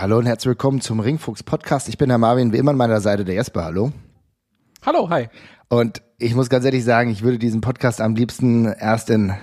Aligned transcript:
Hallo 0.00 0.16
und 0.18 0.26
herzlich 0.26 0.50
willkommen 0.50 0.80
zum 0.80 1.00
Ringfuchs 1.00 1.42
Podcast. 1.42 1.88
Ich 1.88 1.98
bin 1.98 2.08
der 2.08 2.18
Marvin, 2.18 2.52
wie 2.52 2.58
immer 2.58 2.70
an 2.70 2.76
meiner 2.76 3.00
Seite 3.00 3.24
der 3.24 3.34
Jesper. 3.34 3.64
Hallo. 3.64 3.90
Hallo, 4.86 5.10
hi. 5.10 5.26
Und 5.68 6.02
ich 6.18 6.36
muss 6.36 6.48
ganz 6.48 6.64
ehrlich 6.64 6.84
sagen, 6.84 7.10
ich 7.10 7.22
würde 7.22 7.40
diesen 7.40 7.62
Podcast 7.62 8.00
am 8.00 8.14
liebsten 8.14 8.66
erst 8.66 9.10
in, 9.10 9.34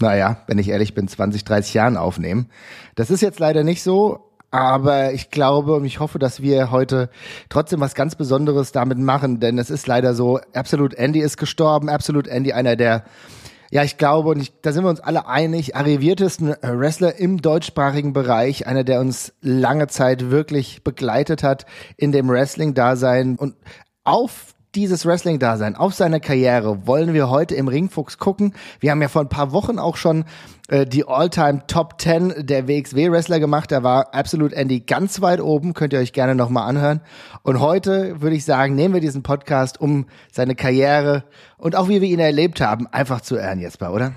naja, 0.00 0.38
wenn 0.46 0.56
ich 0.56 0.70
ehrlich 0.70 0.94
bin, 0.94 1.08
20, 1.08 1.44
30 1.44 1.74
Jahren 1.74 1.98
aufnehmen. 1.98 2.48
Das 2.94 3.10
ist 3.10 3.20
jetzt 3.20 3.38
leider 3.38 3.64
nicht 3.64 3.82
so, 3.82 4.32
aber 4.50 5.12
ich 5.12 5.30
glaube 5.30 5.74
und 5.74 5.84
ich 5.84 6.00
hoffe, 6.00 6.18
dass 6.18 6.40
wir 6.40 6.70
heute 6.70 7.10
trotzdem 7.50 7.80
was 7.80 7.94
ganz 7.94 8.14
Besonderes 8.14 8.72
damit 8.72 8.96
machen, 8.96 9.40
denn 9.40 9.58
es 9.58 9.68
ist 9.68 9.86
leider 9.86 10.14
so, 10.14 10.40
Absolute 10.54 10.96
Andy 10.96 11.20
ist 11.20 11.36
gestorben, 11.36 11.90
Absolute 11.90 12.30
Andy 12.30 12.54
einer 12.54 12.76
der 12.76 13.04
ja, 13.70 13.82
ich 13.82 13.98
glaube, 13.98 14.30
und 14.30 14.40
ich, 14.40 14.52
da 14.62 14.72
sind 14.72 14.84
wir 14.84 14.90
uns 14.90 15.00
alle 15.00 15.26
einig, 15.26 15.76
arriviertesten 15.76 16.54
Wrestler 16.62 17.16
im 17.16 17.42
deutschsprachigen 17.42 18.12
Bereich, 18.12 18.66
einer, 18.66 18.84
der 18.84 19.00
uns 19.00 19.34
lange 19.40 19.88
Zeit 19.88 20.30
wirklich 20.30 20.82
begleitet 20.84 21.42
hat 21.42 21.66
in 21.96 22.12
dem 22.12 22.28
Wrestling-Dasein 22.28 23.36
und 23.36 23.54
auf 24.04 24.54
dieses 24.74 25.06
Wrestling-Dasein, 25.06 25.76
auf 25.76 25.94
seine 25.94 26.20
Karriere 26.20 26.86
wollen 26.86 27.14
wir 27.14 27.30
heute 27.30 27.54
im 27.54 27.68
Ringfuchs 27.68 28.18
gucken. 28.18 28.54
Wir 28.80 28.90
haben 28.90 29.02
ja 29.02 29.08
vor 29.08 29.22
ein 29.22 29.28
paar 29.28 29.52
Wochen 29.52 29.78
auch 29.78 29.96
schon 29.96 30.24
äh, 30.68 30.86
die 30.86 31.06
All-Time 31.06 31.62
Top 31.66 32.00
10 32.00 32.46
der 32.46 32.68
WXW-Wrestler 32.68 33.40
gemacht. 33.40 33.72
Da 33.72 33.82
war 33.82 34.14
Absolute 34.14 34.54
Andy 34.54 34.80
ganz 34.80 35.20
weit 35.20 35.40
oben, 35.40 35.74
könnt 35.74 35.92
ihr 35.92 35.98
euch 35.98 36.12
gerne 36.12 36.34
nochmal 36.34 36.68
anhören. 36.68 37.00
Und 37.42 37.60
heute 37.60 38.20
würde 38.20 38.36
ich 38.36 38.44
sagen, 38.44 38.74
nehmen 38.74 38.94
wir 38.94 39.00
diesen 39.00 39.22
Podcast, 39.22 39.80
um 39.80 40.06
seine 40.30 40.54
Karriere 40.54 41.24
und 41.56 41.74
auch 41.74 41.88
wie 41.88 42.00
wir 42.00 42.08
ihn 42.08 42.20
erlebt 42.20 42.60
haben, 42.60 42.86
einfach 42.86 43.22
zu 43.22 43.36
ehren, 43.36 43.60
Jesper, 43.60 43.92
oder? 43.92 44.12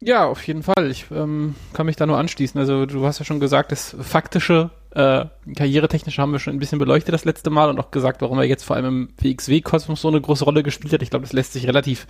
Ja, 0.00 0.26
auf 0.26 0.46
jeden 0.46 0.62
Fall. 0.62 0.90
Ich 0.90 1.06
ähm, 1.10 1.54
kann 1.72 1.86
mich 1.86 1.96
da 1.96 2.04
nur 2.04 2.18
anschließen. 2.18 2.60
Also 2.60 2.84
du 2.84 3.06
hast 3.06 3.20
ja 3.20 3.24
schon 3.24 3.40
gesagt, 3.40 3.72
das 3.72 3.96
faktische, 4.00 4.70
äh, 4.90 5.24
karrieretechnische 5.56 6.20
haben 6.20 6.32
wir 6.32 6.40
schon 6.40 6.54
ein 6.54 6.58
bisschen 6.58 6.78
beleuchtet 6.78 7.14
das 7.14 7.24
letzte 7.24 7.48
Mal 7.48 7.70
und 7.70 7.78
auch 7.78 7.90
gesagt, 7.90 8.20
warum 8.20 8.38
er 8.38 8.44
jetzt 8.44 8.64
vor 8.64 8.76
allem 8.76 8.84
im 8.84 9.08
WXW-Kosmos 9.18 10.02
so 10.02 10.08
eine 10.08 10.20
große 10.20 10.44
Rolle 10.44 10.62
gespielt 10.62 10.92
hat. 10.92 11.02
Ich 11.02 11.10
glaube, 11.10 11.24
das 11.24 11.32
lässt 11.32 11.54
sich 11.54 11.66
relativ 11.66 12.06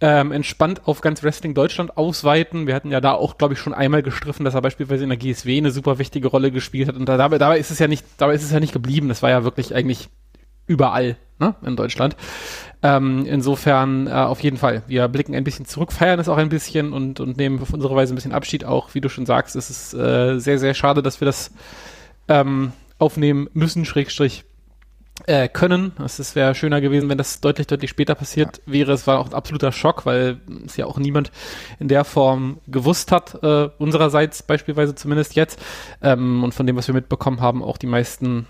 ähm, 0.00 0.32
entspannt 0.32 0.82
auf 0.86 1.00
ganz 1.00 1.22
Wrestling 1.22 1.54
Deutschland 1.54 1.96
ausweiten. 1.96 2.66
Wir 2.66 2.74
hatten 2.74 2.90
ja 2.90 3.00
da 3.00 3.12
auch, 3.12 3.36
glaube 3.36 3.54
ich, 3.54 3.60
schon 3.60 3.74
einmal 3.74 4.02
gestriffen, 4.02 4.44
dass 4.44 4.54
er 4.54 4.62
beispielsweise 4.62 5.02
in 5.02 5.10
der 5.10 5.18
GSW 5.18 5.56
eine 5.56 5.70
super 5.70 5.98
wichtige 5.98 6.28
Rolle 6.28 6.52
gespielt 6.52 6.88
hat. 6.88 6.96
Und 6.96 7.08
da, 7.08 7.16
dabei, 7.16 7.38
dabei 7.38 7.58
ist 7.58 7.70
es 7.70 7.78
ja 7.78 7.88
nicht, 7.88 8.04
dabei 8.16 8.34
ist 8.34 8.44
es 8.44 8.52
ja 8.52 8.60
nicht 8.60 8.72
geblieben. 8.72 9.08
Das 9.08 9.22
war 9.22 9.30
ja 9.30 9.42
wirklich 9.42 9.74
eigentlich 9.74 10.08
überall 10.66 11.16
ne, 11.40 11.56
in 11.62 11.74
Deutschland. 11.74 12.16
Ähm, 12.82 13.24
insofern 13.26 14.06
äh, 14.06 14.10
auf 14.10 14.40
jeden 14.40 14.56
Fall. 14.56 14.82
Wir 14.86 15.08
blicken 15.08 15.34
ein 15.34 15.42
bisschen 15.42 15.66
zurück, 15.66 15.92
feiern 15.92 16.20
es 16.20 16.28
auch 16.28 16.36
ein 16.36 16.48
bisschen 16.48 16.92
und, 16.92 17.18
und 17.18 17.36
nehmen 17.36 17.60
auf 17.60 17.72
unsere 17.72 17.96
Weise 17.96 18.14
ein 18.14 18.16
bisschen 18.16 18.32
Abschied. 18.32 18.64
Auch 18.64 18.94
wie 18.94 19.00
du 19.00 19.08
schon 19.08 19.26
sagst, 19.26 19.56
ist 19.56 19.70
es 19.70 19.94
äh, 19.94 20.38
sehr, 20.38 20.60
sehr 20.60 20.74
schade, 20.74 21.02
dass 21.02 21.20
wir 21.20 21.26
das 21.26 21.50
ähm, 22.28 22.72
aufnehmen 22.98 23.48
müssen, 23.52 23.84
Schrägstrich 23.84 24.44
äh, 25.26 25.48
können. 25.48 25.92
Es 26.04 26.34
wäre 26.34 26.54
schöner 26.54 26.80
gewesen, 26.80 27.08
wenn 27.08 27.18
das 27.18 27.40
deutlich, 27.40 27.66
deutlich 27.66 27.90
später 27.90 28.14
passiert 28.14 28.58
ja. 28.66 28.72
wäre. 28.72 28.92
Es 28.92 29.06
war 29.06 29.18
auch 29.18 29.26
ein 29.26 29.34
absoluter 29.34 29.72
Schock, 29.72 30.06
weil 30.06 30.40
es 30.66 30.76
ja 30.76 30.86
auch 30.86 30.98
niemand 30.98 31.30
in 31.78 31.88
der 31.88 32.04
Form 32.04 32.58
gewusst 32.66 33.12
hat, 33.12 33.42
äh, 33.42 33.68
unsererseits 33.78 34.42
beispielsweise 34.42 34.94
zumindest 34.94 35.34
jetzt. 35.34 35.60
Ähm, 36.02 36.44
und 36.44 36.54
von 36.54 36.66
dem, 36.66 36.76
was 36.76 36.86
wir 36.86 36.94
mitbekommen 36.94 37.40
haben, 37.40 37.62
auch 37.62 37.78
die 37.78 37.86
meisten 37.86 38.46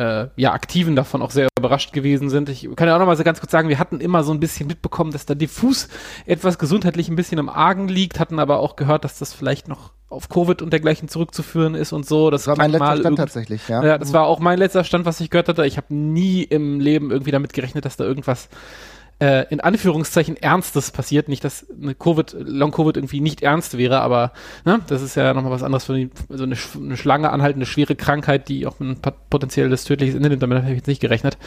äh, 0.00 0.28
ja, 0.36 0.52
Aktiven 0.52 0.96
davon 0.96 1.20
auch 1.20 1.30
sehr 1.30 1.48
überrascht 1.58 1.92
gewesen 1.92 2.30
sind. 2.30 2.48
Ich 2.48 2.68
kann 2.74 2.88
ja 2.88 2.94
auch 2.94 2.98
noch 2.98 3.06
mal 3.06 3.16
so 3.16 3.22
ganz 3.22 3.38
kurz 3.38 3.52
sagen, 3.52 3.68
wir 3.68 3.78
hatten 3.78 4.00
immer 4.00 4.24
so 4.24 4.32
ein 4.32 4.40
bisschen 4.40 4.66
mitbekommen, 4.66 5.12
dass 5.12 5.26
da 5.26 5.34
diffus 5.34 5.88
etwas 6.24 6.58
gesundheitlich 6.58 7.10
ein 7.10 7.16
bisschen 7.16 7.38
im 7.38 7.50
Argen 7.50 7.86
liegt, 7.86 8.18
hatten 8.18 8.38
aber 8.38 8.60
auch 8.60 8.76
gehört, 8.76 9.04
dass 9.04 9.18
das 9.18 9.34
vielleicht 9.34 9.68
noch 9.68 9.92
auf 10.08 10.30
Covid 10.30 10.62
und 10.62 10.72
dergleichen 10.72 11.08
zurückzuführen 11.08 11.74
ist 11.74 11.92
und 11.92 12.06
so. 12.06 12.30
Das, 12.30 12.44
das 12.44 12.48
war 12.48 12.56
mein 12.56 12.70
letzter 12.72 12.96
Stand 12.96 13.18
tatsächlich, 13.18 13.68
ja. 13.68 13.84
Ja, 13.84 13.98
das 13.98 14.12
war 14.14 14.26
auch 14.26 14.40
mein 14.40 14.58
letzter 14.58 14.84
Stand, 14.84 15.04
was 15.04 15.20
ich 15.20 15.28
gehört 15.28 15.48
hatte. 15.48 15.66
Ich 15.66 15.76
habe 15.76 15.94
nie 15.94 16.42
im 16.42 16.80
Leben 16.80 17.10
irgendwie 17.10 17.30
damit 17.30 17.52
gerechnet, 17.52 17.84
dass 17.84 17.96
da 17.96 18.04
irgendwas 18.04 18.48
äh, 19.20 19.46
in 19.50 19.60
Anführungszeichen 19.60 20.36
Ernstes 20.36 20.90
passiert. 20.90 21.28
Nicht, 21.28 21.44
dass 21.44 21.66
eine 21.70 21.94
Covid, 21.94 22.34
Long-Covid 22.38 22.96
irgendwie 22.96 23.20
nicht 23.20 23.42
ernst 23.42 23.76
wäre, 23.76 24.00
aber 24.00 24.32
ne, 24.64 24.80
das 24.86 25.02
ist 25.02 25.14
ja 25.14 25.34
nochmal 25.34 25.52
was 25.52 25.62
anderes 25.62 25.84
für 25.84 25.94
die, 25.94 26.10
so 26.28 26.44
eine, 26.44 26.56
eine 26.74 26.96
Schlange 26.96 27.30
anhaltende 27.30 27.66
schwere 27.66 27.94
Krankheit, 27.94 28.48
die 28.48 28.66
auch 28.66 28.80
ein 28.80 28.96
potenzielles 29.28 29.84
tödliches 29.84 30.16
Ende 30.16 30.30
nimmt. 30.30 30.42
Damit 30.42 30.58
habe 30.58 30.70
ich 30.70 30.78
jetzt 30.78 30.88
nicht 30.88 31.00
gerechnet. 31.00 31.38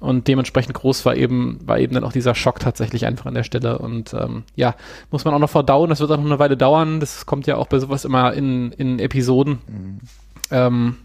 Und 0.00 0.26
dementsprechend 0.26 0.74
groß 0.74 1.04
war 1.04 1.14
eben, 1.14 1.60
war 1.64 1.78
eben 1.78 1.94
dann 1.94 2.02
auch 2.02 2.12
dieser 2.12 2.34
Schock 2.34 2.58
tatsächlich 2.58 3.06
einfach 3.06 3.26
an 3.26 3.34
der 3.34 3.44
Stelle. 3.44 3.78
Und 3.78 4.12
ähm, 4.14 4.42
ja, 4.56 4.74
muss 5.12 5.24
man 5.24 5.32
auch 5.32 5.38
noch 5.38 5.50
verdauen. 5.50 5.90
Das 5.90 6.00
wird 6.00 6.10
auch 6.10 6.16
noch 6.16 6.24
eine 6.24 6.40
Weile 6.40 6.56
dauern. 6.56 6.98
Das 6.98 7.24
kommt 7.24 7.46
ja 7.46 7.56
auch 7.56 7.68
bei 7.68 7.78
sowas 7.78 8.04
immer 8.04 8.32
in, 8.32 8.72
in 8.72 8.98
Episoden. 8.98 9.58
Mhm. 9.68 10.00
Ähm, 10.50 10.96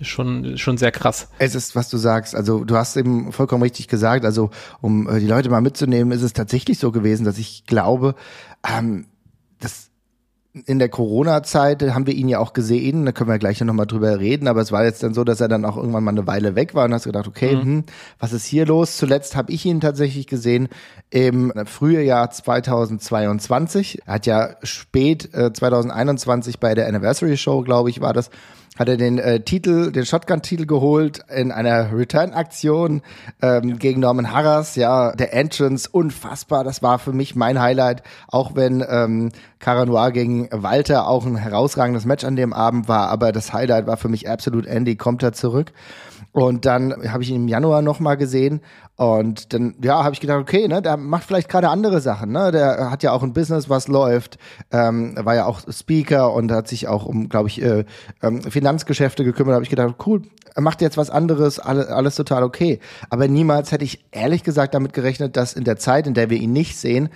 schon, 0.00 0.58
schon 0.58 0.76
sehr 0.76 0.92
krass. 0.92 1.28
Es 1.38 1.54
ist, 1.54 1.76
was 1.76 1.88
du 1.88 1.98
sagst. 1.98 2.34
Also 2.34 2.64
du 2.64 2.76
hast 2.76 2.96
eben 2.96 3.32
vollkommen 3.32 3.62
richtig 3.62 3.88
gesagt. 3.88 4.24
Also 4.24 4.50
um 4.80 5.08
äh, 5.08 5.20
die 5.20 5.26
Leute 5.26 5.50
mal 5.50 5.60
mitzunehmen, 5.60 6.12
ist 6.12 6.22
es 6.22 6.32
tatsächlich 6.32 6.78
so 6.78 6.92
gewesen, 6.92 7.24
dass 7.24 7.38
ich 7.38 7.66
glaube, 7.66 8.14
ähm, 8.66 9.06
dass 9.58 9.90
in 10.66 10.80
der 10.80 10.88
Corona-Zeit 10.88 11.82
haben 11.94 12.06
wir 12.06 12.14
ihn 12.14 12.28
ja 12.28 12.40
auch 12.40 12.52
gesehen, 12.52 13.06
da 13.06 13.12
können 13.12 13.30
wir 13.30 13.38
gleich 13.38 13.60
noch 13.60 13.72
mal 13.72 13.86
drüber 13.86 14.18
reden, 14.18 14.48
aber 14.48 14.60
es 14.60 14.72
war 14.72 14.84
jetzt 14.84 15.02
dann 15.02 15.14
so, 15.14 15.22
dass 15.22 15.40
er 15.40 15.46
dann 15.46 15.64
auch 15.64 15.76
irgendwann 15.76 16.02
mal 16.02 16.10
eine 16.10 16.26
Weile 16.26 16.56
weg 16.56 16.74
war 16.74 16.86
und 16.86 16.92
hast 16.92 17.04
gedacht, 17.04 17.28
okay, 17.28 17.54
mhm. 17.54 17.62
hm, 17.62 17.84
was 18.18 18.32
ist 18.32 18.46
hier 18.46 18.66
los? 18.66 18.96
Zuletzt 18.96 19.36
habe 19.36 19.52
ich 19.52 19.64
ihn 19.64 19.80
tatsächlich 19.80 20.26
gesehen 20.26 20.68
im 21.10 21.52
Frühjahr 21.66 22.30
2022. 22.30 24.02
Er 24.06 24.14
hat 24.14 24.26
ja 24.26 24.56
spät 24.64 25.32
äh, 25.34 25.52
2021 25.52 26.58
bei 26.58 26.74
der 26.74 26.88
Anniversary 26.88 27.36
Show, 27.36 27.62
glaube 27.62 27.90
ich, 27.90 28.00
war 28.00 28.12
das, 28.12 28.30
hat 28.80 28.88
er 28.88 28.96
den 28.96 29.18
äh, 29.18 29.40
Titel, 29.40 29.92
den 29.92 30.06
Shotgun-Titel 30.06 30.64
geholt 30.64 31.22
in 31.28 31.52
einer 31.52 31.92
Return-Aktion 31.92 33.02
ähm, 33.42 33.78
gegen 33.78 34.00
Norman 34.00 34.32
Harras. 34.32 34.74
Ja, 34.74 35.12
der 35.12 35.34
Entrance, 35.34 35.86
unfassbar. 35.92 36.64
Das 36.64 36.82
war 36.82 36.98
für 36.98 37.12
mich 37.12 37.36
mein 37.36 37.60
Highlight, 37.60 38.02
auch 38.28 38.54
wenn 38.54 38.82
ähm, 38.88 39.32
Cara 39.58 39.84
Noir 39.84 40.12
gegen 40.12 40.48
Walter 40.50 41.08
auch 41.08 41.26
ein 41.26 41.36
herausragendes 41.36 42.06
Match 42.06 42.24
an 42.24 42.36
dem 42.36 42.54
Abend 42.54 42.88
war. 42.88 43.10
Aber 43.10 43.32
das 43.32 43.52
Highlight 43.52 43.86
war 43.86 43.98
für 43.98 44.08
mich 44.08 44.30
absolut 44.30 44.64
Andy, 44.64 44.96
kommt 44.96 45.22
er 45.22 45.34
zurück. 45.34 45.72
Und 46.32 46.64
dann 46.64 46.94
habe 47.12 47.22
ich 47.22 47.28
ihn 47.28 47.36
im 47.36 47.48
Januar 47.48 47.82
nochmal 47.82 48.16
gesehen 48.16 48.62
und 49.00 49.54
dann, 49.54 49.76
ja, 49.82 50.04
habe 50.04 50.12
ich 50.12 50.20
gedacht, 50.20 50.40
okay, 50.40 50.68
ne, 50.68 50.82
der 50.82 50.98
macht 50.98 51.24
vielleicht 51.24 51.48
gerade 51.48 51.70
andere 51.70 52.02
Sachen, 52.02 52.32
ne? 52.32 52.52
Der 52.52 52.90
hat 52.90 53.02
ja 53.02 53.12
auch 53.12 53.22
ein 53.22 53.32
Business, 53.32 53.70
was 53.70 53.88
läuft, 53.88 54.36
ähm, 54.72 55.14
war 55.16 55.34
ja 55.34 55.46
auch 55.46 55.62
Speaker 55.72 56.34
und 56.34 56.52
hat 56.52 56.68
sich 56.68 56.86
auch 56.86 57.06
um, 57.06 57.30
glaube 57.30 57.48
ich, 57.48 57.62
äh, 57.62 57.86
ähm, 58.22 58.42
Finanzgeschäfte 58.42 59.24
gekümmert. 59.24 59.54
Habe 59.54 59.64
ich 59.64 59.70
gedacht, 59.70 59.94
cool, 60.04 60.20
er 60.54 60.60
macht 60.60 60.82
jetzt 60.82 60.98
was 60.98 61.08
anderes, 61.08 61.58
alles, 61.58 61.86
alles 61.86 62.14
total 62.14 62.42
okay. 62.42 62.78
Aber 63.08 63.26
niemals 63.26 63.72
hätte 63.72 63.86
ich 63.86 64.04
ehrlich 64.10 64.44
gesagt 64.44 64.74
damit 64.74 64.92
gerechnet, 64.92 65.34
dass 65.34 65.54
in 65.54 65.64
der 65.64 65.78
Zeit, 65.78 66.06
in 66.06 66.12
der 66.12 66.28
wir 66.28 66.36
ihn 66.36 66.52
nicht 66.52 66.76
sehen, 66.76 67.08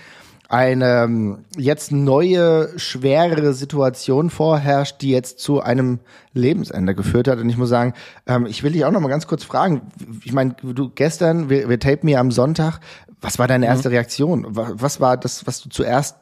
eine 0.54 1.03
ähm, 1.03 1.44
jetzt 1.56 1.91
neue, 1.91 2.78
schwerere 2.78 3.54
Situation 3.54 4.31
vorherrscht, 4.31 5.03
die 5.03 5.10
jetzt 5.10 5.41
zu 5.41 5.60
einem 5.60 5.98
Lebensende 6.32 6.94
geführt 6.94 7.26
hat. 7.26 7.41
Und 7.41 7.50
ich 7.50 7.56
muss 7.56 7.69
sagen, 7.69 7.92
ähm, 8.28 8.47
ich 8.47 8.62
will 8.62 8.70
dich 8.70 8.84
auch 8.84 8.93
noch 8.93 9.00
mal 9.00 9.09
ganz 9.09 9.26
kurz 9.26 9.43
fragen. 9.43 9.82
Ich 10.25 10.32
meine, 10.32 10.54
du 10.62 10.91
gestern, 10.91 11.50
wir, 11.50 11.69
wir 11.69 11.81
tapen 11.81 12.06
mir 12.06 12.20
am 12.20 12.31
Sonntag. 12.31 12.78
Was 13.20 13.41
war 13.41 13.48
deine 13.48 13.66
erste 13.66 13.88
mhm. 13.88 13.94
Reaktion? 13.94 14.47
Was 14.48 15.00
war 15.00 15.16
das, 15.16 15.44
was 15.44 15.60
du 15.60 15.70
zuerst 15.70 16.19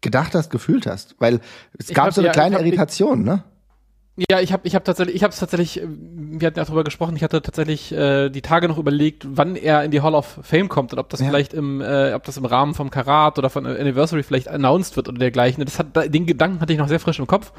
gedacht 0.00 0.34
hast, 0.34 0.48
gefühlt 0.48 0.86
hast? 0.86 1.14
Weil 1.18 1.40
es 1.78 1.88
gab 1.88 2.06
hab, 2.06 2.14
so 2.14 2.22
eine 2.22 2.28
ja, 2.28 2.32
kleine 2.32 2.58
Irritation, 2.58 3.24
ne? 3.24 3.44
Ja, 4.30 4.40
ich 4.40 4.50
habe 4.50 4.66
ich 4.66 4.74
hab 4.74 4.82
tatsächlich, 4.82 5.14
ich 5.14 5.22
habe 5.22 5.32
es 5.32 5.38
tatsächlich, 5.38 5.82
äh, 5.82 5.86
wir 5.86 6.46
hatten 6.46 6.58
ja 6.58 6.64
darüber 6.64 6.84
gesprochen, 6.84 7.16
ich 7.16 7.22
hatte 7.22 7.42
tatsächlich 7.42 7.92
äh, 7.92 8.30
die 8.30 8.40
Tage 8.40 8.66
noch 8.66 8.78
überlegt, 8.78 9.26
wann 9.28 9.56
er 9.56 9.84
in 9.84 9.90
die 9.90 10.00
Hall 10.00 10.14
of 10.14 10.38
Fame 10.42 10.70
kommt 10.70 10.94
und 10.94 10.98
ob 10.98 11.10
das 11.10 11.20
ja. 11.20 11.26
vielleicht 11.26 11.52
im, 11.52 11.82
äh, 11.82 12.14
ob 12.14 12.24
das 12.24 12.38
im 12.38 12.46
Rahmen 12.46 12.72
vom 12.72 12.88
Karat 12.88 13.38
oder 13.38 13.50
von 13.50 13.66
Anniversary 13.66 14.22
vielleicht 14.22 14.48
announced 14.48 14.96
wird 14.96 15.10
oder 15.10 15.18
dergleichen. 15.18 15.62
Das 15.62 15.78
hat, 15.78 15.94
den 16.14 16.24
Gedanken 16.24 16.60
hatte 16.60 16.72
ich 16.72 16.78
noch 16.78 16.88
sehr 16.88 17.00
frisch 17.00 17.18
im 17.18 17.26
Kopf. 17.26 17.50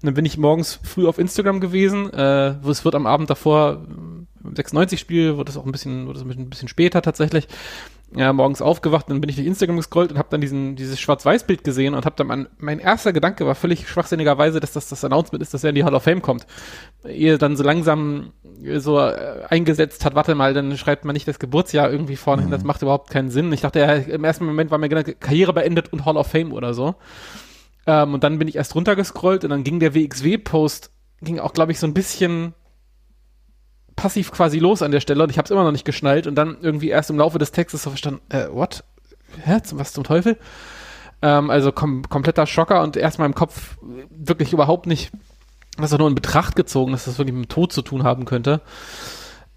Und 0.00 0.06
dann 0.06 0.14
bin 0.14 0.24
ich 0.24 0.38
morgens 0.38 0.78
früh 0.84 1.08
auf 1.08 1.18
Instagram 1.18 1.58
gewesen, 1.58 2.12
äh, 2.12 2.54
wo 2.62 2.70
es 2.70 2.84
wird 2.84 2.94
am 2.94 3.06
Abend 3.06 3.28
davor, 3.28 3.80
im 4.48 4.54
96-Spiel, 4.54 5.36
wird 5.36 5.48
es 5.48 5.56
auch 5.56 5.66
ein 5.66 5.72
bisschen, 5.72 6.06
wird 6.06 6.16
es 6.16 6.22
ein 6.22 6.50
bisschen 6.50 6.68
später 6.68 7.02
tatsächlich 7.02 7.48
ja, 8.14 8.32
morgens 8.32 8.62
aufgewacht, 8.62 9.10
dann 9.10 9.20
bin 9.20 9.28
ich 9.28 9.36
durch 9.36 9.48
Instagram 9.48 9.76
gescrollt 9.76 10.12
und 10.12 10.18
habe 10.18 10.28
dann 10.30 10.40
diesen, 10.40 10.76
dieses 10.76 11.00
Schwarz-Weiß-Bild 11.00 11.64
gesehen 11.64 11.94
und 11.94 12.06
habe 12.06 12.14
dann, 12.16 12.28
mein, 12.28 12.48
mein 12.58 12.78
erster 12.78 13.12
Gedanke 13.12 13.46
war 13.46 13.56
völlig 13.56 13.88
schwachsinnigerweise, 13.88 14.60
dass 14.60 14.72
das 14.72 14.88
das 14.88 15.04
Announcement 15.04 15.42
ist, 15.42 15.52
dass 15.52 15.64
er 15.64 15.70
in 15.70 15.74
die 15.74 15.84
Hall 15.84 15.94
of 15.94 16.04
Fame 16.04 16.22
kommt. 16.22 16.46
Ehe 17.04 17.36
dann 17.36 17.56
so 17.56 17.64
langsam 17.64 18.32
so 18.76 19.00
äh, 19.00 19.42
eingesetzt 19.48 20.04
hat, 20.04 20.14
warte 20.14 20.34
mal, 20.36 20.54
dann 20.54 20.76
schreibt 20.78 21.04
man 21.04 21.14
nicht 21.14 21.26
das 21.26 21.40
Geburtsjahr 21.40 21.90
irgendwie 21.90 22.16
vorne 22.16 22.42
hin, 22.42 22.50
mhm. 22.50 22.54
das 22.54 22.64
macht 22.64 22.82
überhaupt 22.82 23.10
keinen 23.10 23.30
Sinn. 23.30 23.52
Ich 23.52 23.62
dachte, 23.62 23.80
ja, 23.80 23.92
im 23.94 24.22
ersten 24.22 24.46
Moment 24.46 24.70
war 24.70 24.78
mir 24.78 24.88
gedacht, 24.88 25.20
Karriere 25.20 25.52
beendet 25.52 25.92
und 25.92 26.04
Hall 26.04 26.16
of 26.16 26.28
Fame 26.28 26.52
oder 26.52 26.74
so. 26.74 26.94
Ähm, 27.86 28.14
und 28.14 28.22
dann 28.22 28.38
bin 28.38 28.46
ich 28.46 28.56
erst 28.56 28.74
runtergescrollt 28.76 29.42
und 29.42 29.50
dann 29.50 29.64
ging 29.64 29.80
der 29.80 29.94
WXW-Post, 29.94 30.90
ging 31.22 31.40
auch, 31.40 31.52
glaube 31.52 31.72
ich, 31.72 31.80
so 31.80 31.86
ein 31.86 31.94
bisschen 31.94 32.54
passiv 33.96 34.30
quasi 34.30 34.58
los 34.58 34.82
an 34.82 34.92
der 34.92 35.00
Stelle 35.00 35.22
und 35.24 35.30
ich 35.30 35.38
habe 35.38 35.46
es 35.46 35.50
immer 35.50 35.64
noch 35.64 35.72
nicht 35.72 35.84
geschnallt 35.84 36.26
und 36.26 36.34
dann 36.34 36.58
irgendwie 36.60 36.90
erst 36.90 37.10
im 37.10 37.18
Laufe 37.18 37.38
des 37.38 37.50
Textes 37.50 37.82
so 37.82 37.90
verstanden, 37.90 38.20
äh, 38.28 38.46
what? 38.50 38.84
Hä? 39.42 39.58
Was 39.72 39.92
zum 39.92 40.04
Teufel? 40.04 40.38
Ähm, 41.22 41.50
also 41.50 41.72
kom 41.72 42.02
kompletter 42.08 42.46
Schocker 42.46 42.82
und 42.82 42.96
erstmal 42.96 43.26
im 43.26 43.34
Kopf 43.34 43.78
wirklich 44.10 44.52
überhaupt 44.52 44.86
nicht 44.86 45.10
das 45.78 45.92
auch 45.92 45.98
nur 45.98 46.08
in 46.08 46.14
Betracht 46.14 46.56
gezogen, 46.56 46.92
dass 46.92 47.04
das 47.04 47.18
wirklich 47.18 47.34
mit 47.34 47.46
dem 47.46 47.48
Tod 47.48 47.72
zu 47.72 47.82
tun 47.82 48.02
haben 48.02 48.24
könnte. 48.24 48.60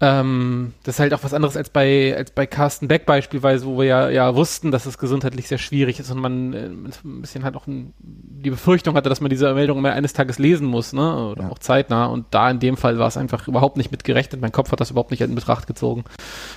Ähm, 0.02 0.72
das 0.82 0.94
ist 0.94 1.00
halt 1.00 1.12
auch 1.12 1.22
was 1.24 1.34
anderes 1.34 1.58
als 1.58 1.68
bei, 1.68 2.16
als 2.16 2.30
bei 2.30 2.46
Carsten 2.46 2.88
Beck 2.88 3.04
beispielsweise, 3.04 3.66
wo 3.66 3.78
wir 3.78 3.84
ja, 3.84 4.08
ja 4.08 4.34
wussten, 4.34 4.70
dass 4.70 4.86
es 4.86 4.96
gesundheitlich 4.96 5.46
sehr 5.46 5.58
schwierig 5.58 6.00
ist 6.00 6.10
und 6.10 6.18
man 6.20 6.54
äh, 6.54 6.70
ein 7.04 7.20
bisschen 7.20 7.44
halt 7.44 7.54
auch 7.54 7.66
ein, 7.66 7.92
die 7.98 8.48
Befürchtung 8.48 8.94
hatte, 8.94 9.10
dass 9.10 9.20
man 9.20 9.28
diese 9.28 9.52
Meldung 9.52 9.76
immer 9.76 9.92
eines 9.92 10.14
Tages 10.14 10.38
lesen 10.38 10.66
muss, 10.66 10.94
ne? 10.94 11.26
Oder 11.26 11.42
ja. 11.42 11.50
auch 11.50 11.58
zeitnah. 11.58 12.06
Und 12.06 12.24
da 12.30 12.50
in 12.50 12.60
dem 12.60 12.78
Fall 12.78 12.98
war 12.98 13.08
es 13.08 13.18
einfach 13.18 13.46
überhaupt 13.46 13.76
nicht 13.76 13.90
mitgerechnet. 13.90 14.40
Mein 14.40 14.52
Kopf 14.52 14.72
hat 14.72 14.80
das 14.80 14.90
überhaupt 14.90 15.10
nicht 15.10 15.20
in 15.20 15.34
Betracht 15.34 15.66
gezogen. 15.66 16.04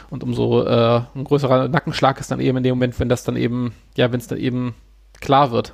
Und 0.10 0.24
umso 0.24 0.64
äh, 0.64 1.02
ein 1.14 1.26
größerer 1.26 1.68
Nackenschlag 1.68 2.22
ist 2.22 2.32
dann 2.32 2.40
eben 2.40 2.58
in 2.58 2.64
dem 2.64 2.76
Moment, 2.76 2.98
wenn 3.02 3.10
das 3.10 3.26
dann 3.26 3.36
eben, 3.36 3.74
ja, 3.98 4.10
wenn 4.14 4.22
es 4.22 4.28
dann 4.28 4.40
eben 4.40 4.74
klar 5.20 5.52
wird. 5.52 5.74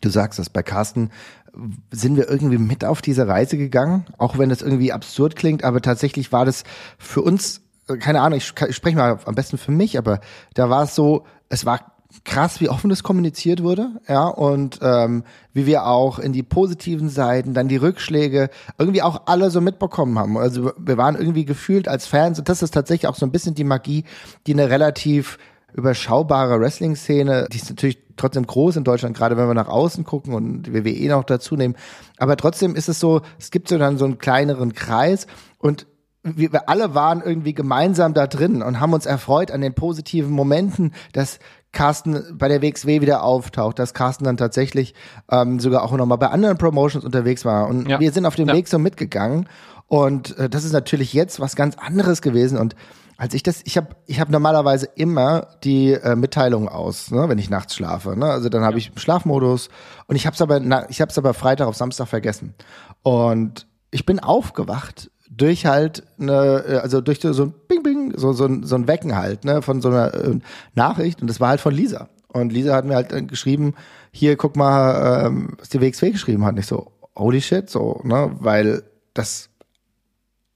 Du 0.00 0.08
sagst 0.08 0.38
es, 0.38 0.50
bei 0.50 0.62
Carsten 0.62 1.10
sind 1.90 2.16
wir 2.16 2.28
irgendwie 2.28 2.58
mit 2.58 2.84
auf 2.84 3.02
diese 3.02 3.26
Reise 3.26 3.56
gegangen, 3.56 4.06
auch 4.18 4.38
wenn 4.38 4.48
das 4.48 4.62
irgendwie 4.62 4.92
absurd 4.92 5.36
klingt, 5.36 5.64
aber 5.64 5.80
tatsächlich 5.80 6.32
war 6.32 6.44
das 6.44 6.64
für 6.98 7.22
uns, 7.22 7.62
äh, 7.88 7.96
keine 7.96 8.20
Ahnung, 8.20 8.38
ich, 8.38 8.52
ich 8.68 8.76
spreche 8.76 8.96
mal 8.96 9.18
am 9.24 9.34
besten 9.34 9.58
für 9.58 9.72
mich, 9.72 9.98
aber 9.98 10.20
da 10.54 10.70
war 10.70 10.84
es 10.84 10.94
so, 10.94 11.24
es 11.48 11.64
war 11.64 11.92
krass, 12.24 12.60
wie 12.60 12.68
offen 12.68 12.90
das 12.90 13.02
kommuniziert 13.02 13.62
wurde, 13.62 13.90
ja, 14.08 14.26
und 14.26 14.78
ähm, 14.82 15.24
wie 15.52 15.66
wir 15.66 15.86
auch 15.86 16.18
in 16.18 16.32
die 16.32 16.42
positiven 16.42 17.08
Seiten, 17.08 17.54
dann 17.54 17.68
die 17.68 17.76
Rückschläge 17.76 18.50
irgendwie 18.78 19.02
auch 19.02 19.22
alle 19.26 19.50
so 19.50 19.60
mitbekommen 19.60 20.18
haben. 20.18 20.38
Also 20.38 20.72
wir 20.78 20.96
waren 20.96 21.16
irgendwie 21.16 21.44
gefühlt 21.44 21.88
als 21.88 22.06
Fans, 22.06 22.38
und 22.38 22.48
das 22.48 22.62
ist 22.62 22.72
tatsächlich 22.72 23.08
auch 23.08 23.14
so 23.14 23.26
ein 23.26 23.32
bisschen 23.32 23.54
die 23.54 23.64
Magie, 23.64 24.04
die 24.46 24.52
eine 24.52 24.70
relativ 24.70 25.38
überschaubare 25.74 26.60
Wrestling-Szene, 26.60 27.48
die 27.52 27.56
ist 27.58 27.68
natürlich 27.68 27.98
trotzdem 28.16 28.46
groß 28.46 28.76
in 28.76 28.84
Deutschland, 28.84 29.16
gerade 29.16 29.36
wenn 29.36 29.46
wir 29.46 29.54
nach 29.54 29.68
außen 29.68 30.04
gucken 30.04 30.34
und 30.34 30.62
die 30.62 30.74
WWE 30.74 31.08
noch 31.08 31.24
dazu 31.24 31.56
nehmen. 31.56 31.76
Aber 32.16 32.36
trotzdem 32.36 32.74
ist 32.74 32.88
es 32.88 33.00
so, 33.00 33.20
es 33.38 33.50
gibt 33.50 33.68
so 33.68 33.78
dann 33.78 33.98
so 33.98 34.04
einen 34.04 34.18
kleineren 34.18 34.72
Kreis 34.74 35.26
und 35.58 35.86
wir, 36.22 36.52
wir 36.52 36.68
alle 36.68 36.94
waren 36.94 37.22
irgendwie 37.24 37.54
gemeinsam 37.54 38.12
da 38.12 38.26
drin 38.26 38.62
und 38.62 38.80
haben 38.80 38.92
uns 38.92 39.06
erfreut 39.06 39.50
an 39.50 39.60
den 39.60 39.74
positiven 39.74 40.32
Momenten, 40.32 40.92
dass 41.12 41.38
Carsten 41.72 42.36
bei 42.36 42.48
der 42.48 42.62
WXW 42.62 43.00
wieder 43.00 43.22
auftaucht, 43.22 43.78
dass 43.78 43.94
Carsten 43.94 44.24
dann 44.24 44.36
tatsächlich 44.36 44.94
ähm, 45.30 45.60
sogar 45.60 45.82
auch 45.82 45.92
nochmal 45.92 46.18
bei 46.18 46.28
anderen 46.28 46.58
Promotions 46.58 47.04
unterwegs 47.04 47.44
war. 47.44 47.68
Und 47.68 47.88
ja. 47.88 48.00
wir 48.00 48.10
sind 48.10 48.26
auf 48.26 48.34
dem 48.34 48.48
ja. 48.48 48.54
Weg 48.54 48.68
so 48.68 48.78
mitgegangen. 48.78 49.48
Und 49.86 50.36
äh, 50.38 50.48
das 50.48 50.64
ist 50.64 50.72
natürlich 50.72 51.12
jetzt 51.12 51.40
was 51.40 51.56
ganz 51.56 51.76
anderes 51.76 52.22
gewesen. 52.22 52.58
Und 52.58 52.74
als 53.18 53.34
ich 53.34 53.42
das, 53.42 53.62
ich 53.64 53.76
habe 53.76 53.88
ich 54.06 54.20
hab 54.20 54.30
normalerweise 54.30 54.88
immer 54.94 55.48
die 55.64 55.92
äh, 55.92 56.14
Mitteilung 56.14 56.68
aus, 56.68 57.10
ne, 57.10 57.28
wenn 57.28 57.38
ich 57.38 57.50
nachts 57.50 57.74
schlafe. 57.74 58.16
Ne? 58.16 58.26
Also 58.26 58.48
dann 58.48 58.62
habe 58.62 58.78
ich 58.78 58.92
Schlafmodus 58.94 59.70
und 60.06 60.14
ich 60.14 60.24
habe 60.24 60.34
es 60.34 60.40
aber, 60.40 60.60
na, 60.60 60.88
ich 60.88 61.00
habe 61.00 61.10
es 61.10 61.18
aber 61.18 61.34
Freitag 61.34 61.66
auf 61.66 61.74
Samstag 61.74 62.06
vergessen. 62.06 62.54
Und 63.02 63.66
ich 63.90 64.06
bin 64.06 64.20
aufgewacht 64.20 65.10
durch 65.28 65.66
halt 65.66 66.04
eine, 66.20 66.64
äh, 66.64 66.76
also 66.76 67.00
durch 67.00 67.18
so 67.20 67.42
ein 67.42 67.54
Bing 67.66 67.82
Bing, 67.82 68.14
so, 68.16 68.32
so, 68.32 68.46
ein, 68.46 68.62
so 68.62 68.76
ein 68.76 68.86
Wecken 68.86 69.16
halt, 69.16 69.44
ne, 69.44 69.62
von 69.62 69.82
so 69.82 69.88
einer 69.88 70.14
äh, 70.14 70.38
Nachricht 70.76 71.20
und 71.20 71.28
das 71.28 71.40
war 71.40 71.48
halt 71.48 71.60
von 71.60 71.74
Lisa. 71.74 72.08
Und 72.28 72.52
Lisa 72.52 72.72
hat 72.76 72.84
mir 72.84 72.94
halt 72.94 73.12
äh, 73.12 73.22
geschrieben, 73.22 73.74
hier 74.12 74.36
guck 74.36 74.54
mal, 74.54 75.26
ähm, 75.26 75.56
was 75.58 75.70
die 75.70 75.80
WXW 75.80 76.12
geschrieben 76.12 76.44
hat. 76.44 76.54
Nicht 76.54 76.68
so, 76.68 76.92
holy 77.16 77.40
shit, 77.40 77.68
so, 77.68 78.00
ne, 78.04 78.30
weil 78.38 78.84
das 79.12 79.50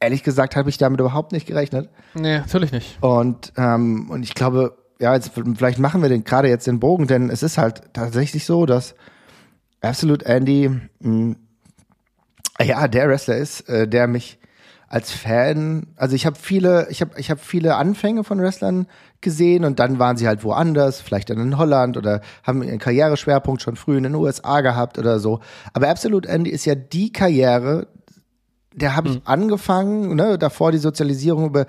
ehrlich 0.02 0.22
gesagt 0.22 0.56
habe 0.56 0.68
ich 0.68 0.78
damit 0.78 1.00
überhaupt 1.00 1.32
nicht 1.32 1.46
gerechnet. 1.46 1.88
Nee, 2.14 2.38
natürlich 2.38 2.72
nicht. 2.72 2.98
Und, 3.00 3.52
ähm, 3.56 4.10
und 4.10 4.22
ich 4.22 4.34
glaube, 4.34 4.76
ja, 4.98 5.14
jetzt, 5.14 5.32
vielleicht 5.56 5.78
machen 5.78 6.02
wir 6.02 6.08
den 6.08 6.24
gerade 6.24 6.48
jetzt 6.48 6.66
den 6.66 6.80
Bogen, 6.80 7.06
denn 7.06 7.30
es 7.30 7.42
ist 7.42 7.58
halt 7.58 7.82
tatsächlich 7.92 8.44
so, 8.44 8.66
dass 8.66 8.94
Absolute 9.80 10.24
Andy, 10.26 10.68
mh, 10.68 10.80
hm, 11.00 11.36
ja, 12.60 12.86
der 12.86 13.08
Wrestler 13.08 13.36
ist, 13.36 13.68
äh, 13.68 13.88
der 13.88 14.06
mich 14.06 14.38
als 14.88 15.10
Fan, 15.10 15.86
also 15.96 16.14
ich 16.14 16.26
habe 16.26 16.36
viele, 16.38 16.86
ich 16.90 17.00
habe 17.00 17.12
ich 17.16 17.30
habe 17.30 17.40
viele 17.40 17.76
Anfänge 17.76 18.24
von 18.24 18.40
Wrestlern 18.40 18.86
gesehen 19.22 19.64
und 19.64 19.78
dann 19.78 19.98
waren 19.98 20.18
sie 20.18 20.28
halt 20.28 20.44
woanders, 20.44 21.00
vielleicht 21.00 21.30
dann 21.30 21.38
in 21.38 21.56
Holland 21.56 21.96
oder 21.96 22.20
haben 22.42 22.62
ihren 22.62 22.78
Karriereschwerpunkt 22.78 23.62
schon 23.62 23.76
früh 23.76 23.96
in 23.96 24.02
den 24.02 24.14
USA 24.14 24.60
gehabt 24.60 24.98
oder 24.98 25.18
so. 25.18 25.40
Aber 25.72 25.88
Absolute 25.88 26.28
Andy 26.28 26.50
ist 26.50 26.66
ja 26.66 26.74
die 26.74 27.10
Karriere, 27.10 27.88
der 28.74 28.96
habe 28.96 29.08
ich 29.08 29.14
mhm. 29.16 29.22
angefangen, 29.24 30.16
ne, 30.16 30.38
davor 30.38 30.72
die 30.72 30.78
Sozialisierung 30.78 31.46
über 31.46 31.66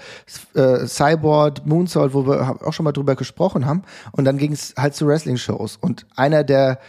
äh, 0.56 0.86
Cyborg, 0.86 1.66
Moonsault, 1.66 2.14
wo 2.14 2.26
wir 2.26 2.58
auch 2.64 2.74
schon 2.74 2.84
mal 2.84 2.92
drüber 2.92 3.16
gesprochen 3.16 3.66
haben. 3.66 3.84
Und 4.12 4.26
dann 4.26 4.38
ging 4.38 4.54
es 4.54 4.74
halt 4.78 4.96
zu 4.96 5.08
Wrestling-Shows. 5.08 5.78
Und 5.82 6.06
einer 6.16 6.44
der 6.44 6.80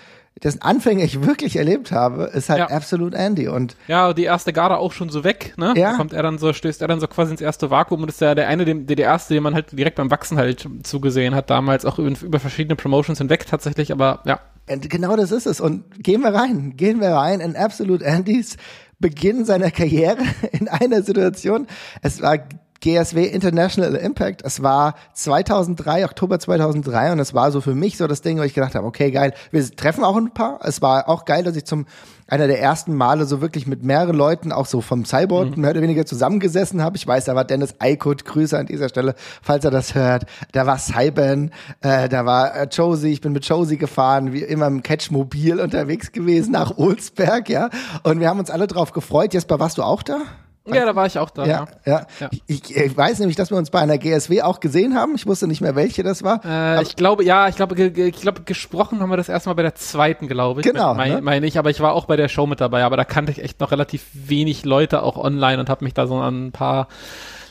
dessen 0.42 0.62
Anfänge 0.62 1.04
ich 1.04 1.24
wirklich 1.24 1.56
erlebt 1.56 1.92
habe, 1.92 2.24
ist 2.24 2.48
halt 2.48 2.58
ja. 2.58 2.66
Absolute 2.66 3.16
Andy. 3.16 3.48
Und 3.48 3.76
ja, 3.86 4.12
die 4.12 4.24
erste 4.24 4.52
Garde 4.52 4.78
auch 4.78 4.92
schon 4.92 5.08
so 5.08 5.22
weg, 5.22 5.54
ne? 5.56 5.74
Ja. 5.76 5.92
Da 5.92 5.96
kommt 5.96 6.12
er 6.12 6.22
dann 6.22 6.38
so, 6.38 6.52
stößt 6.52 6.82
er 6.82 6.88
dann 6.88 7.00
so 7.00 7.06
quasi 7.06 7.32
ins 7.32 7.40
erste 7.40 7.70
Vakuum 7.70 8.02
und 8.02 8.08
ist 8.08 8.20
ja 8.20 8.34
der 8.34 8.48
eine, 8.48 8.64
der, 8.64 8.74
der 8.74 9.06
erste, 9.06 9.34
den 9.34 9.42
man 9.42 9.54
halt 9.54 9.72
direkt 9.72 9.96
beim 9.96 10.10
Wachsen 10.10 10.36
halt 10.36 10.68
zugesehen 10.82 11.34
hat, 11.34 11.50
damals 11.50 11.84
auch 11.84 11.98
über, 11.98 12.10
über 12.20 12.40
verschiedene 12.40 12.76
Promotions 12.76 13.18
hinweg 13.18 13.46
tatsächlich, 13.46 13.92
aber 13.92 14.20
ja. 14.24 14.40
Und 14.68 14.88
genau 14.88 15.14
das 15.14 15.30
ist 15.30 15.46
es. 15.46 15.60
Und 15.60 16.02
gehen 16.02 16.22
wir 16.22 16.32
rein, 16.34 16.76
gehen 16.76 17.00
wir 17.00 17.10
rein 17.10 17.40
in 17.40 17.54
Absolute 17.54 18.06
Andys 18.06 18.56
Beginn 19.04 19.44
seiner 19.44 19.70
Karriere 19.70 20.22
in 20.52 20.66
einer 20.66 21.02
Situation. 21.02 21.66
Es 22.00 22.22
war 22.22 22.38
GSW 22.80 23.26
International 23.26 23.96
Impact. 23.96 24.40
Es 24.42 24.62
war 24.62 24.94
2003, 25.12 26.06
Oktober 26.06 26.38
2003 26.38 27.12
und 27.12 27.18
es 27.18 27.34
war 27.34 27.52
so 27.52 27.60
für 27.60 27.74
mich 27.74 27.98
so 27.98 28.06
das 28.06 28.22
Ding, 28.22 28.38
wo 28.38 28.42
ich 28.44 28.54
gedacht 28.54 28.74
habe, 28.74 28.86
okay, 28.86 29.10
geil, 29.10 29.34
wir 29.50 29.70
treffen 29.76 30.04
auch 30.04 30.16
ein 30.16 30.32
paar. 30.32 30.58
Es 30.62 30.80
war 30.80 31.06
auch 31.10 31.26
geil, 31.26 31.44
dass 31.44 31.54
ich 31.54 31.66
zum 31.66 31.84
einer 32.26 32.46
der 32.46 32.60
ersten 32.60 32.94
Male 32.94 33.26
so 33.26 33.40
wirklich 33.40 33.66
mit 33.66 33.82
mehreren 33.82 34.16
Leuten 34.16 34.52
auch 34.52 34.66
so 34.66 34.80
vom 34.80 35.04
Cyborg 35.04 35.56
mhm. 35.56 35.60
mehr 35.60 35.70
oder 35.70 35.82
weniger 35.82 36.06
zusammengesessen 36.06 36.82
habe. 36.82 36.96
Ich 36.96 37.06
weiß, 37.06 37.26
da 37.26 37.34
war 37.34 37.44
Dennis 37.44 37.74
Eikut, 37.78 38.24
Grüße 38.24 38.58
an 38.58 38.66
dieser 38.66 38.88
Stelle, 38.88 39.14
falls 39.42 39.64
er 39.64 39.70
das 39.70 39.94
hört. 39.94 40.24
Da 40.52 40.66
war 40.66 40.78
Cyben, 40.78 41.50
äh, 41.80 42.08
da 42.08 42.24
war 42.24 42.56
äh, 42.56 42.68
Josie, 42.70 43.12
ich 43.12 43.20
bin 43.20 43.32
mit 43.32 43.44
Josie 43.46 43.76
gefahren, 43.76 44.32
wie 44.32 44.42
immer 44.42 44.66
im 44.66 44.82
Catchmobil 44.82 45.60
unterwegs 45.60 46.12
gewesen 46.12 46.52
nach 46.52 46.78
Olsberg, 46.78 47.48
ja. 47.48 47.70
Und 48.02 48.20
wir 48.20 48.28
haben 48.28 48.38
uns 48.38 48.50
alle 48.50 48.66
drauf 48.66 48.92
gefreut. 48.92 49.34
Jesper, 49.34 49.58
warst 49.60 49.78
du 49.78 49.82
auch 49.82 50.02
da? 50.02 50.22
Ja, 50.66 50.86
da 50.86 50.96
war 50.96 51.04
ich 51.04 51.18
auch 51.18 51.28
da. 51.28 51.44
Ja, 51.44 51.66
ja. 51.84 52.06
ja. 52.20 52.30
Ich, 52.46 52.74
ich, 52.74 52.96
weiß 52.96 53.18
nämlich, 53.18 53.36
dass 53.36 53.50
wir 53.50 53.58
uns 53.58 53.68
bei 53.68 53.80
einer 53.80 53.98
GSW 53.98 54.40
auch 54.42 54.60
gesehen 54.60 54.94
haben. 54.94 55.14
Ich 55.14 55.26
wusste 55.26 55.46
nicht 55.46 55.60
mehr, 55.60 55.76
welche 55.76 56.02
das 56.02 56.22
war. 56.22 56.40
Äh, 56.42 56.82
ich 56.82 56.96
glaube, 56.96 57.22
ja, 57.22 57.48
ich 57.48 57.56
glaube, 57.56 57.80
ich 57.82 58.20
glaube, 58.20 58.42
gesprochen 58.42 59.00
haben 59.00 59.10
wir 59.10 59.18
das 59.18 59.28
erste 59.28 59.50
Mal 59.50 59.54
bei 59.54 59.62
der 59.62 59.74
zweiten, 59.74 60.26
glaube 60.26 60.60
ich. 60.60 60.66
Genau. 60.66 60.94
Meine, 60.94 61.20
ne? 61.20 61.46
ich, 61.46 61.58
aber 61.58 61.68
ich 61.68 61.80
war 61.80 61.92
auch 61.92 62.06
bei 62.06 62.16
der 62.16 62.28
Show 62.28 62.46
mit 62.46 62.62
dabei. 62.62 62.82
Aber 62.84 62.96
da 62.96 63.04
kannte 63.04 63.30
ich 63.30 63.42
echt 63.42 63.60
noch 63.60 63.72
relativ 63.72 64.06
wenig 64.14 64.64
Leute 64.64 65.02
auch 65.02 65.18
online 65.18 65.60
und 65.60 65.68
habe 65.68 65.84
mich 65.84 65.92
da 65.92 66.06
so 66.06 66.16
an 66.16 66.46
ein 66.46 66.52
paar 66.52 66.88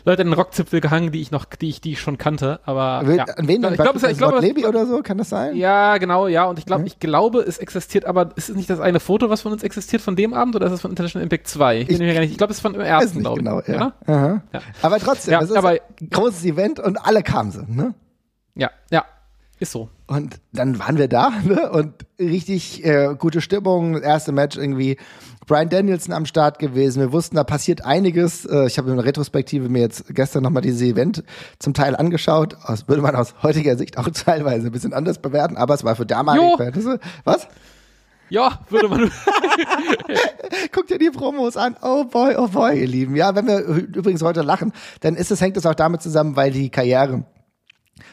Leute 0.05 0.21
in 0.21 0.29
den 0.29 0.33
Rockzipfel 0.33 0.81
gehangen, 0.81 1.11
die 1.11 1.21
ich 1.21 1.31
noch, 1.31 1.45
die 1.45 1.69
ich, 1.69 1.81
die 1.81 1.93
ich 1.93 2.01
schon 2.01 2.17
kannte. 2.17 2.59
Aber 2.65 3.03
ja. 3.09 3.23
an 3.23 3.47
wen 3.47 3.63
ich 3.63 3.73
glaube, 3.75 3.99
ich 4.11 4.17
glaube, 4.17 4.39
Levi 4.39 4.65
oder 4.65 4.85
so, 4.85 5.01
kann 5.01 5.17
das 5.17 5.29
sein? 5.29 5.55
Ja, 5.55 5.97
genau, 5.97 6.27
ja. 6.27 6.45
Und 6.45 6.59
ich 6.59 6.65
glaube, 6.65 6.81
mhm. 6.81 6.87
ich 6.87 6.99
glaube, 6.99 7.39
es 7.39 7.57
existiert, 7.57 8.05
aber 8.05 8.31
ist 8.35 8.49
es 8.49 8.55
nicht 8.55 8.69
das 8.69 8.79
eine 8.79 8.99
Foto, 8.99 9.29
was 9.29 9.41
von 9.41 9.51
uns 9.51 9.63
existiert 9.63 10.01
von 10.01 10.15
dem 10.15 10.33
Abend 10.33 10.55
oder 10.55 10.67
ist 10.67 10.73
es 10.73 10.81
von 10.81 10.91
International 10.91 11.23
Impact 11.23 11.47
2? 11.47 11.81
Ich, 11.81 11.89
ich, 11.89 12.01
ich 12.01 12.37
glaube, 12.37 12.51
es 12.51 12.57
ist 12.57 12.61
von 12.61 12.73
dem 12.73 12.81
ersten, 12.81 13.19
glaube 13.19 13.39
ich. 13.39 13.45
Genau, 13.45 13.61
ja. 13.67 13.93
ja. 14.07 14.61
Aber 14.81 14.99
trotzdem, 14.99 15.33
ja, 15.33 15.41
es 15.41 15.49
ist 15.49 15.55
aber, 15.55 15.69
ein 15.69 16.09
großes 16.09 16.43
Event 16.45 16.79
und 16.79 16.97
alle 16.97 17.23
kamen 17.23 17.51
sie, 17.51 17.63
ne? 17.67 17.93
Ja, 18.55 18.71
ja. 18.91 19.05
Ist 19.59 19.71
so. 19.71 19.89
Und 20.07 20.39
dann 20.51 20.79
waren 20.79 20.97
wir 20.97 21.07
da 21.07 21.29
ne? 21.43 21.71
und 21.71 21.93
richtig 22.19 22.83
äh, 22.85 23.15
gute 23.17 23.41
Stimmung. 23.41 24.01
erste 24.01 24.31
Match 24.31 24.57
irgendwie 24.57 24.97
Brian 25.45 25.69
Danielson 25.69 26.13
am 26.13 26.25
Start 26.25 26.59
gewesen. 26.59 26.99
Wir 26.99 27.11
wussten, 27.11 27.35
da 27.35 27.43
passiert 27.43 27.85
einiges. 27.85 28.45
Äh, 28.45 28.67
ich 28.67 28.77
habe 28.77 28.89
in 28.89 28.95
der 28.95 29.05
Retrospektive 29.05 29.69
mir 29.69 29.81
jetzt 29.81 30.13
gestern 30.13 30.43
nochmal 30.43 30.63
dieses 30.63 30.81
Event 30.81 31.23
zum 31.59 31.73
Teil 31.73 31.95
angeschaut. 31.95 32.57
Das 32.67 32.87
würde 32.87 33.01
man 33.01 33.15
aus 33.15 33.35
heutiger 33.43 33.77
Sicht 33.77 33.97
auch 33.97 34.07
teilweise 34.13 34.67
ein 34.67 34.71
bisschen 34.71 34.93
anders 34.93 35.19
bewerten, 35.19 35.57
aber 35.57 35.73
es 35.73 35.83
war 35.83 35.95
für 35.95 36.05
damalige 36.05 36.57
Verhältnisse. 36.57 36.99
Was? 37.23 37.47
Ja, 38.29 38.61
würde 38.69 38.87
man. 38.87 39.11
Guckt 40.71 40.89
dir 40.89 40.97
die 40.97 41.11
Promos 41.11 41.55
an. 41.55 41.75
Oh 41.81 42.05
boy, 42.05 42.35
oh 42.37 42.47
boy, 42.47 42.79
ihr 42.79 42.87
Lieben. 42.87 43.15
Ja, 43.15 43.35
wenn 43.35 43.45
wir 43.45 43.59
übrigens 43.59 44.23
heute 44.23 44.41
lachen, 44.41 44.73
dann 45.01 45.15
ist 45.15 45.29
es, 45.29 45.39
hängt 45.39 45.57
es 45.57 45.65
auch 45.65 45.75
damit 45.75 46.01
zusammen, 46.01 46.35
weil 46.35 46.51
die 46.51 46.69
Karriere 46.69 47.25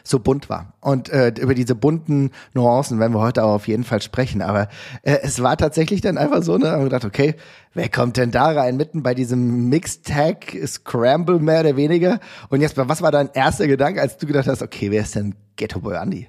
so 0.03 0.19
bunt 0.19 0.49
war. 0.49 0.73
Und 0.79 1.09
äh, 1.09 1.33
über 1.39 1.53
diese 1.53 1.75
bunten 1.75 2.31
Nuancen 2.53 2.99
werden 2.99 3.13
wir 3.13 3.21
heute 3.21 3.43
auch 3.43 3.55
auf 3.55 3.67
jeden 3.67 3.83
Fall 3.83 4.01
sprechen. 4.01 4.41
Aber 4.41 4.67
äh, 5.03 5.17
es 5.23 5.41
war 5.41 5.57
tatsächlich 5.57 6.01
dann 6.01 6.17
einfach 6.17 6.43
so, 6.43 6.57
ne, 6.57 6.71
haben 6.71 6.83
gedacht, 6.83 7.05
okay, 7.05 7.35
wer 7.73 7.89
kommt 7.89 8.17
denn 8.17 8.31
da 8.31 8.51
rein? 8.51 8.77
Mitten 8.77 9.03
bei 9.03 9.13
diesem 9.13 9.69
Mixtag 9.69 10.55
Scramble 10.65 11.39
mehr 11.39 11.61
oder 11.61 11.75
weniger. 11.75 12.19
Und 12.49 12.61
jetzt, 12.61 12.77
was 12.77 13.01
war 13.01 13.11
dein 13.11 13.29
erster 13.33 13.67
Gedanke, 13.67 14.01
als 14.01 14.17
du 14.17 14.27
gedacht 14.27 14.47
hast, 14.47 14.61
okay, 14.61 14.91
wer 14.91 15.01
ist 15.01 15.15
denn 15.15 15.35
Ghetto 15.55 15.79
Boy 15.79 15.97
Andy? 15.97 16.27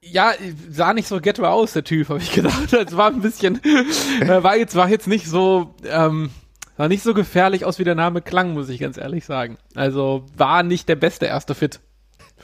Ja, 0.00 0.32
sah 0.70 0.94
nicht 0.94 1.08
so 1.08 1.20
ghetto 1.20 1.44
aus, 1.44 1.72
der 1.72 1.82
Typ, 1.82 2.08
habe 2.08 2.20
ich 2.20 2.32
gedacht. 2.32 2.72
Es 2.72 2.96
war 2.96 3.08
ein 3.10 3.20
bisschen, 3.20 3.60
äh, 4.20 4.42
war 4.42 4.56
jetzt, 4.56 4.76
war 4.76 4.88
jetzt 4.88 5.08
nicht 5.08 5.26
so, 5.26 5.74
ähm, 5.84 6.30
sah 6.76 6.86
nicht 6.86 7.02
so 7.02 7.14
gefährlich 7.14 7.64
aus, 7.64 7.80
wie 7.80 7.84
der 7.84 7.96
Name 7.96 8.22
klang, 8.22 8.54
muss 8.54 8.68
ich 8.68 8.78
ganz 8.78 8.96
ehrlich 8.96 9.24
sagen. 9.24 9.58
Also 9.74 10.24
war 10.36 10.62
nicht 10.62 10.88
der 10.88 10.94
beste 10.96 11.26
erste 11.26 11.56
Fit. 11.56 11.80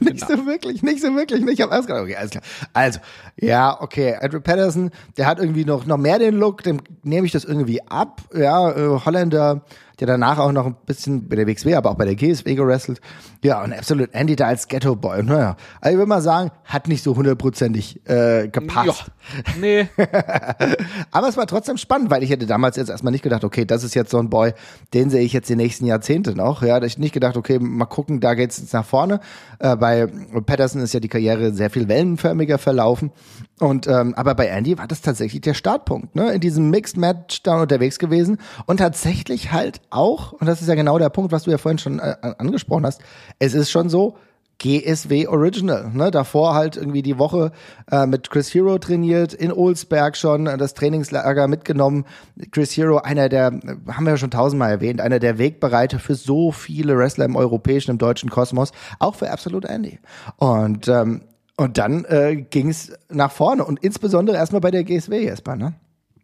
Nicht 0.00 0.20
so 0.20 0.46
wirklich, 0.46 0.82
nicht 0.82 1.00
so 1.00 1.14
wirklich. 1.14 1.44
Ich 1.46 1.60
habe 1.60 1.72
alles 1.72 1.86
gedacht, 1.86 2.02
okay, 2.02 2.16
alles 2.16 2.30
klar. 2.30 2.42
Also, 2.72 3.00
ja, 3.36 3.80
okay, 3.80 4.16
Andrew 4.20 4.40
Patterson, 4.40 4.90
der 5.16 5.26
hat 5.26 5.38
irgendwie 5.38 5.64
noch, 5.64 5.86
noch 5.86 5.98
mehr 5.98 6.18
den 6.18 6.34
Look, 6.34 6.62
dem 6.62 6.80
nehme 7.02 7.26
ich 7.26 7.32
das 7.32 7.44
irgendwie 7.44 7.80
ab. 7.86 8.22
Ja, 8.34 8.70
äh, 8.70 9.00
Holländer, 9.04 9.62
der 10.00 10.06
danach 10.06 10.38
auch 10.38 10.52
noch 10.52 10.66
ein 10.66 10.76
bisschen 10.86 11.28
bei 11.28 11.36
der 11.36 11.46
WXW, 11.46 11.74
aber 11.74 11.90
auch 11.90 11.96
bei 11.96 12.04
der 12.04 12.14
GSW 12.14 12.54
gewrestelt. 12.54 13.00
Ja, 13.42 13.62
und 13.62 13.72
Absolute 13.72 14.12
Andy 14.14 14.36
da 14.36 14.46
als 14.46 14.68
Ghetto 14.68 14.96
Boy. 14.96 15.22
Naja, 15.22 15.56
also 15.80 15.92
ich 15.92 15.98
würde 15.98 16.08
mal 16.08 16.22
sagen, 16.22 16.50
hat 16.64 16.88
nicht 16.88 17.02
so 17.02 17.14
hundertprozentig 17.16 18.08
äh, 18.08 18.48
gepasst. 18.48 19.04
Ja, 19.36 19.54
nee. 19.60 19.88
aber 21.10 21.28
es 21.28 21.36
war 21.36 21.46
trotzdem 21.46 21.76
spannend, 21.76 22.10
weil 22.10 22.22
ich 22.22 22.30
hätte 22.30 22.46
damals 22.46 22.76
jetzt 22.76 22.88
erstmal 22.88 23.12
nicht 23.12 23.22
gedacht, 23.22 23.44
okay, 23.44 23.64
das 23.64 23.84
ist 23.84 23.94
jetzt 23.94 24.10
so 24.10 24.18
ein 24.18 24.30
Boy, 24.30 24.52
den 24.94 25.10
sehe 25.10 25.22
ich 25.22 25.32
jetzt 25.32 25.48
die 25.48 25.56
nächsten 25.56 25.86
Jahrzehnte 25.86 26.34
noch. 26.34 26.62
Ja, 26.62 26.80
da 26.80 26.86
ich 26.86 26.98
nicht 26.98 27.12
gedacht, 27.12 27.36
okay, 27.36 27.58
mal 27.58 27.86
gucken, 27.86 28.20
da 28.20 28.34
geht's 28.34 28.58
jetzt 28.58 28.72
nach 28.72 28.84
vorne. 28.84 29.20
Äh, 29.58 29.76
bei 29.76 30.06
Patterson 30.46 30.80
ist 30.80 30.94
ja 30.94 31.00
die 31.00 31.08
Karriere 31.08 31.52
sehr 31.52 31.70
viel 31.70 31.88
wellenförmiger 31.88 32.58
verlaufen. 32.58 33.12
Und 33.60 33.86
ähm, 33.86 34.14
aber 34.16 34.34
bei 34.34 34.46
Andy 34.46 34.78
war 34.78 34.88
das 34.88 35.00
tatsächlich 35.00 35.40
der 35.40 35.54
Startpunkt, 35.54 36.16
ne? 36.16 36.32
In 36.32 36.40
diesem 36.40 36.70
Mixed 36.70 36.96
Match 36.96 37.42
da 37.44 37.62
unterwegs 37.62 38.00
gewesen 38.00 38.38
und 38.66 38.78
tatsächlich 38.78 39.52
halt 39.52 39.80
auch, 39.90 40.32
und 40.32 40.46
das 40.46 40.60
ist 40.60 40.68
ja 40.68 40.74
genau 40.74 40.98
der 40.98 41.08
Punkt, 41.08 41.30
was 41.30 41.44
du 41.44 41.52
ja 41.52 41.58
vorhin 41.58 41.78
schon 41.78 42.00
äh, 42.00 42.16
angesprochen 42.38 42.84
hast, 42.84 43.00
es 43.38 43.54
ist 43.54 43.70
schon 43.70 43.88
so, 43.88 44.16
GSW 44.58 45.26
Original. 45.26 45.90
Ne? 45.92 46.10
Davor 46.10 46.54
halt 46.54 46.76
irgendwie 46.76 47.02
die 47.02 47.18
Woche 47.18 47.52
äh, 47.90 48.06
mit 48.06 48.30
Chris 48.30 48.54
Hero 48.54 48.78
trainiert, 48.78 49.34
in 49.34 49.52
Olsberg 49.52 50.16
schon 50.16 50.46
äh, 50.46 50.56
das 50.56 50.74
Trainingslager 50.74 51.48
mitgenommen. 51.48 52.04
Chris 52.50 52.76
Hero, 52.76 52.98
einer 52.98 53.28
der, 53.28 53.46
haben 53.46 54.04
wir 54.04 54.10
ja 54.10 54.16
schon 54.16 54.30
tausendmal 54.30 54.70
erwähnt, 54.70 55.00
einer 55.00 55.18
der 55.18 55.38
Wegbereiter 55.38 55.98
für 55.98 56.14
so 56.14 56.52
viele 56.52 56.96
Wrestler 56.96 57.24
im 57.24 57.36
europäischen, 57.36 57.92
im 57.92 57.98
deutschen 57.98 58.30
Kosmos, 58.30 58.72
auch 58.98 59.14
für 59.14 59.30
Absolute 59.30 59.68
Andy. 59.68 59.98
Und 60.36 60.88
ähm, 60.88 61.22
und 61.56 61.78
dann 61.78 62.04
äh, 62.06 62.36
ging 62.36 62.68
es 62.70 62.92
nach 63.08 63.30
vorne 63.30 63.64
und 63.64 63.82
insbesondere 63.82 64.36
erstmal 64.36 64.60
bei 64.60 64.70
der 64.70 64.84
GSW, 64.84 65.22
Jesper, 65.22 65.56
ne? 65.56 65.74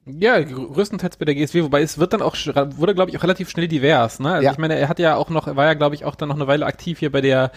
Ja, 0.07 0.41
größtenteils 0.41 1.19
bei 1.19 1.25
der 1.25 1.35
GSW, 1.35 1.63
wobei 1.65 1.83
es 1.83 1.99
wird 1.99 2.13
dann 2.13 2.23
auch, 2.23 2.35
wurde 2.77 2.95
glaube 2.95 3.11
ich 3.11 3.19
auch 3.19 3.23
relativ 3.23 3.51
schnell 3.51 3.69
divers, 3.69 4.19
ne? 4.19 4.33
Also 4.33 4.45
ja. 4.45 4.53
ich 4.53 4.59
meine, 4.59 4.77
er 4.77 4.89
hat 4.89 4.99
ja 4.99 5.15
auch 5.15 5.31
noch, 5.31 5.47
er 5.47 5.57
war 5.57 5.67
ja 5.67 5.75
glaube 5.75 5.95
ich 5.95 6.05
auch 6.05 6.17
dann 6.17 6.29
noch 6.31 6.37
eine 6.37 6.47
Weile 6.47 6.67
aktiv 6.67 6.99
hier 6.99 7.13
bei 7.13 7.21
der, 7.21 7.53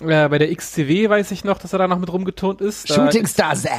äh, 0.00 0.28
bei 0.28 0.38
der 0.38 0.54
XCW 0.54 1.08
weiß 1.08 1.30
ich 1.32 1.44
noch, 1.44 1.58
dass 1.58 1.72
er 1.72 1.78
da 1.78 1.88
noch 1.88 1.98
mit 1.98 2.12
rumgeturnt 2.12 2.60
ist. 2.60 2.92
Shooting 2.92 3.26
Star 3.26 3.54
Z. 3.54 3.70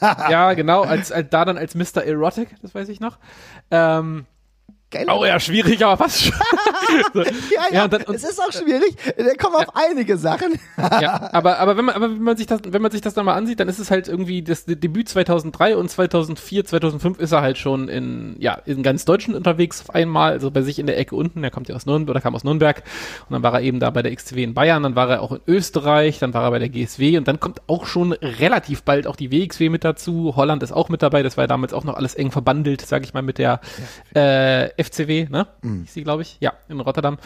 ja, 0.00 0.54
genau, 0.54 0.82
als, 0.82 1.12
als 1.12 1.28
da 1.30 1.44
dann 1.44 1.58
als 1.58 1.74
Mr. 1.74 2.02
Erotic, 2.02 2.48
das 2.62 2.74
weiß 2.74 2.88
ich 2.88 2.98
noch. 2.98 3.18
Ähm, 3.70 4.26
Geil. 4.90 5.06
Oh 5.08 5.24
ja, 5.24 5.38
schwierig, 5.38 5.84
aber 5.84 5.96
fast 5.96 6.24
schon. 6.24 6.34
ja, 7.14 7.22
ja, 7.70 7.72
ja 7.72 7.88
dann, 7.88 8.02
es 8.12 8.24
ist 8.24 8.40
auch 8.40 8.52
schwierig. 8.52 8.96
Da 9.16 9.34
kommen 9.34 9.54
ja. 9.56 9.66
auf 9.66 9.76
einige 9.76 10.18
Sachen. 10.18 10.58
ja, 10.76 11.30
aber, 11.32 11.58
aber, 11.60 11.76
wenn 11.76 11.84
man, 11.84 11.94
aber 11.94 12.10
wenn 12.10 12.22
man 12.22 12.36
sich 12.36 12.48
das, 12.48 12.62
wenn 12.66 12.82
man 12.82 12.90
sich 12.90 13.00
das 13.00 13.14
dann 13.14 13.24
mal 13.24 13.34
ansieht, 13.34 13.60
dann 13.60 13.68
ist 13.68 13.78
es 13.78 13.92
halt 13.92 14.08
irgendwie 14.08 14.42
das 14.42 14.64
Debüt 14.64 15.08
2003 15.08 15.76
und 15.76 15.88
2004, 15.88 16.64
2005 16.64 17.20
ist 17.20 17.30
er 17.30 17.40
halt 17.40 17.56
schon 17.56 17.88
in, 17.88 18.34
ja, 18.40 18.54
in 18.66 18.82
ganz 18.82 19.04
Deutschland 19.04 19.36
unterwegs 19.36 19.80
auf 19.80 19.94
einmal, 19.94 20.32
also 20.32 20.50
bei 20.50 20.62
sich 20.62 20.80
in 20.80 20.86
der 20.86 20.98
Ecke 20.98 21.14
unten. 21.14 21.44
Er 21.44 21.52
kommt 21.52 21.68
ja 21.68 21.76
aus 21.76 21.86
Nürnberg, 21.86 22.16
oder 22.16 22.20
kam 22.20 22.34
aus 22.34 22.42
Nürnberg. 22.42 22.82
Und 23.28 23.34
dann 23.34 23.44
war 23.44 23.54
er 23.54 23.60
eben 23.60 23.78
da 23.78 23.90
bei 23.90 24.02
der 24.02 24.12
XCW 24.12 24.42
in 24.42 24.54
Bayern, 24.54 24.82
dann 24.82 24.96
war 24.96 25.08
er 25.08 25.22
auch 25.22 25.30
in 25.30 25.40
Österreich, 25.46 26.18
dann 26.18 26.34
war 26.34 26.42
er 26.42 26.50
bei 26.50 26.58
der 26.58 26.68
GSW 26.68 27.16
und 27.16 27.28
dann 27.28 27.38
kommt 27.38 27.62
auch 27.68 27.86
schon 27.86 28.12
relativ 28.12 28.82
bald 28.82 29.06
auch 29.06 29.14
die 29.14 29.30
WXW 29.30 29.68
mit 29.68 29.84
dazu. 29.84 30.34
Holland 30.34 30.64
ist 30.64 30.72
auch 30.72 30.88
mit 30.88 31.00
dabei. 31.00 31.22
Das 31.22 31.36
war 31.36 31.44
ja 31.44 31.48
damals 31.48 31.72
auch 31.72 31.84
noch 31.84 31.94
alles 31.94 32.16
eng 32.16 32.32
verbandelt, 32.32 32.80
sag 32.80 33.04
ich 33.04 33.14
mal, 33.14 33.22
mit 33.22 33.38
der, 33.38 33.60
äh, 34.16 34.79
FCW, 34.82 35.28
ne? 35.30 35.46
Mhm. 35.62 35.84
Ist 35.84 35.94
sie, 35.94 36.02
glaube 36.02 36.22
ich. 36.22 36.38
Ja, 36.40 36.54
in 36.68 36.80
Rotterdam. 36.80 37.18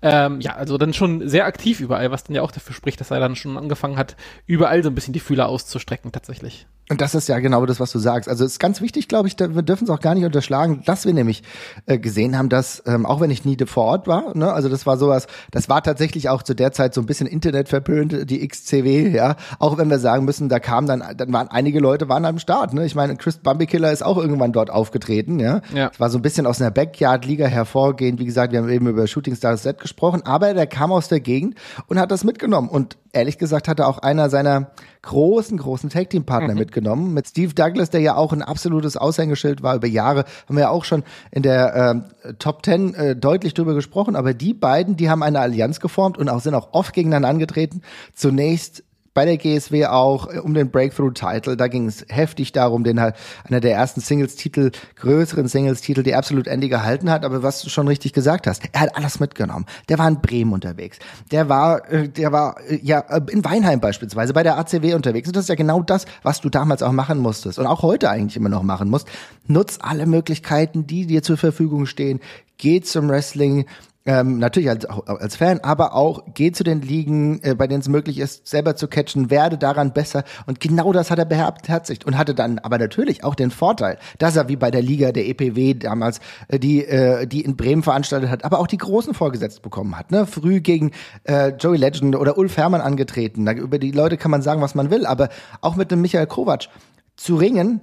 Ähm, 0.00 0.40
ja, 0.40 0.54
also 0.54 0.78
dann 0.78 0.92
schon 0.94 1.28
sehr 1.28 1.46
aktiv 1.46 1.80
überall, 1.80 2.10
was 2.10 2.24
dann 2.24 2.34
ja 2.34 2.42
auch 2.42 2.52
dafür 2.52 2.74
spricht, 2.74 3.00
dass 3.00 3.10
er 3.10 3.20
dann 3.20 3.36
schon 3.36 3.56
angefangen 3.56 3.96
hat, 3.96 4.16
überall 4.46 4.82
so 4.82 4.90
ein 4.90 4.94
bisschen 4.94 5.12
die 5.12 5.20
Fühler 5.20 5.48
auszustrecken, 5.48 6.12
tatsächlich. 6.12 6.66
Und 6.90 7.00
das 7.00 7.14
ist 7.14 7.28
ja 7.28 7.38
genau 7.38 7.64
das, 7.64 7.80
was 7.80 7.92
du 7.92 7.98
sagst. 7.98 8.28
Also 8.28 8.44
es 8.44 8.52
ist 8.52 8.58
ganz 8.58 8.80
wichtig, 8.82 9.08
glaube 9.08 9.26
ich, 9.28 9.38
wir 9.38 9.62
dürfen 9.62 9.84
es 9.84 9.90
auch 9.90 10.00
gar 10.00 10.14
nicht 10.14 10.26
unterschlagen, 10.26 10.82
dass 10.84 11.06
wir 11.06 11.14
nämlich 11.14 11.42
äh, 11.86 11.98
gesehen 11.98 12.36
haben, 12.36 12.48
dass, 12.48 12.82
ähm, 12.86 13.06
auch 13.06 13.20
wenn 13.20 13.30
ich 13.30 13.44
nie 13.46 13.56
vor 13.64 13.84
Ort 13.84 14.06
war, 14.08 14.36
ne, 14.36 14.52
also 14.52 14.68
das 14.68 14.84
war 14.84 14.98
sowas, 14.98 15.26
das 15.52 15.68
war 15.68 15.82
tatsächlich 15.82 16.28
auch 16.28 16.42
zu 16.42 16.54
der 16.54 16.72
Zeit 16.72 16.92
so 16.92 17.00
ein 17.00 17.06
bisschen 17.06 17.26
Internet 17.26 17.68
verpönt, 17.68 18.28
die 18.28 18.46
XCW, 18.46 19.08
ja. 19.08 19.36
Auch 19.58 19.78
wenn 19.78 19.88
wir 19.88 20.00
sagen 20.00 20.24
müssen, 20.24 20.48
da 20.48 20.58
kamen 20.58 20.86
dann, 20.86 21.02
dann 21.16 21.32
waren 21.32 21.48
einige 21.48 21.78
Leute 21.78 22.08
waren 22.08 22.24
am 22.24 22.38
Start, 22.38 22.74
ne. 22.74 22.84
Ich 22.84 22.94
meine, 22.94 23.16
Chris 23.16 23.38
Bumbykiller 23.38 23.92
ist 23.92 24.04
auch 24.04 24.18
irgendwann 24.18 24.52
dort 24.52 24.68
aufgetreten, 24.68 25.38
ja. 25.38 25.62
ja. 25.72 25.90
Es 25.92 26.00
war 26.00 26.10
so 26.10 26.18
ein 26.18 26.22
bisschen 26.22 26.46
aus 26.46 26.60
einer 26.60 26.72
Backyard-Liga 27.02 27.46
hervorgehend. 27.46 28.20
Wie 28.20 28.24
gesagt, 28.24 28.52
wir 28.52 28.60
haben 28.60 28.68
eben 28.68 28.86
über 28.86 29.06
Shooting 29.06 29.34
Stars 29.34 29.64
Set 29.64 29.80
gesprochen, 29.80 30.22
aber 30.24 30.54
der 30.54 30.68
kam 30.68 30.92
aus 30.92 31.08
der 31.08 31.18
Gegend 31.18 31.56
und 31.88 31.98
hat 31.98 32.12
das 32.12 32.22
mitgenommen. 32.22 32.68
Und 32.68 32.96
ehrlich 33.12 33.38
gesagt 33.38 33.66
hat 33.66 33.80
er 33.80 33.88
auch 33.88 33.98
einer 33.98 34.30
seiner 34.30 34.70
großen, 35.02 35.58
großen 35.58 35.90
Tag-Team-Partner 35.90 36.52
mhm. 36.52 36.58
mitgenommen. 36.58 37.12
Mit 37.12 37.26
Steve 37.26 37.54
Douglas, 37.54 37.90
der 37.90 38.00
ja 38.00 38.14
auch 38.14 38.32
ein 38.32 38.42
absolutes 38.42 38.96
Aushängeschild 38.96 39.64
war 39.64 39.74
über 39.74 39.88
Jahre, 39.88 40.24
haben 40.46 40.56
wir 40.56 40.62
ja 40.62 40.70
auch 40.70 40.84
schon 40.84 41.02
in 41.32 41.42
der 41.42 42.04
äh, 42.24 42.34
Top 42.34 42.62
Ten 42.62 42.94
äh, 42.94 43.16
deutlich 43.16 43.54
drüber 43.54 43.74
gesprochen. 43.74 44.14
Aber 44.14 44.32
die 44.32 44.54
beiden, 44.54 44.96
die 44.96 45.10
haben 45.10 45.24
eine 45.24 45.40
Allianz 45.40 45.80
geformt 45.80 46.18
und 46.18 46.28
auch 46.28 46.40
sind 46.40 46.54
auch 46.54 46.68
oft 46.72 46.94
gegeneinander 46.94 47.28
angetreten. 47.28 47.82
Zunächst 48.14 48.84
bei 49.14 49.24
der 49.24 49.36
GSW 49.36 49.86
auch 49.86 50.32
äh, 50.32 50.38
um 50.38 50.54
den 50.54 50.70
Breakthrough-Title. 50.70 51.56
Da 51.56 51.68
ging 51.68 51.86
es 51.86 52.04
heftig 52.08 52.52
darum, 52.52 52.84
den 52.84 53.00
halt 53.00 53.16
einer 53.44 53.60
der 53.60 53.74
ersten 53.74 54.00
Singles-Titel, 54.00 54.70
größeren 54.96 55.48
Singles-Titel, 55.48 56.02
die 56.02 56.14
absolut 56.14 56.46
Andy 56.46 56.68
gehalten 56.68 57.10
hat. 57.10 57.24
Aber 57.24 57.42
was 57.42 57.62
du 57.62 57.70
schon 57.70 57.88
richtig 57.88 58.12
gesagt 58.12 58.46
hast, 58.46 58.62
er 58.72 58.80
hat 58.80 58.96
alles 58.96 59.20
mitgenommen. 59.20 59.66
Der 59.88 59.98
war 59.98 60.08
in 60.08 60.20
Bremen 60.20 60.52
unterwegs. 60.52 60.98
Der 61.30 61.48
war, 61.48 61.90
äh, 61.90 62.08
der 62.08 62.32
war 62.32 62.60
äh, 62.68 62.78
ja 62.82 63.00
in 63.30 63.44
Weinheim 63.44 63.80
beispielsweise 63.80 64.32
bei 64.32 64.42
der 64.42 64.58
ACW 64.58 64.94
unterwegs. 64.94 65.28
Und 65.28 65.36
das 65.36 65.44
ist 65.44 65.48
ja 65.48 65.54
genau 65.54 65.82
das, 65.82 66.06
was 66.22 66.40
du 66.40 66.48
damals 66.48 66.82
auch 66.82 66.92
machen 66.92 67.18
musstest 67.18 67.58
und 67.58 67.66
auch 67.66 67.82
heute 67.82 68.10
eigentlich 68.10 68.36
immer 68.36 68.48
noch 68.48 68.62
machen 68.62 68.88
musst. 68.88 69.08
Nutz 69.46 69.78
alle 69.80 70.06
Möglichkeiten, 70.06 70.86
die 70.86 71.06
dir 71.06 71.22
zur 71.22 71.36
Verfügung 71.36 71.86
stehen. 71.86 72.20
Geh 72.58 72.80
zum 72.80 73.08
Wrestling, 73.08 73.66
ähm, 74.04 74.38
natürlich 74.38 74.68
als, 74.68 74.84
als 74.86 75.36
Fan, 75.36 75.60
aber 75.60 75.94
auch 75.94 76.24
geh 76.34 76.50
zu 76.52 76.64
den 76.64 76.82
Ligen, 76.82 77.40
äh, 77.42 77.54
bei 77.54 77.66
denen 77.66 77.80
es 77.80 77.88
möglich 77.88 78.18
ist, 78.18 78.46
selber 78.46 78.74
zu 78.74 78.88
catchen, 78.88 79.30
werde 79.30 79.58
daran 79.58 79.92
besser. 79.92 80.24
Und 80.46 80.60
genau 80.60 80.92
das 80.92 81.10
hat 81.10 81.18
er 81.18 81.24
beherzigt 81.24 82.04
und 82.04 82.18
hatte 82.18 82.34
dann 82.34 82.58
aber 82.58 82.78
natürlich 82.78 83.22
auch 83.24 83.34
den 83.34 83.50
Vorteil, 83.50 83.98
dass 84.18 84.36
er 84.36 84.48
wie 84.48 84.56
bei 84.56 84.70
der 84.70 84.82
Liga 84.82 85.12
der 85.12 85.26
EPW 85.28 85.74
damals, 85.74 86.20
äh, 86.48 86.58
die, 86.58 86.84
äh, 86.84 87.26
die 87.26 87.42
in 87.42 87.56
Bremen 87.56 87.82
veranstaltet 87.82 88.30
hat, 88.30 88.44
aber 88.44 88.58
auch 88.58 88.66
die 88.66 88.78
Großen 88.78 89.14
vorgesetzt 89.14 89.62
bekommen 89.62 89.96
hat. 89.96 90.10
Ne? 90.10 90.26
Früh 90.26 90.60
gegen 90.60 90.90
äh, 91.24 91.50
Joey 91.50 91.78
Legend 91.78 92.16
oder 92.16 92.38
Ulf 92.38 92.56
Herrmann 92.56 92.80
angetreten. 92.80 93.44
Da, 93.44 93.52
über 93.52 93.78
die 93.78 93.92
Leute 93.92 94.16
kann 94.16 94.30
man 94.30 94.42
sagen, 94.42 94.62
was 94.62 94.74
man 94.74 94.90
will, 94.90 95.06
aber 95.06 95.28
auch 95.60 95.76
mit 95.76 95.90
dem 95.90 96.00
Michael 96.00 96.26
Kovac 96.26 96.68
zu 97.16 97.36
ringen, 97.36 97.80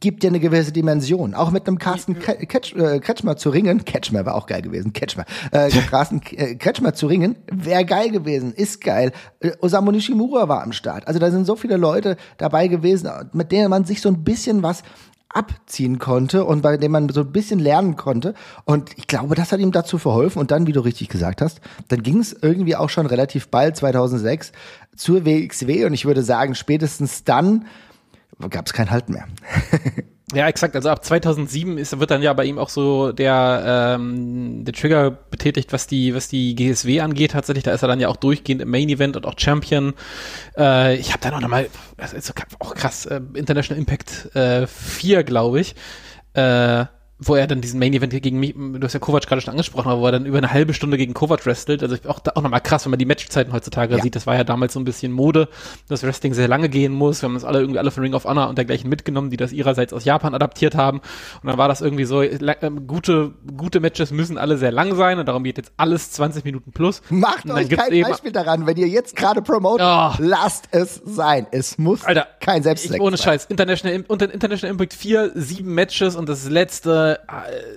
gibt 0.00 0.24
ja 0.24 0.30
eine 0.30 0.40
gewisse 0.40 0.72
Dimension. 0.72 1.34
Auch 1.34 1.50
mit 1.50 1.66
einem 1.66 1.78
Carsten 1.78 2.18
Ketsch, 2.18 2.74
äh, 2.74 3.00
Kretschmer 3.00 3.36
zu 3.36 3.50
ringen, 3.50 3.84
Ketschmer 3.84 4.26
war 4.26 4.34
auch 4.34 4.46
geil 4.46 4.62
gewesen, 4.62 4.92
Ketschmer, 4.92 5.24
äh, 5.52 5.70
Carsten 5.90 6.20
äh, 6.32 6.54
Kretschmer 6.56 6.94
zu 6.94 7.06
ringen, 7.06 7.36
wäre 7.50 7.84
geil 7.84 8.10
gewesen, 8.10 8.52
ist 8.52 8.80
geil. 8.80 9.12
Äh, 9.40 9.52
Osamu 9.60 9.90
Nishimura 9.90 10.48
war 10.48 10.62
am 10.62 10.72
Start. 10.72 11.06
Also 11.06 11.18
da 11.18 11.30
sind 11.30 11.46
so 11.46 11.56
viele 11.56 11.76
Leute 11.76 12.16
dabei 12.38 12.68
gewesen, 12.68 13.10
mit 13.32 13.52
denen 13.52 13.70
man 13.70 13.84
sich 13.84 14.00
so 14.00 14.08
ein 14.08 14.24
bisschen 14.24 14.62
was 14.62 14.82
abziehen 15.36 15.98
konnte 15.98 16.44
und 16.44 16.62
bei 16.62 16.76
dem 16.76 16.92
man 16.92 17.08
so 17.10 17.20
ein 17.20 17.32
bisschen 17.32 17.58
lernen 17.58 17.96
konnte. 17.96 18.34
Und 18.64 18.90
ich 18.96 19.06
glaube, 19.06 19.34
das 19.34 19.52
hat 19.52 19.60
ihm 19.60 19.72
dazu 19.72 19.98
verholfen. 19.98 20.40
Und 20.40 20.50
dann, 20.50 20.66
wie 20.66 20.72
du 20.72 20.80
richtig 20.80 21.08
gesagt 21.08 21.42
hast, 21.42 21.60
dann 21.88 22.02
ging 22.02 22.20
es 22.20 22.34
irgendwie 22.40 22.74
auch 22.74 22.88
schon 22.88 23.06
relativ 23.06 23.48
bald, 23.48 23.76
2006, 23.76 24.52
zur 24.96 25.26
WXW. 25.26 25.84
Und 25.84 25.92
ich 25.92 26.06
würde 26.06 26.22
sagen, 26.22 26.54
spätestens 26.54 27.24
dann 27.24 27.66
gab 28.50 28.66
es 28.66 28.72
kein 28.72 28.90
Halt 28.90 29.08
mehr. 29.08 29.26
Ja, 30.34 30.48
exakt. 30.48 30.74
Also 30.74 30.88
ab 30.88 31.04
2007 31.04 31.78
ist, 31.78 32.00
wird 32.00 32.10
dann 32.10 32.20
ja 32.20 32.32
bei 32.32 32.44
ihm 32.46 32.58
auch 32.58 32.68
so 32.68 33.12
der, 33.12 33.96
ähm, 33.96 34.64
der 34.64 34.74
Trigger 34.74 35.12
betätigt, 35.12 35.72
was 35.72 35.86
die, 35.86 36.16
was 36.16 36.26
die 36.26 36.56
GSW 36.56 37.00
angeht. 37.00 37.30
Tatsächlich, 37.30 37.62
da 37.62 37.70
ist 37.70 37.82
er 37.82 37.88
dann 37.88 38.00
ja 38.00 38.08
auch 38.08 38.16
durchgehend 38.16 38.60
im 38.60 38.68
Main 38.68 38.88
Event 38.88 39.16
und 39.16 39.24
auch 39.24 39.38
Champion. 39.38 39.94
Äh, 40.58 40.96
ich 40.96 41.12
habe 41.12 41.20
da 41.20 41.30
noch 41.30 41.46
mal, 41.46 41.68
das 41.96 42.12
ist 42.12 42.34
auch 42.58 42.74
krass, 42.74 43.06
äh, 43.06 43.20
International 43.34 43.78
Impact 43.78 44.34
äh, 44.34 44.66
4, 44.66 45.22
glaube 45.22 45.60
ich. 45.60 45.76
Äh, 46.34 46.86
wo 47.18 47.34
er 47.34 47.46
dann 47.46 47.62
diesen 47.62 47.80
Main 47.80 47.94
Event 47.94 48.12
gegen 48.22 48.38
mich, 48.38 48.54
du 48.54 48.80
hast 48.82 48.92
ja 48.92 49.00
Kovac 49.00 49.26
gerade 49.26 49.40
schon 49.40 49.52
angesprochen, 49.52 49.88
aber 49.88 50.00
wo 50.02 50.06
er 50.06 50.12
dann 50.12 50.26
über 50.26 50.36
eine 50.36 50.52
halbe 50.52 50.74
Stunde 50.74 50.98
gegen 50.98 51.14
Kovac 51.14 51.46
wrestelt. 51.46 51.82
Also 51.82 51.96
auch, 52.06 52.20
auch 52.34 52.42
nochmal 52.42 52.60
krass, 52.60 52.84
wenn 52.84 52.90
man 52.90 52.98
die 52.98 53.06
Matchzeiten 53.06 53.54
heutzutage 53.54 53.96
ja. 53.96 54.02
sieht. 54.02 54.14
Das 54.14 54.26
war 54.26 54.36
ja 54.36 54.44
damals 54.44 54.74
so 54.74 54.80
ein 54.80 54.84
bisschen 54.84 55.12
Mode, 55.12 55.48
dass 55.88 56.02
Wrestling 56.02 56.34
sehr 56.34 56.46
lange 56.46 56.68
gehen 56.68 56.92
muss. 56.92 57.22
Wir 57.22 57.28
haben 57.28 57.34
uns 57.34 57.44
alle 57.44 57.60
irgendwie 57.60 57.78
alle 57.78 57.90
von 57.90 58.02
Ring 58.02 58.12
of 58.12 58.24
Honor 58.24 58.48
und 58.50 58.58
dergleichen 58.58 58.90
mitgenommen, 58.90 59.30
die 59.30 59.38
das 59.38 59.52
ihrerseits 59.52 59.94
aus 59.94 60.04
Japan 60.04 60.34
adaptiert 60.34 60.74
haben. 60.74 60.98
Und 61.42 61.48
dann 61.48 61.56
war 61.56 61.68
das 61.68 61.80
irgendwie 61.80 62.04
so, 62.04 62.20
äh, 62.20 62.38
gute, 62.86 63.32
gute 63.56 63.80
Matches 63.80 64.10
müssen 64.10 64.36
alle 64.36 64.58
sehr 64.58 64.72
lang 64.72 64.94
sein 64.94 65.18
und 65.18 65.26
darum 65.26 65.42
geht 65.42 65.56
jetzt 65.56 65.72
alles 65.78 66.10
20 66.12 66.44
Minuten 66.44 66.72
plus. 66.72 67.00
Macht 67.08 67.48
euch 67.48 67.70
kein 67.70 68.02
Beispiel 68.02 68.32
daran, 68.32 68.66
wenn 68.66 68.76
ihr 68.76 68.88
jetzt 68.88 69.16
gerade 69.16 69.40
promotet, 69.40 69.86
oh. 69.86 70.10
lasst 70.18 70.68
es 70.72 71.00
sein. 71.06 71.46
Es 71.50 71.78
muss 71.78 72.04
Alter, 72.04 72.26
kein 72.40 72.62
Selbstzweck 72.62 73.00
Ohne 73.00 73.16
Scheiß. 73.16 73.46
International, 73.46 74.04
International 74.06 74.70
Impact 74.70 74.92
4, 74.92 75.32
sieben 75.34 75.74
Matches 75.74 76.14
und 76.14 76.28
das 76.28 76.50
letzte 76.50 77.05
eine, 77.06 77.18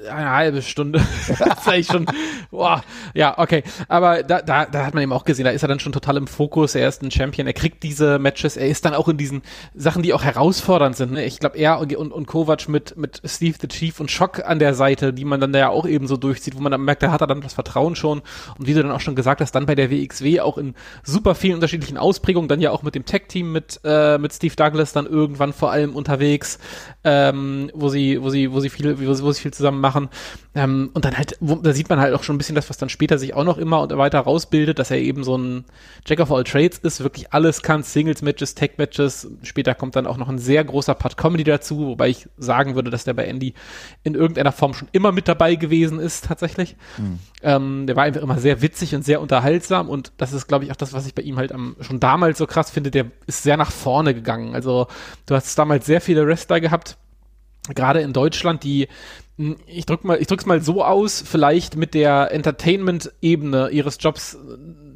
äh, 0.05 0.09
eine 0.09 0.31
halbe 0.31 0.61
Stunde. 0.61 1.01
eigentlich 1.65 1.87
schon, 1.87 2.05
boah, 2.51 2.83
ja, 3.13 3.37
okay. 3.37 3.63
Aber 3.87 4.23
da, 4.23 4.41
da, 4.41 4.65
da 4.65 4.85
hat 4.85 4.93
man 4.93 5.03
eben 5.03 5.13
auch 5.13 5.25
gesehen, 5.25 5.45
da 5.45 5.51
ist 5.51 5.61
er 5.61 5.67
dann 5.67 5.79
schon 5.79 5.91
total 5.91 6.17
im 6.17 6.27
Fokus. 6.27 6.75
Er 6.75 6.87
ist 6.87 7.01
ein 7.01 7.11
Champion, 7.11 7.47
er 7.47 7.53
kriegt 7.53 7.83
diese 7.83 8.19
Matches, 8.19 8.57
er 8.57 8.67
ist 8.67 8.85
dann 8.85 8.93
auch 8.93 9.07
in 9.07 9.17
diesen 9.17 9.41
Sachen, 9.75 10.03
die 10.03 10.13
auch 10.13 10.23
herausfordernd 10.23 10.95
sind. 10.95 11.13
Ne? 11.13 11.25
Ich 11.25 11.39
glaube, 11.39 11.57
er 11.57 11.79
und, 11.79 11.95
und, 11.95 12.11
und 12.11 12.25
Kovac 12.25 12.67
mit, 12.67 12.97
mit 12.97 13.21
Steve 13.25 13.57
the 13.61 13.67
Chief 13.67 13.99
und 13.99 14.11
Schock 14.11 14.45
an 14.45 14.59
der 14.59 14.73
Seite, 14.73 15.13
die 15.13 15.25
man 15.25 15.39
dann 15.39 15.53
da 15.53 15.59
ja 15.59 15.69
auch 15.69 15.85
eben 15.87 16.07
so 16.07 16.17
durchzieht, 16.17 16.55
wo 16.55 16.61
man 16.61 16.71
dann 16.71 16.83
merkt, 16.83 17.03
da 17.03 17.11
hat 17.11 17.21
er 17.21 17.27
dann 17.27 17.41
das 17.41 17.53
Vertrauen 17.53 17.95
schon. 17.95 18.21
Und 18.57 18.67
wie 18.67 18.73
du 18.73 18.81
dann 18.81 18.91
auch 18.91 18.99
schon 18.99 19.15
gesagt 19.15 19.41
hast, 19.41 19.51
dann 19.51 19.65
bei 19.65 19.75
der 19.75 19.91
WXW 19.91 20.41
auch 20.41 20.57
in 20.57 20.75
super 21.03 21.35
vielen 21.35 21.55
unterschiedlichen 21.55 21.97
Ausprägungen, 21.97 22.47
dann 22.47 22.61
ja 22.61 22.71
auch 22.71 22.83
mit 22.83 22.95
dem 22.95 23.05
Tech-Team 23.05 23.51
mit, 23.51 23.79
äh, 23.83 24.17
mit 24.17 24.33
Steve 24.33 24.55
Douglas 24.55 24.93
dann 24.93 25.05
irgendwann 25.05 25.53
vor 25.53 25.71
allem 25.71 25.95
unterwegs, 25.95 26.59
ähm, 27.03 27.71
wo 27.73 27.89
sie, 27.89 28.21
wo 28.21 28.29
sie, 28.29 28.51
wo 28.51 28.59
sie 28.59 28.69
viel, 28.69 28.99
wo 29.05 29.13
sie, 29.13 29.18
wo 29.23 29.31
sie 29.31 29.41
viel 29.41 29.53
zusammen 29.53 29.81
machen. 29.81 30.09
Ähm, 30.55 30.89
und 30.93 31.05
dann 31.05 31.17
halt, 31.17 31.37
wo, 31.39 31.55
da 31.55 31.73
sieht 31.73 31.89
man 31.89 31.99
halt 31.99 32.13
auch 32.13 32.23
schon 32.23 32.35
ein 32.35 32.37
bisschen 32.37 32.55
das, 32.55 32.69
was 32.69 32.77
dann 32.77 32.89
später 32.89 33.17
sich 33.17 33.33
auch 33.33 33.43
noch 33.43 33.57
immer 33.57 33.81
und 33.81 33.95
weiter 33.97 34.19
rausbildet, 34.19 34.79
dass 34.79 34.91
er 34.91 34.97
eben 34.97 35.23
so 35.23 35.37
ein 35.37 35.65
Jack 36.05 36.19
of 36.19 36.31
all 36.31 36.43
Trades 36.43 36.79
ist, 36.79 37.01
wirklich 37.01 37.33
alles 37.33 37.61
kann, 37.61 37.83
Singles-Matches, 37.83 38.55
Tech-Matches. 38.55 39.29
Später 39.43 39.75
kommt 39.75 39.95
dann 39.95 40.07
auch 40.07 40.17
noch 40.17 40.29
ein 40.29 40.39
sehr 40.39 40.63
großer 40.63 40.95
Part 40.95 41.17
Comedy 41.17 41.43
dazu, 41.43 41.87
wobei 41.87 42.09
ich 42.09 42.27
sagen 42.37 42.75
würde, 42.75 42.89
dass 42.89 43.03
der 43.03 43.13
bei 43.13 43.25
Andy 43.25 43.53
in 44.03 44.15
irgendeiner 44.15 44.51
Form 44.51 44.73
schon 44.73 44.87
immer 44.91 45.11
mit 45.11 45.27
dabei 45.27 45.55
gewesen 45.55 45.99
ist, 45.99 46.25
tatsächlich. 46.25 46.75
Mhm. 46.97 47.19
Ähm, 47.41 47.87
der 47.87 47.95
war 47.95 48.03
einfach 48.03 48.21
immer 48.21 48.39
sehr 48.39 48.61
witzig 48.61 48.95
und 48.95 49.05
sehr 49.05 49.21
unterhaltsam 49.21 49.89
und 49.89 50.11
das 50.17 50.33
ist, 50.33 50.47
glaube 50.47 50.65
ich, 50.65 50.71
auch 50.71 50.75
das, 50.75 50.93
was 50.93 51.05
ich 51.07 51.15
bei 51.15 51.21
ihm 51.21 51.37
halt 51.37 51.51
am, 51.51 51.75
schon 51.79 51.99
damals 51.99 52.37
so 52.37 52.47
krass 52.47 52.69
finde. 52.69 52.91
Der 52.91 53.05
ist 53.27 53.43
sehr 53.43 53.57
nach 53.57 53.71
vorne 53.71 54.13
gegangen. 54.13 54.55
Also 54.55 54.87
du 55.25 55.35
hast 55.35 55.57
damals 55.57 55.85
sehr 55.85 56.01
viele 56.01 56.25
Wrestler 56.27 56.59
gehabt, 56.59 56.97
gerade 57.75 58.01
in 58.01 58.13
Deutschland, 58.13 58.63
die 58.63 58.87
hm, 59.37 59.55
ich 59.67 59.85
drück 59.85 60.03
mal, 60.03 60.21
ich 60.21 60.27
drück's 60.27 60.45
mal 60.45 60.61
so 60.61 60.83
aus, 60.83 61.23
vielleicht 61.25 61.77
mit 61.77 61.93
der 61.93 62.31
Entertainment-Ebene 62.31 63.69
ihres 63.69 63.97
Jobs 63.99 64.37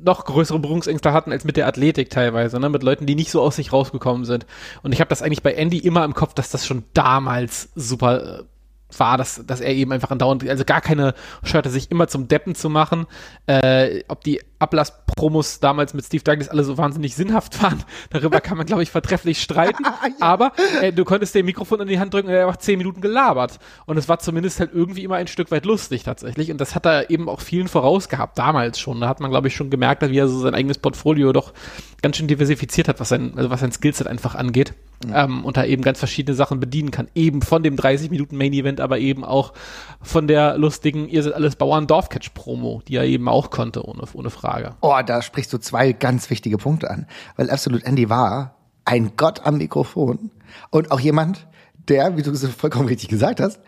noch 0.04 0.26
größere 0.26 0.60
Berührungsängste 0.60 1.14
hatten 1.14 1.32
als 1.32 1.46
mit 1.46 1.56
der 1.56 1.66
Athletik 1.66 2.10
teilweise, 2.10 2.60
ne? 2.60 2.70
mit 2.70 2.84
Leuten, 2.84 3.06
die 3.06 3.16
nicht 3.16 3.32
so 3.32 3.42
aus 3.42 3.56
sich 3.56 3.72
rausgekommen 3.72 4.26
sind. 4.26 4.46
Und 4.82 4.92
ich 4.92 5.00
habe 5.00 5.08
das 5.08 5.22
eigentlich 5.22 5.44
bei 5.44 5.54
Andy 5.54 5.78
immer 5.78 6.04
im 6.04 6.14
Kopf, 6.14 6.34
dass 6.34 6.50
das 6.50 6.68
schon 6.68 6.84
damals 6.94 7.70
super 7.76 8.40
äh, 8.40 8.44
war, 9.00 9.18
dass, 9.18 9.46
dass 9.46 9.62
er 9.62 9.74
eben 9.74 9.92
einfach 9.92 10.12
andauernd, 10.12 10.48
also 10.48 10.66
gar 10.66 10.82
keine 10.82 11.14
Schörte, 11.44 11.70
sich 11.70 11.92
immer 11.92 12.08
zum 12.08 12.28
Deppen 12.28 12.56
zu 12.56 12.70
machen. 12.70 13.06
Äh, 13.48 14.04
ob 14.08 14.24
die 14.24 14.42
Ablasspromos 14.60 15.60
damals 15.60 15.94
mit 15.94 16.06
Steve 16.06 16.24
Douglas 16.24 16.50
alle 16.50 16.64
so 16.64 16.78
wahnsinnig 16.78 17.16
sinnhaft 17.16 17.62
waren, 17.62 17.84
darüber 18.10 18.40
kann 18.42 18.58
man, 18.58 18.66
glaube 18.66 18.84
ich, 18.84 18.92
vertrefflich 18.92 19.42
streiten. 19.42 19.84
ja. 19.86 19.92
Aber 20.20 20.54
äh, 20.82 20.94
du 20.94 21.04
konntest 21.04 21.36
dem 21.36 21.46
Mikrofon 21.46 21.82
in 21.82 21.88
die 21.88 22.00
Hand 22.00 22.14
drücken 22.14 22.30
und 22.30 22.34
er 22.34 22.48
hat 22.48 22.62
zehn 22.62 22.78
Minuten 22.78 23.02
gelabert. 23.02 23.60
Und 23.86 23.98
es 23.98 24.08
war 24.08 24.20
zumindest 24.20 24.60
halt 24.60 24.72
irgendwie 24.74 25.04
immer 25.04 25.16
ein 25.16 25.28
Stück 25.28 25.52
weit 25.52 25.66
lustig 25.66 26.04
tatsächlich. 26.04 26.52
Und 26.52 26.60
das 26.62 26.76
hat 26.76 26.86
er 26.86 27.10
eben 27.10 27.30
auch 27.30 27.42
vielen 27.42 27.68
vorausgehabt, 27.68 28.38
damals 28.38 28.80
schon. 28.80 29.02
Da 29.02 29.08
hat 29.08 29.20
man, 29.20 29.32
glaube 29.32 29.48
ich, 29.48 29.56
schon 29.56 29.70
gemerkt, 29.70 30.02
wie 30.10 30.18
er 30.18 30.28
so 30.28 30.40
sein 30.40 30.56
eigenes 30.56 30.78
Portfolio 30.78 31.34
doch 31.34 31.54
ganz 32.02 32.18
schön 32.18 32.28
diversifiziert 32.28 32.88
hat, 32.88 33.00
was 33.00 33.10
sein, 33.10 33.34
also 33.36 33.50
was 33.50 33.60
sein 33.60 33.72
Skillset 33.72 34.08
einfach 34.08 34.36
angeht. 34.36 34.74
Mhm. 35.06 35.14
Ähm, 35.16 35.46
und 35.46 35.58
da 35.58 35.66
eben 35.66 35.82
ganz 35.82 36.00
verschiedene 36.00 36.36
Sachen 36.36 36.60
bedienen 36.60 36.92
kann. 36.92 37.08
Eben 37.16 37.42
von 37.42 37.64
dem 37.64 37.76
30 37.76 38.10
Minuten 38.12 38.38
Main 38.38 38.54
Event, 38.54 38.80
aber 38.80 39.00
eben 39.00 39.24
auch 39.24 39.54
von 40.02 40.28
der 40.28 40.58
lustigen, 40.58 41.08
ihr 41.08 41.24
seid 41.24 41.34
alles 41.34 41.56
Bauern 41.56 41.88
Dorfcatch 41.88 42.30
Promo, 42.30 42.82
die 42.88 42.96
er 42.96 43.06
eben 43.06 43.28
auch 43.28 43.50
konnte, 43.50 43.86
ohne, 43.88 44.04
ohne 44.14 44.30
Frage. 44.30 44.76
Oh, 44.82 44.96
da 45.06 45.22
sprichst 45.22 45.52
du 45.54 45.58
zwei 45.58 45.92
ganz 45.92 46.30
wichtige 46.30 46.58
Punkte 46.58 46.90
an. 46.90 47.08
Weil 47.36 47.50
Absolute 47.50 47.86
Andy 47.86 48.10
war 48.10 48.56
ein 48.86 49.14
Gott 49.16 49.46
am 49.46 49.58
Mikrofon 49.58 50.32
und 50.70 50.92
auch 50.92 51.00
jemand, 51.00 51.48
der, 51.88 52.18
wie 52.18 52.22
du 52.22 52.32
es 52.32 52.46
vollkommen 52.48 52.88
richtig 52.88 53.10
gesagt 53.10 53.40
hast, 53.40 53.60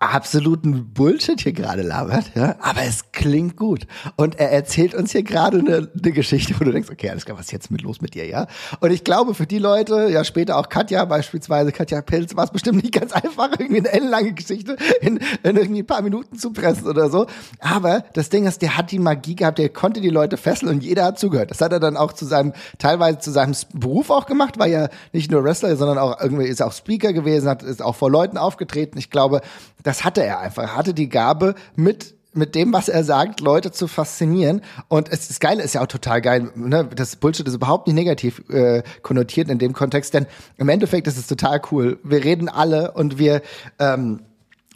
absoluten 0.00 0.92
Bullshit 0.92 1.40
hier 1.40 1.52
gerade 1.52 1.82
labert, 1.82 2.30
ja, 2.36 2.54
aber 2.60 2.82
es 2.82 3.10
klingt 3.10 3.56
gut. 3.56 3.86
Und 4.16 4.38
er 4.38 4.52
erzählt 4.52 4.94
uns 4.94 5.10
hier 5.10 5.24
gerade 5.24 5.58
eine, 5.58 5.90
eine 5.92 6.12
Geschichte, 6.12 6.54
wo 6.58 6.64
du 6.64 6.70
denkst, 6.70 6.88
okay, 6.90 7.10
alles 7.10 7.24
klar, 7.24 7.36
was 7.36 7.46
ist 7.46 7.52
jetzt 7.52 7.70
mit 7.70 7.82
los 7.82 8.00
mit 8.00 8.14
dir, 8.14 8.26
ja? 8.26 8.46
Und 8.80 8.92
ich 8.92 9.02
glaube, 9.02 9.34
für 9.34 9.46
die 9.46 9.58
Leute, 9.58 10.08
ja, 10.10 10.22
später 10.22 10.56
auch 10.56 10.68
Katja 10.68 11.04
beispielsweise, 11.04 11.72
Katja 11.72 12.00
Pilz, 12.00 12.36
war 12.36 12.44
es 12.44 12.50
bestimmt 12.50 12.82
nicht 12.82 12.94
ganz 12.94 13.12
einfach, 13.12 13.50
irgendwie 13.58 13.80
eine 13.80 13.92
ellenlange 13.92 14.34
Geschichte 14.34 14.76
in, 15.00 15.18
in 15.42 15.56
irgendwie 15.56 15.82
ein 15.82 15.86
paar 15.86 16.02
Minuten 16.02 16.38
zu 16.38 16.52
pressen 16.52 16.86
oder 16.86 17.10
so. 17.10 17.26
Aber 17.58 18.04
das 18.12 18.28
Ding 18.28 18.46
ist, 18.46 18.62
der 18.62 18.76
hat 18.76 18.92
die 18.92 19.00
Magie 19.00 19.34
gehabt, 19.34 19.58
der 19.58 19.68
konnte 19.68 20.00
die 20.00 20.10
Leute 20.10 20.36
fesseln 20.36 20.70
und 20.70 20.84
jeder 20.84 21.06
hat 21.06 21.18
zugehört. 21.18 21.50
Das 21.50 21.60
hat 21.60 21.72
er 21.72 21.80
dann 21.80 21.96
auch 21.96 22.12
zu 22.12 22.24
seinem, 22.24 22.52
teilweise 22.78 23.18
zu 23.18 23.32
seinem 23.32 23.54
Beruf 23.74 24.10
auch 24.10 24.26
gemacht, 24.26 24.58
war 24.58 24.68
ja 24.68 24.88
nicht 25.12 25.30
nur 25.30 25.42
Wrestler, 25.42 25.76
sondern 25.76 25.98
auch 25.98 26.20
irgendwie 26.20 26.46
ist 26.46 26.62
auch 26.62 26.72
Speaker 26.72 27.12
gewesen, 27.12 27.48
hat, 27.48 27.64
ist 27.64 27.82
auch 27.82 27.96
vor 27.96 28.10
Leuten 28.10 28.38
aufgetreten. 28.38 28.96
Ich 28.98 29.10
glaube, 29.10 29.40
das 29.88 30.04
hatte 30.04 30.22
er 30.22 30.40
einfach. 30.40 30.62
Er 30.64 30.76
hatte 30.76 30.92
die 30.92 31.08
Gabe, 31.08 31.54
mit 31.74 32.14
mit 32.34 32.54
dem, 32.54 32.74
was 32.74 32.90
er 32.90 33.02
sagt, 33.04 33.40
Leute 33.40 33.72
zu 33.72 33.88
faszinieren. 33.88 34.60
Und 34.88 35.10
es 35.10 35.30
ist 35.30 35.40
geil, 35.40 35.58
ist 35.58 35.74
ja 35.74 35.80
auch 35.80 35.86
total 35.86 36.20
geil. 36.20 36.52
Ne? 36.54 36.88
Das 36.94 37.16
Bullshit 37.16 37.48
ist 37.48 37.54
überhaupt 37.54 37.86
nicht 37.86 37.96
negativ 37.96 38.44
äh, 38.50 38.82
konnotiert 39.02 39.48
in 39.48 39.58
dem 39.58 39.72
Kontext, 39.72 40.12
denn 40.12 40.26
im 40.58 40.68
Endeffekt 40.68 41.06
ist 41.06 41.16
es 41.16 41.26
total 41.26 41.60
cool. 41.72 41.98
Wir 42.04 42.22
reden 42.22 42.50
alle 42.50 42.92
und 42.92 43.18
wir 43.18 43.40
ähm, 43.78 44.20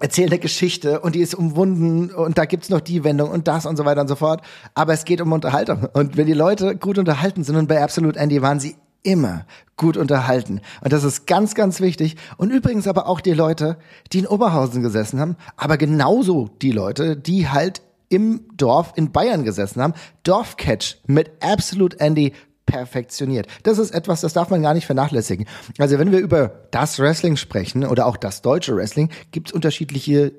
erzählen 0.00 0.30
eine 0.30 0.38
Geschichte 0.38 1.00
und 1.00 1.14
die 1.14 1.20
ist 1.20 1.34
umwunden 1.34 2.10
und 2.10 2.38
da 2.38 2.46
gibt's 2.46 2.70
noch 2.70 2.80
die 2.80 3.04
Wendung 3.04 3.30
und 3.30 3.46
das 3.46 3.66
und 3.66 3.76
so 3.76 3.84
weiter 3.84 4.00
und 4.00 4.08
so 4.08 4.16
fort. 4.16 4.40
Aber 4.74 4.94
es 4.94 5.04
geht 5.04 5.20
um 5.20 5.30
Unterhaltung. 5.30 5.86
Und 5.92 6.16
wenn 6.16 6.26
die 6.26 6.32
Leute 6.32 6.74
gut 6.74 6.96
unterhalten 6.96 7.44
sind 7.44 7.56
und 7.56 7.68
bei 7.68 7.82
Absolute 7.82 8.18
Andy 8.18 8.40
waren 8.40 8.58
sie 8.58 8.76
immer 9.02 9.46
gut 9.76 9.96
unterhalten. 9.96 10.60
Und 10.80 10.92
das 10.92 11.04
ist 11.04 11.26
ganz, 11.26 11.54
ganz 11.54 11.80
wichtig. 11.80 12.16
Und 12.36 12.50
übrigens 12.50 12.86
aber 12.86 13.08
auch 13.08 13.20
die 13.20 13.32
Leute, 13.32 13.76
die 14.12 14.20
in 14.20 14.26
Oberhausen 14.26 14.82
gesessen 14.82 15.20
haben, 15.20 15.36
aber 15.56 15.76
genauso 15.76 16.48
die 16.60 16.72
Leute, 16.72 17.16
die 17.16 17.48
halt 17.48 17.82
im 18.08 18.44
Dorf 18.56 18.92
in 18.96 19.10
Bayern 19.10 19.42
gesessen 19.42 19.80
haben. 19.80 19.94
Dorfcatch 20.22 20.98
mit 21.06 21.30
Absolute 21.40 21.98
Andy 21.98 22.34
perfektioniert. 22.66 23.46
Das 23.62 23.78
ist 23.78 23.90
etwas, 23.90 24.20
das 24.20 24.34
darf 24.34 24.50
man 24.50 24.62
gar 24.62 24.74
nicht 24.74 24.86
vernachlässigen. 24.86 25.46
Also 25.78 25.98
wenn 25.98 26.12
wir 26.12 26.18
über 26.18 26.66
das 26.70 26.98
Wrestling 26.98 27.36
sprechen 27.36 27.84
oder 27.84 28.06
auch 28.06 28.18
das 28.18 28.42
deutsche 28.42 28.76
Wrestling, 28.76 29.08
gibt 29.30 29.48
es 29.48 29.54
unterschiedliche 29.54 30.32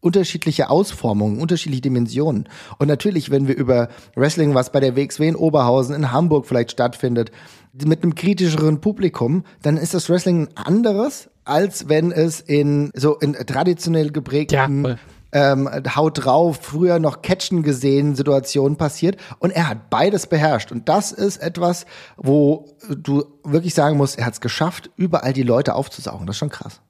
unterschiedliche 0.00 0.70
Ausformungen, 0.70 1.40
unterschiedliche 1.40 1.82
Dimensionen. 1.82 2.48
Und 2.78 2.86
natürlich, 2.86 3.30
wenn 3.30 3.48
wir 3.48 3.56
über 3.56 3.88
Wrestling, 4.14 4.54
was 4.54 4.70
bei 4.70 4.78
der 4.78 4.96
WXW 4.96 5.26
in 5.26 5.36
Oberhausen, 5.36 5.94
in 5.94 6.12
Hamburg 6.12 6.46
vielleicht 6.46 6.70
stattfindet, 6.70 7.32
mit 7.84 8.02
einem 8.02 8.14
kritischeren 8.14 8.80
Publikum, 8.80 9.44
dann 9.62 9.76
ist 9.76 9.94
das 9.94 10.08
Wrestling 10.08 10.48
ein 10.48 10.56
anderes, 10.56 11.30
als 11.44 11.88
wenn 11.88 12.12
es 12.12 12.40
in 12.40 12.90
so 12.94 13.16
in 13.16 13.34
traditionell 13.34 14.10
geprägten 14.10 14.84
ja, 14.84 14.96
ähm, 15.32 15.68
Haut 15.94 16.24
drauf, 16.24 16.58
früher 16.62 16.98
noch 16.98 17.22
Catchen 17.22 17.62
gesehen 17.62 18.14
Situationen 18.14 18.76
passiert. 18.76 19.18
Und 19.38 19.50
er 19.50 19.68
hat 19.68 19.90
beides 19.90 20.26
beherrscht. 20.26 20.72
Und 20.72 20.88
das 20.88 21.12
ist 21.12 21.38
etwas, 21.38 21.86
wo 22.16 22.66
du 22.88 23.24
wirklich 23.44 23.74
sagen 23.74 23.96
musst, 23.96 24.18
er 24.18 24.26
hat 24.26 24.34
es 24.34 24.40
geschafft, 24.40 24.90
überall 24.96 25.32
die 25.32 25.42
Leute 25.42 25.74
aufzusaugen. 25.74 26.26
Das 26.26 26.34
ist 26.36 26.40
schon 26.40 26.50
krass. 26.50 26.80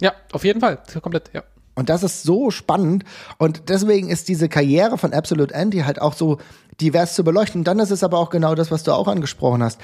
Ja, 0.00 0.12
auf 0.32 0.44
jeden 0.44 0.60
Fall. 0.60 0.78
Komplett, 1.00 1.30
ja. 1.32 1.42
Und 1.74 1.90
das 1.90 2.02
ist 2.02 2.22
so 2.22 2.50
spannend. 2.50 3.04
Und 3.38 3.68
deswegen 3.68 4.08
ist 4.08 4.28
diese 4.28 4.48
Karriere 4.48 4.96
von 4.96 5.12
Absolute 5.12 5.54
Andy 5.54 5.80
halt 5.80 6.00
auch 6.00 6.14
so 6.14 6.38
divers 6.80 7.14
zu 7.14 7.22
beleuchten. 7.22 7.60
Und 7.60 7.64
dann 7.68 7.78
ist 7.78 7.90
es 7.90 8.02
aber 8.02 8.18
auch 8.18 8.30
genau 8.30 8.54
das, 8.54 8.70
was 8.70 8.82
du 8.82 8.92
auch 8.92 9.08
angesprochen 9.08 9.62
hast. 9.62 9.80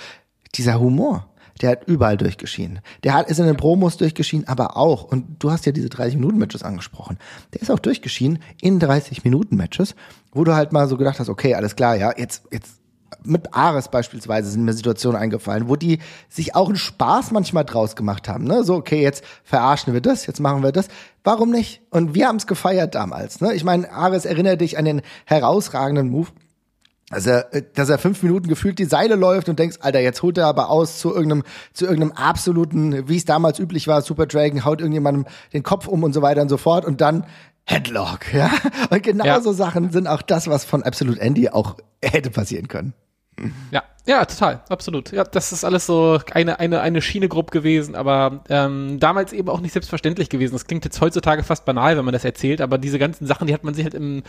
Dieser 0.54 0.80
Humor. 0.80 1.28
Der 1.60 1.70
hat 1.70 1.84
überall 1.86 2.16
durchgeschienen. 2.16 2.80
Der 3.04 3.14
hat, 3.14 3.28
ist 3.28 3.38
in 3.38 3.46
den 3.46 3.56
Promos 3.56 3.96
durchgeschienen, 3.96 4.48
aber 4.48 4.76
auch, 4.76 5.04
und 5.04 5.36
du 5.38 5.50
hast 5.50 5.66
ja 5.66 5.72
diese 5.72 5.88
30-Minuten-Matches 5.88 6.62
angesprochen, 6.62 7.18
der 7.52 7.62
ist 7.62 7.70
auch 7.70 7.78
durchgeschienen 7.78 8.38
in 8.60 8.80
30-Minuten-Matches, 8.80 9.94
wo 10.32 10.44
du 10.44 10.54
halt 10.54 10.72
mal 10.72 10.88
so 10.88 10.96
gedacht 10.96 11.20
hast, 11.20 11.28
okay, 11.28 11.54
alles 11.54 11.76
klar, 11.76 11.94
ja, 11.96 12.12
jetzt, 12.16 12.44
jetzt 12.50 12.82
mit 13.24 13.54
Ares 13.54 13.88
beispielsweise 13.88 14.50
sind 14.50 14.64
mir 14.64 14.72
Situationen 14.72 15.20
eingefallen, 15.20 15.68
wo 15.68 15.76
die 15.76 15.98
sich 16.28 16.54
auch 16.54 16.68
einen 16.68 16.76
Spaß 16.76 17.30
manchmal 17.30 17.64
draus 17.64 17.96
gemacht 17.96 18.28
haben. 18.28 18.44
Ne? 18.44 18.64
So, 18.64 18.74
okay, 18.74 19.02
jetzt 19.02 19.24
verarschen 19.44 19.92
wir 19.92 20.00
das, 20.00 20.26
jetzt 20.26 20.40
machen 20.40 20.62
wir 20.62 20.72
das. 20.72 20.88
Warum 21.24 21.50
nicht? 21.50 21.82
Und 21.90 22.14
wir 22.14 22.28
haben 22.28 22.36
es 22.36 22.46
gefeiert 22.46 22.94
damals. 22.94 23.40
Ne? 23.40 23.54
Ich 23.54 23.64
meine, 23.64 23.90
Ares, 23.92 24.24
erinnere 24.24 24.56
dich 24.56 24.78
an 24.78 24.84
den 24.84 25.02
herausragenden 25.24 26.08
Move. 26.10 26.28
Also, 27.12 27.40
dass 27.74 27.90
er 27.90 27.98
fünf 27.98 28.22
Minuten 28.22 28.48
gefühlt 28.48 28.78
die 28.78 28.86
Seile 28.86 29.16
läuft 29.16 29.48
und 29.48 29.58
denkst, 29.58 29.78
Alter, 29.80 30.00
jetzt 30.00 30.22
holt 30.22 30.38
er 30.38 30.46
aber 30.46 30.70
aus 30.70 30.98
zu 30.98 31.14
irgendeinem, 31.14 31.44
zu 31.72 31.84
irgendeinem 31.84 32.12
absoluten, 32.12 33.08
wie 33.08 33.16
es 33.16 33.24
damals 33.24 33.58
üblich 33.58 33.86
war, 33.86 34.02
Super 34.02 34.26
Dragon, 34.26 34.64
haut 34.64 34.80
irgendjemandem 34.80 35.26
den 35.52 35.62
Kopf 35.62 35.86
um 35.86 36.02
und 36.02 36.12
so 36.14 36.22
weiter 36.22 36.42
und 36.42 36.48
so 36.48 36.56
fort 36.56 36.84
und 36.84 37.00
dann 37.00 37.26
Headlock, 37.64 38.32
ja. 38.34 38.50
Und 38.90 39.02
genauso 39.02 39.50
ja. 39.50 39.56
Sachen 39.56 39.92
sind 39.92 40.06
auch 40.08 40.22
das, 40.22 40.48
was 40.48 40.64
von 40.64 40.82
Absolute 40.82 41.20
Andy 41.20 41.48
auch 41.48 41.76
hätte 42.02 42.30
passieren 42.30 42.66
können. 42.66 42.94
Ja, 43.70 43.82
ja, 44.04 44.24
total, 44.24 44.62
absolut. 44.68 45.12
Ja, 45.12 45.24
das 45.24 45.52
ist 45.52 45.64
alles 45.64 45.86
so 45.86 46.18
eine, 46.32 46.58
eine, 46.58 46.80
eine 46.80 47.00
Schienegruppe 47.00 47.50
gewesen, 47.50 47.94
aber 47.94 48.42
ähm, 48.48 48.98
damals 48.98 49.32
eben 49.32 49.48
auch 49.48 49.60
nicht 49.60 49.72
selbstverständlich 49.72 50.28
gewesen. 50.28 50.54
Das 50.54 50.66
klingt 50.66 50.84
jetzt 50.84 51.00
heutzutage 51.00 51.42
fast 51.42 51.64
banal, 51.64 51.96
wenn 51.96 52.04
man 52.04 52.12
das 52.12 52.24
erzählt, 52.24 52.60
aber 52.60 52.78
diese 52.78 52.98
ganzen 52.98 53.26
Sachen, 53.26 53.46
die 53.46 53.54
hat 53.54 53.64
man 53.64 53.74
sich 53.74 53.84
halt 53.84 53.94
im 53.94 54.22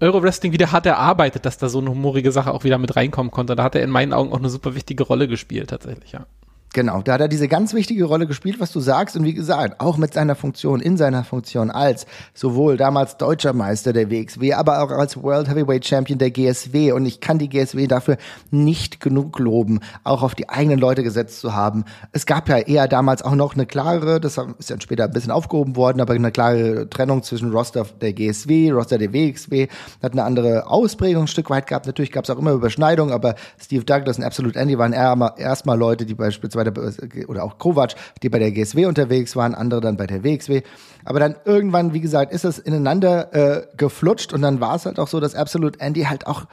Euro-Wrestling 0.00 0.52
wieder 0.52 0.72
hart 0.72 0.86
erarbeitet, 0.86 1.46
dass 1.46 1.58
da 1.58 1.68
so 1.68 1.78
eine 1.78 1.90
humorige 1.90 2.32
Sache 2.32 2.52
auch 2.52 2.64
wieder 2.64 2.78
mit 2.78 2.96
reinkommen 2.96 3.30
konnte. 3.30 3.56
Da 3.56 3.62
hat 3.62 3.74
er 3.74 3.82
in 3.82 3.90
meinen 3.90 4.12
Augen 4.12 4.32
auch 4.32 4.38
eine 4.38 4.50
super 4.50 4.74
wichtige 4.74 5.04
Rolle 5.04 5.28
gespielt, 5.28 5.70
tatsächlich, 5.70 6.12
ja. 6.12 6.26
Genau, 6.72 7.00
da 7.00 7.14
hat 7.14 7.22
er 7.22 7.28
diese 7.28 7.48
ganz 7.48 7.72
wichtige 7.72 8.04
Rolle 8.04 8.26
gespielt, 8.26 8.60
was 8.60 8.70
du 8.70 8.80
sagst. 8.80 9.16
Und 9.16 9.24
wie 9.24 9.32
gesagt, 9.32 9.80
auch 9.80 9.96
mit 9.96 10.12
seiner 10.12 10.34
Funktion, 10.34 10.80
in 10.80 10.98
seiner 10.98 11.24
Funktion 11.24 11.70
als 11.70 12.04
sowohl 12.34 12.76
damals 12.76 13.16
deutscher 13.16 13.54
Meister 13.54 13.94
der 13.94 14.10
WXW, 14.10 14.52
aber 14.52 14.82
auch 14.82 14.90
als 14.90 15.22
World 15.22 15.48
Heavyweight 15.48 15.86
Champion 15.86 16.18
der 16.18 16.30
GSW. 16.30 16.92
Und 16.92 17.06
ich 17.06 17.20
kann 17.20 17.38
die 17.38 17.48
GSW 17.48 17.86
dafür 17.86 18.18
nicht 18.50 19.00
genug 19.00 19.38
loben, 19.38 19.80
auch 20.04 20.22
auf 20.22 20.34
die 20.34 20.50
eigenen 20.50 20.78
Leute 20.78 21.02
gesetzt 21.02 21.40
zu 21.40 21.54
haben. 21.54 21.86
Es 22.12 22.26
gab 22.26 22.46
ja 22.50 22.58
eher 22.58 22.88
damals 22.88 23.22
auch 23.22 23.36
noch 23.36 23.54
eine 23.54 23.64
klare, 23.64 24.20
das 24.20 24.36
ist 24.58 24.70
dann 24.70 24.80
später 24.82 25.04
ein 25.04 25.12
bisschen 25.12 25.30
aufgehoben 25.30 25.76
worden, 25.76 26.02
aber 26.02 26.12
eine 26.12 26.30
klare 26.30 26.90
Trennung 26.90 27.22
zwischen 27.22 27.52
Roster 27.52 27.86
der 28.02 28.12
GSW, 28.12 28.72
Roster 28.72 28.98
der 28.98 29.14
WXW. 29.14 29.68
Hat 30.02 30.12
eine 30.12 30.24
andere 30.24 30.66
Ausprägung 30.66 31.24
ein 31.24 31.28
Stück 31.28 31.48
weit 31.48 31.68
gehabt. 31.68 31.86
Natürlich 31.86 32.12
gab 32.12 32.24
es 32.24 32.30
auch 32.30 32.38
immer 32.38 32.52
Überschneidungen, 32.52 33.14
aber 33.14 33.34
Steve 33.58 33.84
Douglas 33.84 34.18
und 34.18 34.24
Absolute 34.24 34.58
Andy 34.58 34.76
waren 34.76 34.92
erstmal 34.92 35.78
Leute, 35.78 36.04
die 36.04 36.14
beispielsweise 36.14 36.55
der, 36.64 37.28
oder 37.28 37.44
auch 37.44 37.58
Kovac, 37.58 37.94
die 38.22 38.28
bei 38.28 38.38
der 38.38 38.52
GSW 38.52 38.86
unterwegs 38.86 39.36
waren, 39.36 39.54
andere 39.54 39.80
dann 39.80 39.96
bei 39.96 40.06
der 40.06 40.24
WXW. 40.24 40.62
Aber 41.04 41.20
dann 41.20 41.36
irgendwann, 41.44 41.92
wie 41.92 42.00
gesagt, 42.00 42.32
ist 42.32 42.44
es 42.44 42.58
ineinander 42.58 43.34
äh, 43.34 43.66
geflutscht 43.76 44.32
und 44.32 44.42
dann 44.42 44.60
war 44.60 44.76
es 44.76 44.86
halt 44.86 44.98
auch 44.98 45.08
so, 45.08 45.20
dass 45.20 45.34
Absolute 45.34 45.80
Andy 45.80 46.02
halt 46.02 46.26
auch 46.26 46.46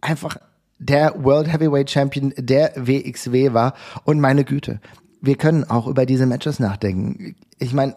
einfach 0.00 0.36
der 0.78 1.14
World 1.24 1.52
Heavyweight 1.52 1.90
Champion 1.90 2.34
der 2.36 2.72
WXW 2.76 3.52
war. 3.52 3.74
Und 4.04 4.20
meine 4.20 4.44
Güte, 4.44 4.80
wir 5.20 5.36
können 5.36 5.64
auch 5.64 5.86
über 5.86 6.06
diese 6.06 6.26
Matches 6.26 6.58
nachdenken. 6.58 7.36
Ich 7.58 7.72
meine, 7.72 7.96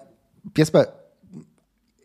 Jesper, 0.56 0.94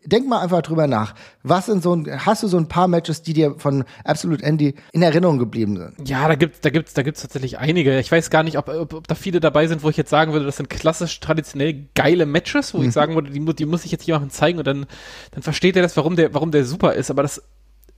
denk 0.05 0.27
mal 0.27 0.41
einfach 0.41 0.61
drüber 0.61 0.87
nach. 0.87 1.15
Was 1.43 1.67
sind 1.67 1.83
so 1.83 1.95
ein, 1.95 2.25
hast 2.25 2.43
du 2.43 2.47
so 2.47 2.57
ein 2.57 2.67
paar 2.67 2.87
Matches, 2.87 3.21
die 3.21 3.33
dir 3.33 3.55
von 3.57 3.83
Absolute 4.03 4.43
Andy 4.43 4.75
in 4.91 5.01
Erinnerung 5.01 5.39
geblieben 5.39 5.77
sind? 5.77 6.09
Ja, 6.09 6.27
da 6.27 6.35
gibt's, 6.35 6.61
da 6.61 6.69
gibt's, 6.69 6.93
da 6.93 7.03
gibt's 7.03 7.21
tatsächlich 7.21 7.57
einige. 7.59 7.99
Ich 7.99 8.11
weiß 8.11 8.29
gar 8.29 8.43
nicht, 8.43 8.57
ob, 8.57 8.69
ob, 8.69 8.93
ob 8.93 9.07
da 9.07 9.15
viele 9.15 9.39
dabei 9.39 9.67
sind, 9.67 9.83
wo 9.83 9.89
ich 9.89 9.97
jetzt 9.97 10.09
sagen 10.09 10.33
würde, 10.33 10.45
das 10.45 10.57
sind 10.57 10.69
klassisch 10.69 11.19
traditionell 11.19 11.87
geile 11.95 12.25
Matches, 12.25 12.73
wo 12.73 12.79
mhm. 12.79 12.87
ich 12.87 12.93
sagen 12.93 13.15
würde, 13.15 13.31
die, 13.31 13.55
die 13.55 13.65
muss 13.65 13.85
ich 13.85 13.91
jetzt 13.91 14.05
jemandem 14.05 14.29
zeigen 14.29 14.59
und 14.59 14.67
dann, 14.67 14.85
dann 15.31 15.43
versteht 15.43 15.75
er 15.75 15.81
das, 15.81 15.97
warum 15.97 16.15
der, 16.15 16.33
warum 16.33 16.51
der 16.51 16.65
super 16.65 16.93
ist. 16.93 17.09
Aber 17.09 17.23
das 17.23 17.41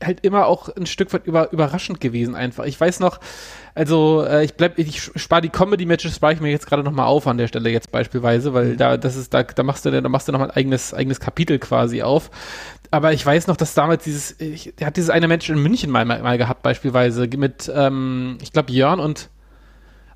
halt 0.03 0.25
immer 0.25 0.47
auch 0.47 0.69
ein 0.75 0.85
Stück 0.85 1.13
weit 1.13 1.25
über, 1.25 1.51
überraschend 1.51 2.01
gewesen 2.01 2.35
einfach. 2.35 2.65
Ich 2.65 2.79
weiß 2.79 2.99
noch, 2.99 3.19
also 3.73 4.25
äh, 4.25 4.43
ich 4.43 4.55
bleib, 4.55 4.77
ich 4.77 5.01
spare 5.01 5.41
die 5.41 5.49
Comedy-Matches, 5.49 6.15
spare 6.15 6.33
ich 6.33 6.41
mir 6.41 6.51
jetzt 6.51 6.67
gerade 6.67 6.83
nochmal 6.83 7.07
auf 7.07 7.27
an 7.27 7.37
der 7.37 7.47
Stelle 7.47 7.69
jetzt 7.69 7.91
beispielsweise, 7.91 8.53
weil 8.53 8.73
mhm. 8.73 8.77
da, 8.77 8.97
das 8.97 9.15
ist, 9.15 9.33
da, 9.33 9.43
da 9.43 9.63
machst 9.63 9.85
du, 9.85 9.91
da 9.91 10.09
machst 10.09 10.27
du 10.27 10.31
nochmal 10.31 10.51
ein 10.51 10.57
eigenes, 10.57 10.93
eigenes 10.93 11.19
Kapitel 11.19 11.59
quasi 11.59 12.01
auf. 12.01 12.29
Aber 12.91 13.13
ich 13.13 13.25
weiß 13.25 13.47
noch, 13.47 13.57
dass 13.57 13.73
damals 13.73 14.03
dieses, 14.03 14.39
ich, 14.39 14.73
der 14.77 14.87
hat 14.87 14.97
dieses 14.97 15.09
eine 15.09 15.27
Match 15.27 15.49
in 15.49 15.61
München 15.61 15.89
mal, 15.89 16.05
mal 16.05 16.37
gehabt, 16.37 16.61
beispielsweise, 16.61 17.27
mit, 17.37 17.71
ähm, 17.73 18.37
ich 18.41 18.51
glaube, 18.51 18.71
Jörn 18.71 18.99
und 18.99 19.29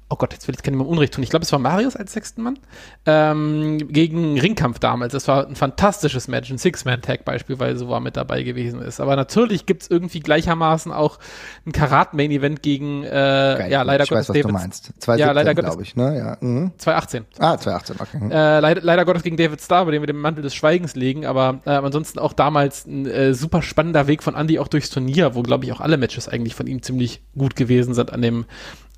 oh 0.10 0.16
Gott, 0.16 0.34
jetzt 0.34 0.48
will 0.48 0.56
ich 0.56 0.64
keinem 0.64 0.82
Unrecht 0.82 1.14
tun. 1.14 1.24
Ich 1.24 1.30
glaube, 1.30 1.44
es 1.44 1.52
war 1.52 1.60
Marius 1.60 1.96
als 1.96 2.14
sechsten 2.14 2.42
Mann 2.42 2.58
ähm, 3.06 3.78
gegen 3.90 4.40
Ringkampf 4.40 4.80
damals. 4.80 5.14
Das 5.14 5.28
war 5.28 5.48
ein 5.48 5.56
fantastisches 5.56 6.28
Match, 6.28 6.50
ein 6.50 6.58
Six-Man-Tag 6.58 7.26
beispielsweise, 7.26 7.88
wo 7.88 7.94
er 7.94 8.00
mit 8.00 8.18
dabei 8.18 8.42
gewesen 8.42 8.82
ist. 8.82 9.00
Aber 9.00 9.16
natürlich 9.16 9.68
gibt 9.68 9.84
es 9.84 9.92
irgendwie 9.92 10.20
gleichermaßen 10.20 10.92
auch 10.92 11.20
ein 11.66 11.72
Karat-Main-Event 11.72 12.64
gegen, 12.64 13.04
äh, 13.04 13.10
Geil, 13.10 13.72
ja, 13.72 13.84
leider 13.84 14.04
ich 14.04 14.10
Gottes 14.10 14.30
weiß, 14.30 14.30
was 14.30 14.34
David. 14.34 14.50
du 14.50 14.54
meinst. 14.54 14.86
2017, 15.00 15.20
ja, 15.20 15.32
leider 15.32 15.54
glaube 15.54 15.84
ich, 15.84 15.96
ne? 15.96 16.18
Ja. 16.18 16.38
Mhm. 16.40 16.72
2018. 16.78 17.26
Ah, 17.38 17.58
2018, 17.58 17.96
okay. 18.00 18.26
Mhm. 18.26 18.32
Äh, 18.32 18.60
leider, 18.62 18.82
leider 18.82 19.06
Gottes 19.06 19.22
gegen 19.22 19.38
David 19.38 19.62
Starr, 19.62 19.86
bei 19.86 19.92
dem 19.92 20.02
wir 20.02 20.08
den 20.08 20.18
Mantel 20.18 20.42
des 20.42 20.56
Schweigens 20.56 20.96
legen, 20.96 21.28
aber 21.28 21.60
äh, 21.66 21.70
ansonsten 21.70 22.18
auch 22.18 22.34
damals 22.34 22.88
ein 22.88 23.06
äh, 23.06 23.36
super 23.36 23.62
spannender 23.62 24.08
Weg 24.08 24.24
von 24.24 24.34
Andy 24.34 24.58
auch 24.58 24.68
durchs 24.68 24.90
Turnier, 24.90 25.36
wo, 25.36 25.44
glaube 25.44 25.66
ich, 25.66 25.72
auch 25.72 25.82
alle 25.82 25.98
Matches 25.98 26.28
eigentlich 26.28 26.56
von 26.56 26.66
ihm 26.66 26.82
ziemlich 26.82 27.22
gut 27.38 27.56
gewesen 27.56 27.94
sind 27.94 28.12
an 28.12 28.24
dem, 28.24 28.46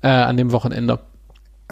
äh, 0.02 0.08
an 0.08 0.36
dem 0.36 0.52
Wochenende. 0.52 1.00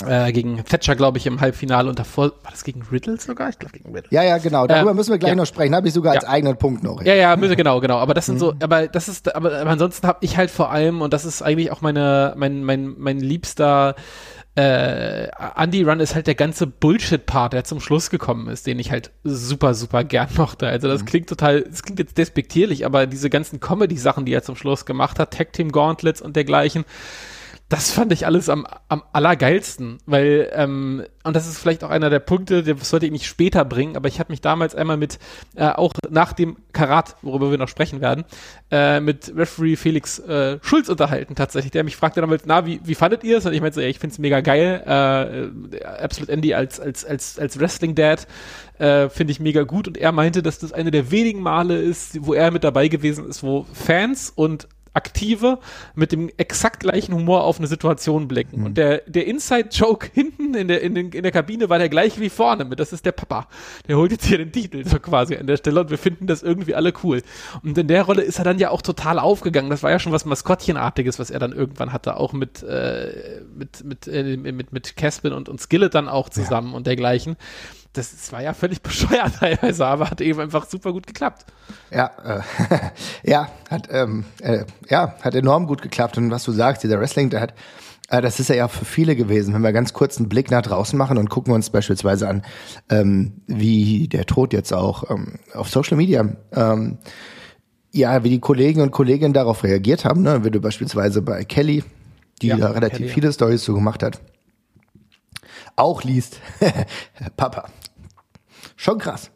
Äh, 0.06 0.32
gegen 0.32 0.64
Thatcher, 0.64 0.96
glaube 0.96 1.18
ich, 1.18 1.26
im 1.26 1.42
Halbfinale 1.42 1.88
und 1.88 1.98
davor, 1.98 2.32
war 2.42 2.50
das 2.50 2.64
gegen 2.64 2.82
Riddle 2.90 3.20
sogar? 3.20 3.50
Ich 3.50 3.58
glaube 3.58 3.76
gegen 3.76 3.94
Riddle. 3.94 4.08
Ja, 4.10 4.22
ja, 4.22 4.38
genau. 4.38 4.66
Darüber 4.66 4.92
äh, 4.92 4.94
müssen 4.94 5.10
wir 5.10 5.18
gleich 5.18 5.30
ja. 5.30 5.36
noch 5.36 5.44
sprechen. 5.44 5.74
Habe 5.74 5.88
ich 5.88 5.94
sogar 5.94 6.14
ja. 6.14 6.20
als 6.20 6.28
eigenen 6.28 6.56
Punkt 6.56 6.82
noch. 6.82 7.02
Ja, 7.02 7.12
ja, 7.12 7.36
müssen, 7.36 7.56
genau, 7.56 7.80
genau. 7.80 7.98
Aber 7.98 8.14
das 8.14 8.24
sind 8.24 8.36
mhm. 8.36 8.38
so, 8.38 8.54
aber 8.62 8.88
das 8.88 9.08
ist, 9.08 9.34
aber, 9.34 9.60
aber 9.60 9.70
ansonsten 9.70 10.06
habe 10.06 10.20
ich 10.22 10.38
halt 10.38 10.50
vor 10.50 10.70
allem, 10.70 11.02
und 11.02 11.12
das 11.12 11.26
ist 11.26 11.42
eigentlich 11.42 11.70
auch 11.70 11.82
meine, 11.82 12.32
mein, 12.36 12.64
mein, 12.64 12.94
mein 12.96 13.20
liebster 13.20 13.94
äh, 14.56 15.28
Andy 15.56 15.82
Run 15.82 16.00
ist 16.00 16.14
halt 16.14 16.26
der 16.26 16.34
ganze 16.34 16.66
Bullshit-Part, 16.66 17.52
der 17.52 17.64
zum 17.64 17.80
Schluss 17.80 18.10
gekommen 18.10 18.48
ist, 18.48 18.66
den 18.66 18.78
ich 18.78 18.90
halt 18.90 19.10
super, 19.22 19.74
super 19.74 20.02
gern 20.02 20.28
mochte. 20.36 20.66
Also 20.66 20.88
das 20.88 21.02
mhm. 21.02 21.06
klingt 21.06 21.28
total, 21.28 21.62
das 21.62 21.82
klingt 21.82 21.98
jetzt 21.98 22.18
despektierlich, 22.18 22.84
aber 22.84 23.06
diese 23.06 23.30
ganzen 23.30 23.60
Comedy-Sachen, 23.60 24.24
die 24.24 24.32
er 24.32 24.42
zum 24.42 24.56
Schluss 24.56 24.86
gemacht 24.86 25.18
hat, 25.18 25.32
Tag 25.32 25.52
Team 25.52 25.72
Gauntlets 25.72 26.20
und 26.20 26.36
dergleichen, 26.36 26.84
das 27.70 27.92
fand 27.92 28.12
ich 28.12 28.26
alles 28.26 28.48
am, 28.48 28.66
am 28.88 29.04
allergeilsten, 29.12 29.98
weil, 30.04 30.50
ähm, 30.54 31.04
und 31.22 31.36
das 31.36 31.46
ist 31.46 31.56
vielleicht 31.56 31.84
auch 31.84 31.90
einer 31.90 32.10
der 32.10 32.18
Punkte, 32.18 32.64
das 32.64 32.90
sollte 32.90 33.06
ich 33.06 33.12
nicht 33.12 33.26
später 33.26 33.64
bringen, 33.64 33.96
aber 33.96 34.08
ich 34.08 34.18
habe 34.18 34.32
mich 34.32 34.40
damals 34.40 34.74
einmal 34.74 34.96
mit, 34.96 35.20
äh, 35.54 35.68
auch 35.68 35.92
nach 36.10 36.32
dem 36.32 36.56
Karat, 36.72 37.14
worüber 37.22 37.52
wir 37.52 37.58
noch 37.58 37.68
sprechen 37.68 38.00
werden, 38.00 38.24
äh, 38.72 38.98
mit 38.98 39.32
Referee 39.36 39.76
Felix 39.76 40.18
äh, 40.18 40.58
Schulz 40.62 40.88
unterhalten 40.88 41.36
tatsächlich, 41.36 41.70
der 41.70 41.84
mich 41.84 41.94
fragte 41.94 42.20
damals, 42.20 42.42
na, 42.44 42.66
wie, 42.66 42.80
wie 42.82 42.96
fandet 42.96 43.22
ihr 43.22 43.38
es? 43.38 43.46
Und 43.46 43.52
ich 43.52 43.60
meinte 43.60 43.76
so, 43.76 43.80
ja, 43.80 43.88
ich 43.88 44.00
find's 44.00 44.18
mega 44.18 44.40
geil, 44.40 44.82
äh, 44.84 45.84
Absolute 46.02 46.32
Andy 46.32 46.54
als, 46.54 46.80
als, 46.80 47.04
als, 47.04 47.38
als 47.38 47.60
Wrestling-Dad, 47.60 48.26
äh, 48.78 49.08
finde 49.10 49.30
ich 49.30 49.38
mega 49.38 49.62
gut 49.62 49.86
und 49.86 49.96
er 49.96 50.10
meinte, 50.10 50.42
dass 50.42 50.58
das 50.58 50.72
eine 50.72 50.90
der 50.90 51.12
wenigen 51.12 51.40
Male 51.40 51.80
ist, 51.80 52.26
wo 52.26 52.34
er 52.34 52.50
mit 52.50 52.64
dabei 52.64 52.88
gewesen 52.88 53.28
ist, 53.28 53.44
wo 53.44 53.64
Fans 53.72 54.32
und 54.34 54.66
Aktive 54.92 55.58
mit 55.94 56.12
dem 56.12 56.30
exakt 56.36 56.80
gleichen 56.80 57.14
Humor 57.14 57.44
auf 57.44 57.58
eine 57.58 57.66
Situation 57.66 58.26
blicken. 58.28 58.60
Mhm. 58.60 58.66
Und 58.66 58.78
der, 58.78 59.02
der 59.06 59.26
Inside-Joke 59.26 60.10
hinten 60.14 60.54
in 60.54 60.68
der, 60.68 60.80
in, 60.82 60.94
den, 60.94 61.10
in 61.12 61.22
der 61.22 61.32
Kabine 61.32 61.68
war 61.68 61.78
der 61.78 61.88
gleiche 61.88 62.20
wie 62.20 62.30
vorne 62.30 62.64
mit. 62.64 62.80
Das 62.80 62.92
ist 62.92 63.06
der 63.06 63.12
Papa. 63.12 63.46
Der 63.88 63.96
holt 63.96 64.10
jetzt 64.10 64.24
hier 64.24 64.38
den 64.38 64.52
Titel 64.52 64.86
so 64.86 64.98
quasi 64.98 65.36
an 65.36 65.46
der 65.46 65.56
Stelle 65.56 65.80
und 65.80 65.90
wir 65.90 65.98
finden 65.98 66.26
das 66.26 66.42
irgendwie 66.42 66.74
alle 66.74 66.92
cool. 67.04 67.22
Und 67.62 67.78
in 67.78 67.88
der 67.88 68.02
Rolle 68.02 68.22
ist 68.22 68.38
er 68.38 68.44
dann 68.44 68.58
ja 68.58 68.70
auch 68.70 68.82
total 68.82 69.18
aufgegangen. 69.18 69.70
Das 69.70 69.82
war 69.82 69.90
ja 69.90 69.98
schon 69.98 70.12
was 70.12 70.24
Maskottchenartiges, 70.24 71.18
was 71.18 71.30
er 71.30 71.38
dann 71.38 71.52
irgendwann 71.52 71.92
hatte, 71.92 72.16
auch 72.16 72.32
mit, 72.32 72.62
äh, 72.62 73.42
mit, 73.54 73.84
mit, 73.84 74.08
äh, 74.08 74.36
mit, 74.36 74.72
mit 74.72 74.96
Caspin 74.96 75.32
und, 75.32 75.48
und 75.48 75.60
Skillet 75.60 75.94
dann 75.94 76.08
auch 76.08 76.28
zusammen 76.28 76.70
ja. 76.70 76.76
und 76.76 76.86
dergleichen 76.86 77.36
das, 77.92 78.12
das 78.12 78.32
war 78.32 78.42
ja 78.42 78.54
völlig 78.54 78.82
bescheuert 78.82 79.36
teilweise, 79.38 79.86
aber 79.86 80.10
hat 80.10 80.20
eben 80.20 80.40
einfach 80.40 80.66
super 80.66 80.92
gut 80.92 81.06
geklappt. 81.06 81.46
Ja, 81.90 82.10
äh, 82.24 82.40
ja, 83.30 83.48
hat, 83.68 83.88
ähm, 83.90 84.24
äh, 84.40 84.64
ja, 84.88 85.14
hat 85.20 85.34
enorm 85.34 85.66
gut 85.66 85.82
geklappt. 85.82 86.16
Und 86.18 86.30
was 86.30 86.44
du 86.44 86.52
sagst, 86.52 86.82
dieser 86.82 87.00
Wrestling, 87.00 87.30
der 87.30 87.40
hat, 87.40 87.54
äh, 88.08 88.20
das 88.20 88.38
ist 88.40 88.48
ja 88.48 88.68
für 88.68 88.84
viele 88.84 89.16
gewesen. 89.16 89.54
Wenn 89.54 89.62
wir 89.62 89.72
ganz 89.72 89.92
kurz 89.92 90.18
einen 90.18 90.28
Blick 90.28 90.50
nach 90.50 90.62
draußen 90.62 90.96
machen 90.96 91.18
und 91.18 91.30
gucken 91.30 91.52
uns 91.52 91.70
beispielsweise 91.70 92.28
an, 92.28 92.42
ähm, 92.88 93.42
wie 93.46 94.08
der 94.08 94.26
Tod 94.26 94.52
jetzt 94.52 94.72
auch 94.72 95.10
ähm, 95.10 95.38
auf 95.54 95.68
Social 95.68 95.96
Media, 95.96 96.28
ähm, 96.52 96.98
ja, 97.92 98.22
wie 98.22 98.30
die 98.30 98.40
Kollegen 98.40 98.82
und 98.82 98.92
Kolleginnen 98.92 99.32
darauf 99.32 99.64
reagiert 99.64 100.04
haben, 100.04 100.22
ne? 100.22 100.44
wie 100.44 100.50
du 100.52 100.60
beispielsweise 100.60 101.22
bei 101.22 101.44
Kelly, 101.44 101.82
die 102.40 102.48
ja, 102.48 102.56
da 102.56 102.70
relativ 102.70 102.98
Kelly, 102.98 103.10
viele 103.10 103.26
ja. 103.26 103.32
Stories 103.32 103.64
zu 103.64 103.74
gemacht 103.74 104.04
hat, 104.04 104.20
auch 105.76 106.04
liest. 106.04 106.40
Papa. 107.36 107.68
Schon 108.80 108.96
krass. 108.96 109.30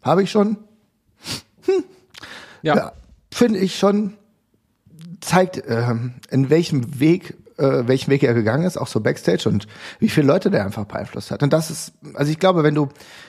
Habe 0.00 0.22
ich 0.22 0.30
schon. 0.30 0.56
Hm. 1.66 1.84
Ja. 2.62 2.76
ja 2.76 2.92
Finde 3.30 3.58
ich 3.58 3.78
schon. 3.78 4.14
Zeigt, 5.20 5.58
äh, 5.58 5.94
in 6.30 6.48
welchem 6.48 6.98
Weg, 6.98 7.36
äh, 7.58 7.86
welchen 7.86 8.10
Weg 8.10 8.22
er 8.22 8.32
gegangen 8.32 8.64
ist, 8.64 8.78
auch 8.78 8.86
so 8.86 9.00
Backstage 9.00 9.50
und 9.50 9.66
wie 9.98 10.08
viele 10.08 10.26
Leute 10.26 10.50
der 10.50 10.64
einfach 10.64 10.86
beeinflusst 10.86 11.30
hat. 11.30 11.42
Und 11.42 11.52
das 11.52 11.70
ist, 11.70 11.92
also 12.14 12.32
ich 12.32 12.38
glaube, 12.38 12.62
wenn 12.62 12.74
du, 12.74 12.88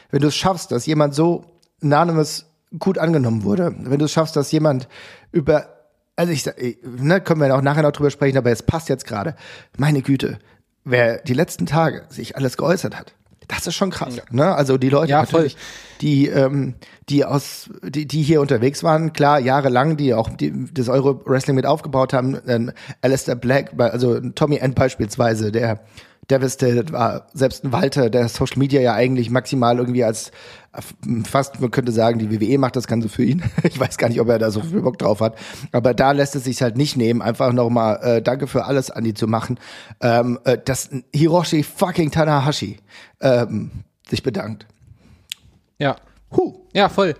wenn 0.09 0.21
du 0.21 0.29
es 0.29 0.37
schaffst, 0.37 0.71
dass 0.71 0.85
jemand 0.85 1.13
so 1.13 1.43
Anonymous 1.83 2.45
gut 2.79 2.97
angenommen 2.97 3.43
wurde, 3.43 3.75
wenn 3.77 3.99
du 3.99 4.05
es 4.05 4.13
schaffst, 4.13 4.37
dass 4.37 4.53
jemand 4.53 4.87
über 5.33 5.67
also 6.15 6.31
ich, 6.31 6.45
ne, 6.81 7.19
können 7.19 7.41
wir 7.41 7.53
auch 7.53 7.61
nachher 7.61 7.83
noch 7.83 7.91
drüber 7.91 8.09
sprechen, 8.09 8.37
aber 8.37 8.51
es 8.51 8.63
passt 8.63 8.87
jetzt 8.87 9.05
gerade. 9.05 9.35
Meine 9.77 10.01
Güte, 10.01 10.39
wer 10.85 11.17
die 11.17 11.33
letzten 11.33 11.65
Tage 11.65 12.05
sich 12.09 12.37
alles 12.37 12.55
geäußert 12.55 12.97
hat, 12.97 13.16
das 13.47 13.67
ist 13.67 13.75
schon 13.75 13.91
krass. 13.91 14.17
Ja. 14.17 14.23
Ne? 14.31 14.55
Also 14.55 14.77
die 14.77 14.89
Leute 14.89 15.11
ja, 15.11 15.21
natürlich, 15.21 15.53
voll. 15.53 15.61
die 16.01 16.27
ähm, 16.27 16.75
die 17.09 17.25
aus 17.25 17.69
die 17.83 18.05
die 18.05 18.21
hier 18.21 18.41
unterwegs 18.41 18.83
waren, 18.83 19.13
klar 19.13 19.39
jahrelang, 19.39 19.97
die 19.97 20.13
auch 20.13 20.29
die, 20.29 20.53
das 20.73 20.89
Euro 20.89 21.21
Wrestling 21.25 21.55
mit 21.55 21.65
aufgebaut 21.65 22.13
haben. 22.13 22.37
Ähm, 22.47 22.71
Alistair 23.01 23.35
Black, 23.35 23.71
also 23.77 24.19
Tommy 24.19 24.57
End 24.57 24.75
beispielsweise, 24.75 25.51
der 25.51 25.79
devastated 26.29 26.91
war. 26.91 27.27
Selbst 27.33 27.63
ein 27.63 27.71
Walter, 27.71 28.09
der 28.09 28.27
Social 28.27 28.59
Media 28.59 28.81
ja 28.81 28.93
eigentlich 28.93 29.29
maximal 29.29 29.77
irgendwie 29.77 30.03
als 30.03 30.31
fast, 31.27 31.59
man 31.59 31.71
könnte 31.71 31.91
sagen, 31.91 32.19
die 32.19 32.31
WWE 32.31 32.57
macht 32.57 32.75
das 32.75 32.87
Ganze 32.87 33.09
für 33.09 33.23
ihn. 33.23 33.43
Ich 33.63 33.79
weiß 33.79 33.97
gar 33.97 34.09
nicht, 34.09 34.21
ob 34.21 34.29
er 34.29 34.39
da 34.39 34.51
so 34.51 34.61
viel 34.61 34.81
Bock 34.81 34.97
drauf 34.97 35.19
hat. 35.19 35.37
Aber 35.71 35.93
da 35.93 36.11
lässt 36.11 36.35
es 36.35 36.43
sich 36.43 36.61
halt 36.61 36.77
nicht 36.77 36.97
nehmen, 36.97 37.21
einfach 37.21 37.51
nochmal 37.53 37.99
äh, 38.01 38.21
Danke 38.21 38.47
für 38.47 38.65
alles, 38.65 38.91
Andi, 38.91 39.13
zu 39.13 39.27
machen. 39.27 39.59
Ähm, 40.01 40.39
äh, 40.45 40.57
dass 40.63 40.89
Hiroshi 41.13 41.63
fucking 41.63 42.11
Tanahashi 42.11 42.77
ähm, 43.21 43.71
sich 44.07 44.23
bedankt. 44.23 44.67
Ja. 45.79 45.97
Huh. 46.35 46.55
Ja, 46.73 46.89
voll. 46.89 47.15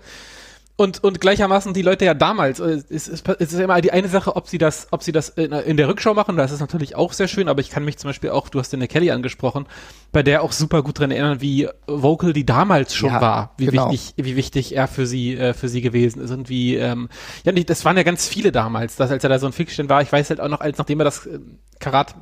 Und, 0.80 1.02
und 1.02 1.20
gleichermaßen 1.20 1.74
die 1.74 1.82
Leute 1.82 2.04
ja 2.04 2.14
damals, 2.14 2.60
äh, 2.60 2.80
es 2.88 3.08
ist, 3.08 3.28
es 3.28 3.52
ist 3.52 3.58
immer 3.58 3.80
die 3.80 3.90
eine 3.90 4.06
Sache, 4.06 4.36
ob 4.36 4.46
sie 4.46 4.58
das, 4.58 4.86
ob 4.92 5.02
sie 5.02 5.10
das 5.10 5.28
in, 5.28 5.50
in 5.50 5.76
der 5.76 5.88
Rückschau 5.88 6.14
machen, 6.14 6.36
das 6.36 6.52
ist 6.52 6.60
natürlich 6.60 6.94
auch 6.94 7.12
sehr 7.12 7.26
schön, 7.26 7.48
aber 7.48 7.60
ich 7.60 7.70
kann 7.70 7.84
mich 7.84 7.98
zum 7.98 8.10
Beispiel 8.10 8.30
auch, 8.30 8.48
du 8.48 8.60
hast 8.60 8.72
den 8.72 8.86
Kelly 8.86 9.10
angesprochen, 9.10 9.66
bei 10.12 10.22
der 10.22 10.40
auch 10.44 10.52
super 10.52 10.84
gut 10.84 11.00
dran 11.00 11.10
erinnern, 11.10 11.40
wie 11.40 11.68
Vocal 11.88 12.32
die 12.32 12.46
damals 12.46 12.94
schon 12.94 13.10
ja, 13.10 13.20
war, 13.20 13.54
wie 13.58 13.66
genau. 13.66 13.90
wichtig, 13.90 14.24
wie 14.24 14.36
wichtig 14.36 14.76
er 14.76 14.86
für 14.86 15.04
sie, 15.04 15.36
äh, 15.36 15.52
für 15.52 15.68
sie 15.68 15.80
gewesen 15.80 16.22
ist 16.22 16.30
und 16.30 16.48
wie, 16.48 16.76
ähm, 16.76 17.08
ja, 17.42 17.50
das 17.50 17.84
waren 17.84 17.96
ja 17.96 18.04
ganz 18.04 18.28
viele 18.28 18.52
damals, 18.52 18.94
dass 18.94 19.10
als 19.10 19.24
er 19.24 19.30
da 19.30 19.40
so 19.40 19.46
ein 19.46 19.52
Fiction 19.52 19.88
war, 19.88 20.02
ich 20.02 20.12
weiß 20.12 20.30
halt 20.30 20.40
auch 20.40 20.48
noch, 20.48 20.60
als 20.60 20.78
nachdem 20.78 21.00
er 21.00 21.04
das 21.06 21.26
äh, 21.26 21.40
Karat, 21.80 22.14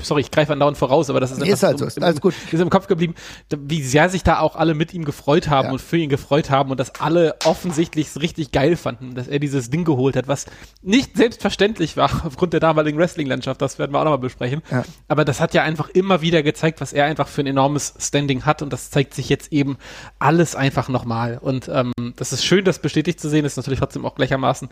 sorry, 0.00 0.22
ich 0.22 0.30
greife 0.30 0.52
andauernd 0.52 0.78
voraus, 0.78 1.10
aber 1.10 1.20
das 1.20 1.30
ist, 1.30 1.42
ist 1.42 1.62
halt 1.62 1.78
so, 1.78 1.84
ist 1.84 2.02
alles 2.02 2.20
gut. 2.20 2.34
Ist 2.50 2.60
im 2.60 2.70
Kopf 2.70 2.86
geblieben, 2.86 3.14
wie 3.50 3.82
sehr 3.82 4.08
sich 4.08 4.22
da 4.22 4.40
auch 4.40 4.56
alle 4.56 4.74
mit 4.74 4.94
ihm 4.94 5.04
gefreut 5.04 5.48
haben 5.48 5.66
ja. 5.66 5.72
und 5.72 5.80
für 5.80 5.98
ihn 5.98 6.08
gefreut 6.08 6.48
haben 6.48 6.70
und 6.70 6.80
dass 6.80 6.98
alle 7.00 7.34
offensichtlich 7.44 7.85
es 7.94 8.20
richtig 8.20 8.52
geil 8.52 8.76
fanden, 8.76 9.14
dass 9.14 9.28
er 9.28 9.38
dieses 9.38 9.70
Ding 9.70 9.84
geholt 9.84 10.16
hat, 10.16 10.28
was 10.28 10.46
nicht 10.82 11.16
selbstverständlich 11.16 11.96
war 11.96 12.10
aufgrund 12.26 12.52
der 12.52 12.60
damaligen 12.60 12.98
Wrestling-Landschaft, 12.98 13.60
das 13.62 13.78
werden 13.78 13.92
wir 13.92 14.00
auch 14.00 14.04
nochmal 14.04 14.18
besprechen. 14.18 14.62
Ja. 14.70 14.84
Aber 15.08 15.24
das 15.24 15.40
hat 15.40 15.54
ja 15.54 15.62
einfach 15.62 15.88
immer 15.90 16.20
wieder 16.20 16.42
gezeigt, 16.42 16.80
was 16.80 16.92
er 16.92 17.04
einfach 17.04 17.28
für 17.28 17.42
ein 17.42 17.46
enormes 17.46 17.94
Standing 17.98 18.44
hat 18.44 18.62
und 18.62 18.72
das 18.72 18.90
zeigt 18.90 19.14
sich 19.14 19.28
jetzt 19.28 19.52
eben 19.52 19.76
alles 20.18 20.56
einfach 20.56 20.88
nochmal. 20.88 21.38
Und 21.40 21.68
ähm, 21.68 21.92
das 22.16 22.32
ist 22.32 22.44
schön, 22.44 22.64
das 22.64 22.80
bestätigt 22.80 23.20
zu 23.20 23.28
sehen, 23.28 23.44
ist 23.44 23.56
natürlich 23.56 23.80
trotzdem 23.80 24.04
auch 24.04 24.14
gleichermaßen 24.14 24.68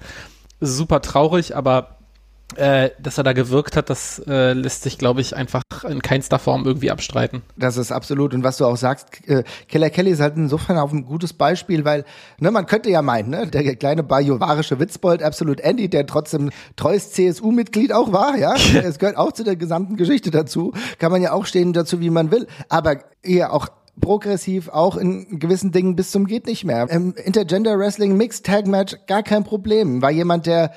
super 0.61 1.01
traurig, 1.01 1.57
aber 1.57 1.99
äh, 2.57 2.91
dass 2.99 3.19
er 3.19 3.25
da 3.25 3.33
gewirkt 3.33 3.77
hat, 3.77 3.91
das 3.91 4.23
äh, 4.27 4.53
lässt 4.53 4.83
sich, 4.83 4.99
glaube 4.99 5.21
ich, 5.21 5.37
einfach 5.37 5.63
in 5.89 6.03
keinster 6.03 6.39
Form 6.39 6.65
irgendwie 6.65 6.91
abstreiten. 6.91 7.43
Das 7.57 7.77
ist 7.77 7.93
absolut. 7.93 8.35
Und 8.35 8.45
was 8.45 8.57
du 8.57 8.67
auch 8.67 8.77
sagst, 8.77 9.29
äh, 9.29 9.45
Keller 9.69 9.91
Kelly 9.91 10.11
ist 10.11 10.21
halt 10.21 10.37
insofern 10.37 10.79
auch 10.79 10.93
ein 10.93 11.05
gutes 11.05 11.33
Beispiel, 11.33 11.85
weil 11.85 12.05
ne, 12.39 12.51
man 12.51 12.67
könnte 12.67 12.91
ja 12.91 13.03
meinen, 13.03 13.31
ne, 13.31 13.47
der 13.47 13.77
kleine 13.77 14.03
bajovarische 14.03 14.79
Witzbold, 14.79 15.23
absolut 15.23 15.61
Andy, 15.61 15.89
der 15.89 16.07
trotzdem 16.07 16.51
treues 16.77 17.13
CSU-Mitglied 17.13 17.93
auch 17.93 18.13
war, 18.13 18.37
ja, 18.37 18.55
es 18.83 18.99
gehört 18.99 19.17
auch 19.17 19.33
zu 19.33 19.45
der 19.45 19.57
gesamten 19.57 19.97
Geschichte 19.97 20.31
dazu, 20.31 20.73
kann 20.99 21.13
man 21.13 21.23
ja 21.23 21.33
auch 21.33 21.47
stehen 21.47 21.73
dazu, 21.73 22.01
wie 22.01 22.11
man 22.11 22.31
will. 22.31 22.47
Aber 22.69 22.99
eher 23.23 23.53
auch 23.53 23.69
progressiv, 24.01 24.69
auch 24.69 24.97
in 24.97 25.39
gewissen 25.39 25.73
Dingen 25.73 25.97
bis 25.97 26.11
zum 26.11 26.27
geht 26.27 26.47
nicht 26.47 26.65
mehr. 26.65 26.89
Im 26.91 27.15
Intergender 27.15 27.79
Wrestling 27.79 28.17
Mixed 28.17 28.45
Tag 28.45 28.67
Match 28.67 28.97
gar 29.07 29.23
kein 29.23 29.45
Problem. 29.45 30.03
War 30.03 30.11
jemand, 30.11 30.47
der 30.47 30.73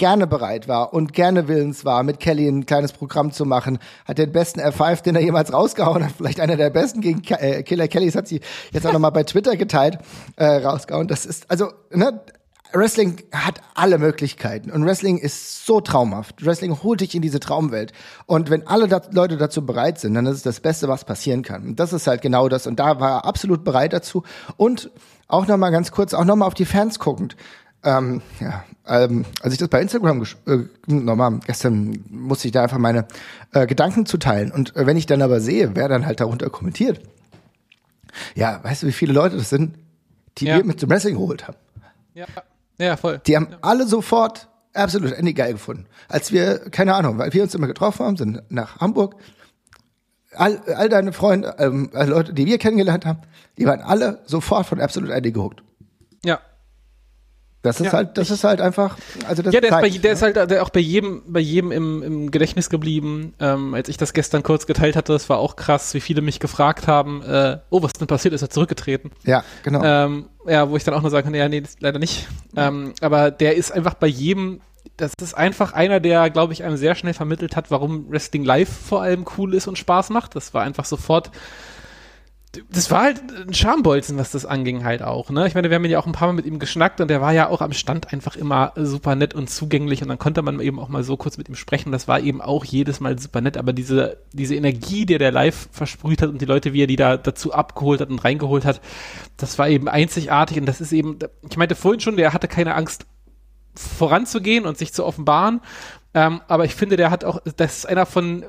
gerne 0.00 0.26
bereit 0.26 0.66
war 0.66 0.94
und 0.94 1.12
gerne 1.12 1.46
willens 1.46 1.84
war, 1.84 2.02
mit 2.04 2.20
Kelly 2.20 2.48
ein 2.48 2.64
kleines 2.64 2.92
Programm 2.92 3.32
zu 3.32 3.44
machen, 3.44 3.78
hat 4.06 4.16
den 4.16 4.32
besten 4.32 4.58
F5, 4.58 5.02
den 5.02 5.14
er 5.14 5.20
jemals 5.20 5.52
rausgehauen 5.52 6.02
hat, 6.02 6.12
vielleicht 6.16 6.40
einer 6.40 6.56
der 6.56 6.70
besten 6.70 7.02
gegen 7.02 7.22
äh, 7.34 7.62
Killer 7.62 7.86
Kellys, 7.86 8.16
hat 8.16 8.26
sie 8.26 8.40
jetzt 8.72 8.86
auch 8.86 8.94
nochmal 8.94 9.12
bei 9.12 9.24
Twitter 9.24 9.56
geteilt, 9.56 9.98
äh, 10.36 10.46
rausgehauen. 10.46 11.06
Das 11.06 11.26
ist, 11.26 11.50
also, 11.50 11.70
ne, 11.92 12.18
Wrestling 12.72 13.22
hat 13.30 13.60
alle 13.74 13.98
Möglichkeiten 13.98 14.70
und 14.70 14.86
Wrestling 14.86 15.18
ist 15.18 15.66
so 15.66 15.82
traumhaft. 15.82 16.46
Wrestling 16.46 16.82
holt 16.82 17.02
dich 17.02 17.14
in 17.14 17.20
diese 17.20 17.40
Traumwelt. 17.40 17.92
Und 18.24 18.48
wenn 18.48 18.66
alle 18.66 18.88
da 18.88 19.02
Leute 19.10 19.36
dazu 19.36 19.66
bereit 19.66 19.98
sind, 19.98 20.14
dann 20.14 20.24
ist 20.24 20.36
es 20.36 20.42
das 20.42 20.60
Beste, 20.60 20.88
was 20.88 21.04
passieren 21.04 21.42
kann. 21.42 21.66
Und 21.66 21.80
das 21.80 21.92
ist 21.92 22.06
halt 22.06 22.22
genau 22.22 22.48
das. 22.48 22.66
Und 22.66 22.78
da 22.78 23.00
war 23.00 23.10
er 23.10 23.24
absolut 23.26 23.64
bereit 23.64 23.92
dazu. 23.92 24.22
Und 24.56 24.90
auch 25.26 25.46
nochmal 25.46 25.72
ganz 25.72 25.90
kurz, 25.90 26.14
auch 26.14 26.24
nochmal 26.24 26.48
auf 26.48 26.54
die 26.54 26.64
Fans 26.64 26.98
guckend. 26.98 27.36
Ähm, 27.82 28.20
ja, 28.40 28.64
ähm, 28.86 29.24
als 29.40 29.54
ich 29.54 29.58
das 29.58 29.68
bei 29.68 29.80
Instagram 29.80 30.22
äh, 30.46 30.58
nochmal 30.86 31.40
gestern 31.46 32.04
musste 32.10 32.48
ich 32.48 32.52
da 32.52 32.62
einfach 32.62 32.78
meine 32.78 33.06
äh, 33.52 33.66
Gedanken 33.66 34.04
zuteilen 34.04 34.52
und 34.52 34.76
äh, 34.76 34.86
wenn 34.86 34.98
ich 34.98 35.06
dann 35.06 35.22
aber 35.22 35.40
sehe, 35.40 35.74
wer 35.74 35.88
dann 35.88 36.04
halt 36.04 36.20
darunter 36.20 36.50
kommentiert, 36.50 37.00
ja, 38.34 38.62
weißt 38.62 38.82
du, 38.82 38.86
wie 38.86 38.92
viele 38.92 39.14
Leute 39.14 39.36
das 39.36 39.48
sind, 39.48 39.78
die 40.38 40.46
ja. 40.46 40.56
wir 40.56 40.64
mit 40.64 40.82
dem 40.82 40.90
Wrestling 40.90 41.14
geholt 41.14 41.48
haben? 41.48 41.56
Ja, 42.12 42.26
ja, 42.78 42.96
voll. 42.96 43.20
Die 43.26 43.36
haben 43.36 43.48
ja. 43.50 43.58
alle 43.62 43.86
sofort 43.86 44.48
absolut 44.74 45.12
Andy 45.12 45.32
geil 45.32 45.52
gefunden. 45.52 45.86
Als 46.08 46.32
wir, 46.32 46.58
keine 46.70 46.94
Ahnung, 46.94 47.18
weil 47.18 47.32
wir 47.32 47.42
uns 47.42 47.54
immer 47.54 47.66
getroffen 47.66 48.04
haben, 48.04 48.16
sind 48.16 48.42
nach 48.50 48.78
Hamburg, 48.80 49.16
all, 50.34 50.60
all 50.74 50.88
deine 50.88 51.12
Freunde, 51.12 51.54
ähm, 51.58 51.90
Leute, 51.92 52.34
die 52.34 52.46
wir 52.46 52.58
kennengelernt 52.58 53.06
haben, 53.06 53.20
die 53.58 53.66
waren 53.66 53.80
alle 53.80 54.20
sofort 54.26 54.66
von 54.66 54.80
Absolute 54.80 55.14
Andy 55.14 55.32
gehuckt. 55.32 55.62
Ja, 56.24 56.40
das 57.62 57.78
ist 57.78 57.86
ja, 57.86 57.92
halt, 57.92 58.16
das 58.16 58.30
ist 58.30 58.42
halt 58.42 58.62
einfach, 58.62 58.96
also 59.26 59.42
das 59.42 59.52
Ja, 59.52 59.60
der, 59.60 59.70
zeigt, 59.70 59.86
ist, 59.86 59.94
bei, 59.96 59.98
der 59.98 60.10
ne? 60.10 60.14
ist 60.14 60.22
halt 60.22 60.50
der 60.50 60.62
auch 60.62 60.70
bei 60.70 60.80
jedem, 60.80 61.22
bei 61.26 61.40
jedem 61.40 61.72
im, 61.72 62.02
im 62.02 62.30
Gedächtnis 62.30 62.70
geblieben. 62.70 63.34
Ähm, 63.38 63.74
als 63.74 63.90
ich 63.90 63.98
das 63.98 64.14
gestern 64.14 64.42
kurz 64.42 64.66
geteilt 64.66 64.96
hatte, 64.96 65.12
das 65.12 65.28
war 65.28 65.38
auch 65.38 65.56
krass, 65.56 65.92
wie 65.92 66.00
viele 66.00 66.22
mich 66.22 66.40
gefragt 66.40 66.86
haben, 66.86 67.22
äh, 67.22 67.58
oh, 67.68 67.82
was 67.82 67.92
denn 67.92 68.06
passiert, 68.06 68.32
ist 68.32 68.40
er 68.40 68.48
zurückgetreten? 68.48 69.10
Ja, 69.24 69.44
genau. 69.62 69.82
Ähm, 69.84 70.26
ja, 70.46 70.70
wo 70.70 70.76
ich 70.76 70.84
dann 70.84 70.94
auch 70.94 71.02
nur 71.02 71.10
sagen 71.10 71.26
kann, 71.26 71.34
ja, 71.34 71.48
nee, 71.48 71.62
leider 71.80 71.98
nicht. 71.98 72.28
Ähm, 72.56 72.94
aber 73.02 73.30
der 73.30 73.56
ist 73.56 73.72
einfach 73.72 73.92
bei 73.92 74.06
jedem, 74.06 74.62
das 74.96 75.12
ist 75.20 75.34
einfach 75.34 75.74
einer, 75.74 76.00
der, 76.00 76.30
glaube 76.30 76.54
ich, 76.54 76.64
einem 76.64 76.78
sehr 76.78 76.94
schnell 76.94 77.14
vermittelt 77.14 77.56
hat, 77.56 77.70
warum 77.70 78.10
Wrestling 78.10 78.44
Live 78.44 78.70
vor 78.70 79.02
allem 79.02 79.26
cool 79.36 79.52
ist 79.52 79.66
und 79.66 79.76
Spaß 79.76 80.08
macht. 80.08 80.34
Das 80.34 80.54
war 80.54 80.62
einfach 80.62 80.86
sofort 80.86 81.30
das 82.70 82.90
war 82.90 83.02
halt 83.02 83.22
ein 83.46 83.54
Schambolzen, 83.54 84.18
was 84.18 84.32
das 84.32 84.44
anging 84.44 84.82
halt 84.84 85.02
auch, 85.02 85.30
ne? 85.30 85.46
Ich 85.46 85.54
meine, 85.54 85.70
wir 85.70 85.76
haben 85.76 85.84
ja 85.84 86.00
auch 86.00 86.06
ein 86.06 86.12
paar 86.12 86.26
Mal 86.26 86.34
mit 86.34 86.46
ihm 86.46 86.58
geschnackt 86.58 87.00
und 87.00 87.06
der 87.06 87.20
war 87.20 87.32
ja 87.32 87.48
auch 87.48 87.60
am 87.60 87.72
Stand 87.72 88.12
einfach 88.12 88.34
immer 88.34 88.72
super 88.74 89.14
nett 89.14 89.34
und 89.34 89.48
zugänglich 89.48 90.02
und 90.02 90.08
dann 90.08 90.18
konnte 90.18 90.42
man 90.42 90.58
eben 90.58 90.80
auch 90.80 90.88
mal 90.88 91.04
so 91.04 91.16
kurz 91.16 91.38
mit 91.38 91.48
ihm 91.48 91.54
sprechen. 91.54 91.92
Das 91.92 92.08
war 92.08 92.18
eben 92.18 92.40
auch 92.40 92.64
jedes 92.64 92.98
Mal 92.98 93.16
super 93.20 93.40
nett, 93.40 93.56
aber 93.56 93.72
diese, 93.72 94.18
diese 94.32 94.56
Energie, 94.56 95.06
die 95.06 95.18
der 95.18 95.30
live 95.30 95.68
versprüht 95.70 96.22
hat 96.22 96.30
und 96.30 96.40
die 96.40 96.46
Leute, 96.46 96.72
wie 96.72 96.82
er 96.82 96.88
die 96.88 96.96
da 96.96 97.16
dazu 97.16 97.52
abgeholt 97.52 98.00
hat 98.00 98.10
und 98.10 98.18
reingeholt 98.24 98.64
hat, 98.64 98.80
das 99.36 99.56
war 99.60 99.68
eben 99.68 99.88
einzigartig 99.88 100.58
und 100.58 100.66
das 100.66 100.80
ist 100.80 100.92
eben, 100.92 101.20
ich 101.48 101.56
meinte 101.56 101.76
vorhin 101.76 102.00
schon, 102.00 102.16
der 102.16 102.32
hatte 102.32 102.48
keine 102.48 102.74
Angst 102.74 103.06
voranzugehen 103.76 104.66
und 104.66 104.76
sich 104.76 104.92
zu 104.92 105.04
offenbaren, 105.04 105.60
ähm, 106.14 106.40
aber 106.48 106.64
ich 106.64 106.74
finde, 106.74 106.96
der 106.96 107.12
hat 107.12 107.24
auch, 107.24 107.40
das 107.56 107.78
ist 107.78 107.86
einer 107.86 108.06
von 108.06 108.44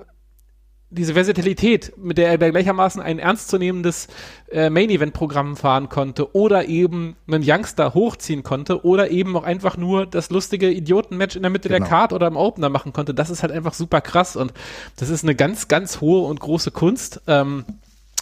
diese 0.91 1.13
Versatilität, 1.13 1.93
mit 1.97 2.17
der 2.17 2.29
er 2.29 2.37
gleichermaßen 2.37 3.01
ein 3.01 3.17
ernstzunehmendes 3.17 4.07
äh, 4.51 4.69
Main-Event-Programm 4.69 5.55
fahren 5.55 5.87
konnte 5.87 6.35
oder 6.35 6.67
eben 6.67 7.15
einen 7.27 7.43
Youngster 7.45 7.93
hochziehen 7.93 8.43
konnte 8.43 8.85
oder 8.85 9.09
eben 9.09 9.35
auch 9.37 9.43
einfach 9.43 9.77
nur 9.77 10.05
das 10.05 10.29
lustige 10.29 10.69
Idioten-Match 10.69 11.37
in 11.37 11.43
der 11.43 11.49
Mitte 11.49 11.69
genau. 11.69 11.79
der 11.79 11.87
Card 11.87 12.11
oder 12.11 12.27
im 12.27 12.35
Opener 12.35 12.69
machen 12.69 12.91
konnte, 12.91 13.13
das 13.13 13.29
ist 13.29 13.41
halt 13.41 13.53
einfach 13.53 13.73
super 13.73 14.01
krass 14.01 14.35
und 14.35 14.53
das 14.97 15.09
ist 15.09 15.23
eine 15.23 15.33
ganz, 15.33 15.69
ganz 15.69 16.01
hohe 16.01 16.27
und 16.27 16.41
große 16.41 16.71
Kunst. 16.71 17.21
Ähm, 17.25 17.65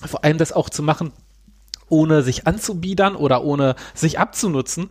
vor 0.05 0.23
allem 0.23 0.37
das 0.37 0.53
auch 0.53 0.69
zu 0.69 0.83
machen, 0.83 1.11
ohne 1.89 2.21
sich 2.21 2.47
anzubiedern 2.47 3.15
oder 3.15 3.43
ohne 3.43 3.75
sich 3.93 4.19
abzunutzen. 4.19 4.89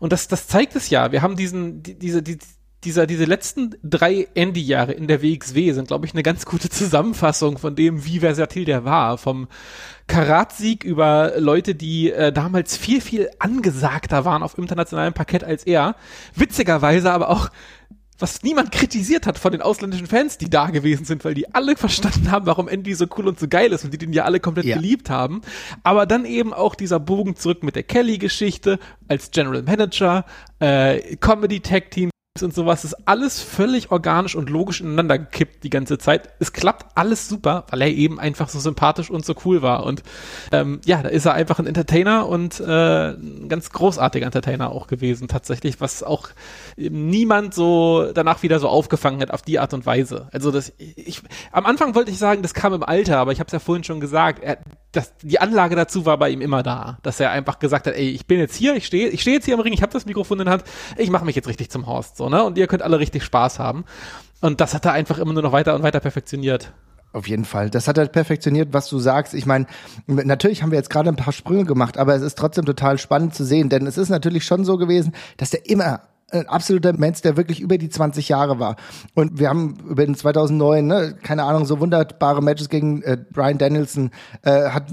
Und 0.00 0.12
das, 0.12 0.28
das 0.28 0.48
zeigt 0.48 0.76
es 0.76 0.90
ja. 0.90 1.12
Wir 1.12 1.22
haben 1.22 1.36
diesen, 1.36 1.82
die, 1.82 1.98
diese, 1.98 2.22
die, 2.22 2.38
dieser, 2.84 3.06
diese 3.06 3.24
letzten 3.24 3.74
drei 3.82 4.28
Andy-Jahre 4.34 4.92
in 4.92 5.06
der 5.06 5.22
WXW 5.22 5.72
sind, 5.72 5.88
glaube 5.88 6.06
ich, 6.06 6.14
eine 6.14 6.22
ganz 6.22 6.46
gute 6.46 6.70
Zusammenfassung 6.70 7.58
von 7.58 7.74
dem, 7.76 8.04
wie 8.04 8.20
versatil 8.20 8.64
der 8.64 8.84
war. 8.84 9.18
Vom 9.18 9.48
Karatsieg 10.06 10.82
über 10.82 11.34
Leute, 11.38 11.74
die 11.74 12.10
äh, 12.10 12.32
damals 12.32 12.76
viel, 12.76 13.00
viel 13.00 13.30
angesagter 13.38 14.24
waren 14.24 14.42
auf 14.42 14.56
internationalem 14.56 15.12
Parkett 15.12 15.44
als 15.44 15.64
er. 15.64 15.94
Witzigerweise 16.34 17.12
aber 17.12 17.28
auch 17.28 17.50
was 18.20 18.42
niemand 18.42 18.70
kritisiert 18.70 19.26
hat 19.26 19.38
von 19.38 19.52
den 19.52 19.62
ausländischen 19.62 20.06
Fans, 20.06 20.36
die 20.36 20.50
da 20.50 20.66
gewesen 20.68 21.04
sind, 21.04 21.24
weil 21.24 21.34
die 21.34 21.54
alle 21.54 21.76
verstanden 21.76 22.30
haben, 22.30 22.46
warum 22.46 22.68
Andy 22.68 22.94
so 22.94 23.06
cool 23.16 23.28
und 23.28 23.40
so 23.40 23.48
geil 23.48 23.72
ist 23.72 23.84
und 23.84 23.92
die 23.92 23.98
den 23.98 24.12
ja 24.12 24.24
alle 24.24 24.40
komplett 24.40 24.66
ja. 24.66 24.76
geliebt 24.76 25.10
haben. 25.10 25.40
Aber 25.82 26.06
dann 26.06 26.24
eben 26.24 26.52
auch 26.52 26.74
dieser 26.74 27.00
Bogen 27.00 27.36
zurück 27.36 27.62
mit 27.62 27.76
der 27.76 27.82
Kelly-Geschichte 27.82 28.78
als 29.08 29.30
General 29.30 29.62
Manager, 29.62 30.26
äh, 30.58 31.16
Comedy-Tag-Team 31.16 32.10
und 32.40 32.54
sowas 32.54 32.84
ist 32.84 33.08
alles 33.08 33.42
völlig 33.42 33.90
organisch 33.90 34.36
und 34.36 34.50
logisch 34.50 34.80
ineinander 34.80 35.18
gekippt 35.18 35.64
die 35.64 35.68
ganze 35.68 35.98
Zeit. 35.98 36.30
Es 36.38 36.52
klappt 36.52 36.96
alles 36.96 37.28
super, 37.28 37.64
weil 37.70 37.82
er 37.82 37.88
eben 37.88 38.20
einfach 38.20 38.48
so 38.48 38.60
sympathisch 38.60 39.10
und 39.10 39.26
so 39.26 39.34
cool 39.44 39.62
war. 39.62 39.84
Und 39.84 40.04
ähm, 40.52 40.80
ja, 40.84 41.02
da 41.02 41.08
ist 41.08 41.26
er 41.26 41.34
einfach 41.34 41.58
ein 41.58 41.66
Entertainer 41.66 42.28
und 42.28 42.60
äh, 42.60 43.10
ein 43.10 43.48
ganz 43.48 43.70
großartiger 43.70 44.26
Entertainer 44.26 44.70
auch 44.70 44.86
gewesen, 44.86 45.26
tatsächlich, 45.26 45.80
was 45.80 46.04
auch 46.04 46.28
niemand 46.76 47.52
so 47.52 48.12
danach 48.14 48.44
wieder 48.44 48.60
so 48.60 48.68
aufgefangen 48.68 49.20
hat 49.20 49.32
auf 49.32 49.42
die 49.42 49.58
Art 49.58 49.74
und 49.74 49.84
Weise. 49.84 50.28
Also 50.32 50.52
das, 50.52 50.72
ich, 50.78 51.22
am 51.50 51.66
Anfang 51.66 51.96
wollte 51.96 52.12
ich 52.12 52.18
sagen, 52.18 52.42
das 52.42 52.54
kam 52.54 52.72
im 52.72 52.84
Alter, 52.84 53.18
aber 53.18 53.32
ich 53.32 53.40
habe 53.40 53.48
es 53.48 53.52
ja 53.52 53.58
vorhin 53.58 53.82
schon 53.82 53.98
gesagt, 53.98 54.40
er, 54.40 54.58
das, 54.92 55.12
die 55.22 55.40
Anlage 55.40 55.76
dazu 55.76 56.04
war 56.04 56.18
bei 56.18 56.30
ihm 56.30 56.40
immer 56.40 56.62
da, 56.62 56.98
dass 57.02 57.20
er 57.20 57.30
einfach 57.30 57.58
gesagt 57.58 57.86
hat, 57.86 57.94
ey, 57.94 58.10
ich 58.10 58.26
bin 58.26 58.38
jetzt 58.38 58.56
hier, 58.56 58.74
ich 58.74 58.86
stehe, 58.86 59.08
ich 59.08 59.20
stehe 59.20 59.36
jetzt 59.36 59.44
hier 59.44 59.54
am 59.54 59.60
Ring, 59.60 59.72
ich 59.72 59.82
habe 59.82 59.92
das 59.92 60.06
Mikrofon 60.06 60.40
in 60.40 60.46
der 60.46 60.52
Hand, 60.54 60.64
ich 60.96 61.10
mache 61.10 61.24
mich 61.24 61.36
jetzt 61.36 61.46
richtig 61.46 61.70
zum 61.70 61.86
Horst, 61.86 62.16
so 62.16 62.28
ne, 62.30 62.44
und 62.44 62.56
ihr 62.58 62.66
könnt 62.66 62.82
alle 62.82 62.98
richtig 62.98 63.24
Spaß 63.24 63.58
haben. 63.58 63.84
Und 64.40 64.60
das 64.60 64.74
hat 64.74 64.86
er 64.86 64.92
einfach 64.92 65.18
immer 65.18 65.32
nur 65.32 65.42
noch 65.42 65.52
weiter 65.52 65.74
und 65.74 65.82
weiter 65.82 66.00
perfektioniert. 66.00 66.72
Auf 67.12 67.28
jeden 67.28 67.44
Fall. 67.44 67.70
Das 67.70 67.88
hat 67.88 67.98
er 67.98 68.06
perfektioniert, 68.06 68.68
was 68.72 68.88
du 68.88 69.00
sagst. 69.00 69.34
Ich 69.34 69.44
meine, 69.44 69.66
natürlich 70.06 70.62
haben 70.62 70.70
wir 70.70 70.78
jetzt 70.78 70.90
gerade 70.90 71.08
ein 71.08 71.16
paar 71.16 71.32
Sprünge 71.32 71.64
gemacht, 71.64 71.98
aber 71.98 72.14
es 72.14 72.22
ist 72.22 72.38
trotzdem 72.38 72.64
total 72.64 72.98
spannend 72.98 73.34
zu 73.34 73.44
sehen, 73.44 73.68
denn 73.68 73.86
es 73.86 73.98
ist 73.98 74.10
natürlich 74.10 74.44
schon 74.44 74.64
so 74.64 74.76
gewesen, 74.76 75.12
dass 75.36 75.50
der 75.50 75.68
immer 75.68 76.02
ein 76.30 76.48
absoluter 76.48 76.92
Mensch, 76.92 77.22
der 77.22 77.36
wirklich 77.36 77.60
über 77.60 77.78
die 77.78 77.88
20 77.88 78.28
Jahre 78.28 78.60
war. 78.60 78.76
Und 79.14 79.40
wir 79.40 79.48
haben 79.48 79.78
über 79.88 80.06
den 80.06 80.14
2009, 80.14 80.86
ne, 80.86 81.16
keine 81.20 81.42
Ahnung, 81.42 81.64
so 81.66 81.80
wunderbare 81.80 82.42
Matches 82.42 82.68
gegen 82.68 83.02
äh, 83.02 83.18
Brian 83.32 83.58
Danielson, 83.58 84.10
äh, 84.42 84.70
hat 84.70 84.84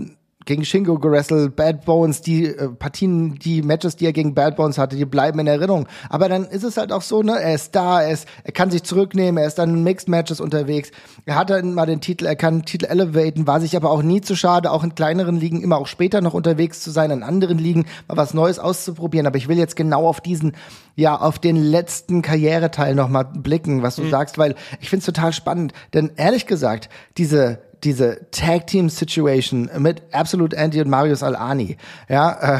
gegen 0.47 0.65
Shingo 0.65 0.97
gerestelt, 0.97 1.55
Bad 1.55 1.85
Bones, 1.85 2.21
die 2.21 2.45
äh, 2.45 2.69
Partien, 2.69 3.35
die 3.35 3.61
Matches, 3.61 3.95
die 3.95 4.05
er 4.05 4.13
gegen 4.13 4.33
Bad 4.33 4.55
Bones 4.55 4.77
hatte, 4.77 4.95
die 4.95 5.05
bleiben 5.05 5.37
in 5.39 5.47
Erinnerung. 5.47 5.87
Aber 6.09 6.29
dann 6.29 6.45
ist 6.45 6.63
es 6.63 6.77
halt 6.77 6.91
auch 6.91 7.03
so, 7.03 7.21
ne, 7.21 7.39
er 7.39 7.53
ist 7.53 7.75
da, 7.75 8.01
er, 8.01 8.11
ist, 8.11 8.27
er 8.43 8.53
kann 8.53 8.71
sich 8.71 8.83
zurücknehmen, 8.83 9.37
er 9.37 9.47
ist 9.47 9.59
dann 9.59 9.75
in 9.75 9.83
Mixed 9.83 10.09
Matches 10.09 10.39
unterwegs. 10.39 10.89
Er 11.25 11.35
hat 11.35 11.51
dann 11.51 11.73
mal 11.73 11.85
den 11.85 12.01
Titel, 12.01 12.25
er 12.25 12.35
kann 12.35 12.59
den 12.59 12.65
Titel 12.65 12.85
elevaten, 12.85 13.45
war 13.45 13.59
sich 13.59 13.75
aber 13.75 13.91
auch 13.91 14.01
nie 14.01 14.21
zu 14.21 14.35
schade, 14.35 14.71
auch 14.71 14.83
in 14.83 14.95
kleineren 14.95 15.39
Ligen 15.39 15.61
immer 15.61 15.77
auch 15.77 15.87
später 15.87 16.21
noch 16.21 16.33
unterwegs 16.33 16.81
zu 16.81 16.89
sein, 16.89 17.11
in 17.11 17.21
anderen 17.21 17.59
Ligen 17.59 17.85
mal 18.07 18.17
was 18.17 18.33
Neues 18.33 18.57
auszuprobieren. 18.57 19.27
Aber 19.27 19.37
ich 19.37 19.47
will 19.47 19.57
jetzt 19.57 19.75
genau 19.75 20.07
auf 20.07 20.21
diesen, 20.21 20.53
ja, 20.95 21.19
auf 21.19 21.39
den 21.39 21.57
letzten 21.57 22.21
Karriereteil 22.21 22.95
nochmal 22.95 23.25
blicken, 23.25 23.83
was 23.83 23.97
du 23.97 24.03
mhm. 24.03 24.11
sagst, 24.11 24.37
weil 24.37 24.55
ich 24.79 24.89
finde 24.89 25.01
es 25.01 25.05
total 25.05 25.33
spannend. 25.33 25.73
Denn 25.93 26.11
ehrlich 26.15 26.47
gesagt, 26.47 26.89
diese 27.17 27.66
diese 27.83 28.29
Tag 28.31 28.67
Team 28.67 28.89
Situation 28.89 29.69
mit 29.77 30.01
Absolute 30.11 30.55
Andy 30.55 30.81
und 30.81 30.89
Marius 30.89 31.23
Al-Ani. 31.23 31.77
Ja, 32.09 32.57
äh, 32.57 32.59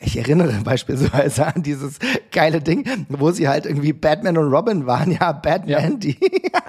ich 0.00 0.16
erinnere 0.16 0.52
beispielsweise 0.64 1.46
an 1.46 1.62
dieses 1.62 1.98
geile 2.30 2.60
Ding, 2.60 2.84
wo 3.08 3.30
sie 3.30 3.48
halt 3.48 3.66
irgendwie 3.66 3.92
Batman 3.92 4.38
und 4.38 4.52
Robin 4.52 4.86
waren. 4.86 5.10
Ja, 5.10 5.32
Batman 5.32 5.68
ja. 5.68 5.78
Andy 5.78 6.18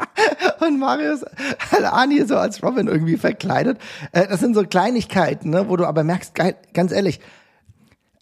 und 0.60 0.80
Marius 0.80 1.24
Al-Ani 1.72 2.26
so 2.26 2.38
als 2.38 2.64
Robin 2.64 2.88
irgendwie 2.88 3.18
verkleidet. 3.18 3.80
Äh, 4.12 4.28
das 4.28 4.40
sind 4.40 4.56
so 4.56 4.64
Kleinigkeiten, 4.64 5.50
ne, 5.50 5.70
wo 5.70 5.76
du 5.76 5.86
aber 5.86 6.04
merkst, 6.04 6.36
geil, 6.36 6.56
ganz 6.74 6.92
ehrlich, 6.92 7.20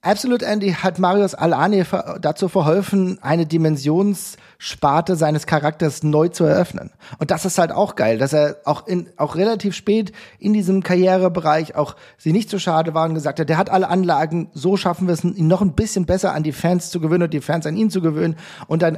Absolute 0.05 0.45
Andy 0.45 0.73
hat 0.73 0.99
Marius 0.99 1.33
Alani 1.33 1.85
dazu 2.19 2.49
verholfen, 2.49 3.19
eine 3.21 3.45
Dimensionssparte 3.45 5.15
seines 5.15 5.45
Charakters 5.45 6.03
neu 6.03 6.27
zu 6.27 6.43
eröffnen. 6.43 6.91
Und 7.19 7.31
das 7.31 7.45
ist 7.45 7.57
halt 7.57 7.71
auch 7.71 7.95
geil, 7.95 8.17
dass 8.17 8.33
er 8.33 8.57
auch 8.65 8.85
in, 8.85 9.07
auch 9.15 9.37
relativ 9.37 9.73
spät 9.73 10.11
in 10.39 10.51
diesem 10.51 10.83
Karrierebereich 10.83 11.77
auch 11.77 11.95
sie 12.17 12.33
nicht 12.33 12.49
so 12.49 12.59
schade 12.59 12.93
war 12.93 13.07
und 13.07 13.13
gesagt 13.13 13.39
hat, 13.39 13.47
der 13.47 13.57
hat 13.57 13.69
alle 13.69 13.87
Anlagen, 13.87 14.49
so 14.53 14.75
schaffen 14.75 15.07
wir 15.07 15.13
es, 15.13 15.23
ihn 15.23 15.47
noch 15.47 15.61
ein 15.61 15.71
bisschen 15.71 16.05
besser 16.05 16.33
an 16.33 16.43
die 16.43 16.51
Fans 16.51 16.89
zu 16.89 16.99
gewöhnen 16.99 17.23
und 17.23 17.33
die 17.33 17.39
Fans 17.39 17.65
an 17.65 17.77
ihn 17.77 17.89
zu 17.89 18.01
gewöhnen 18.01 18.35
und 18.67 18.81
dann 18.81 18.97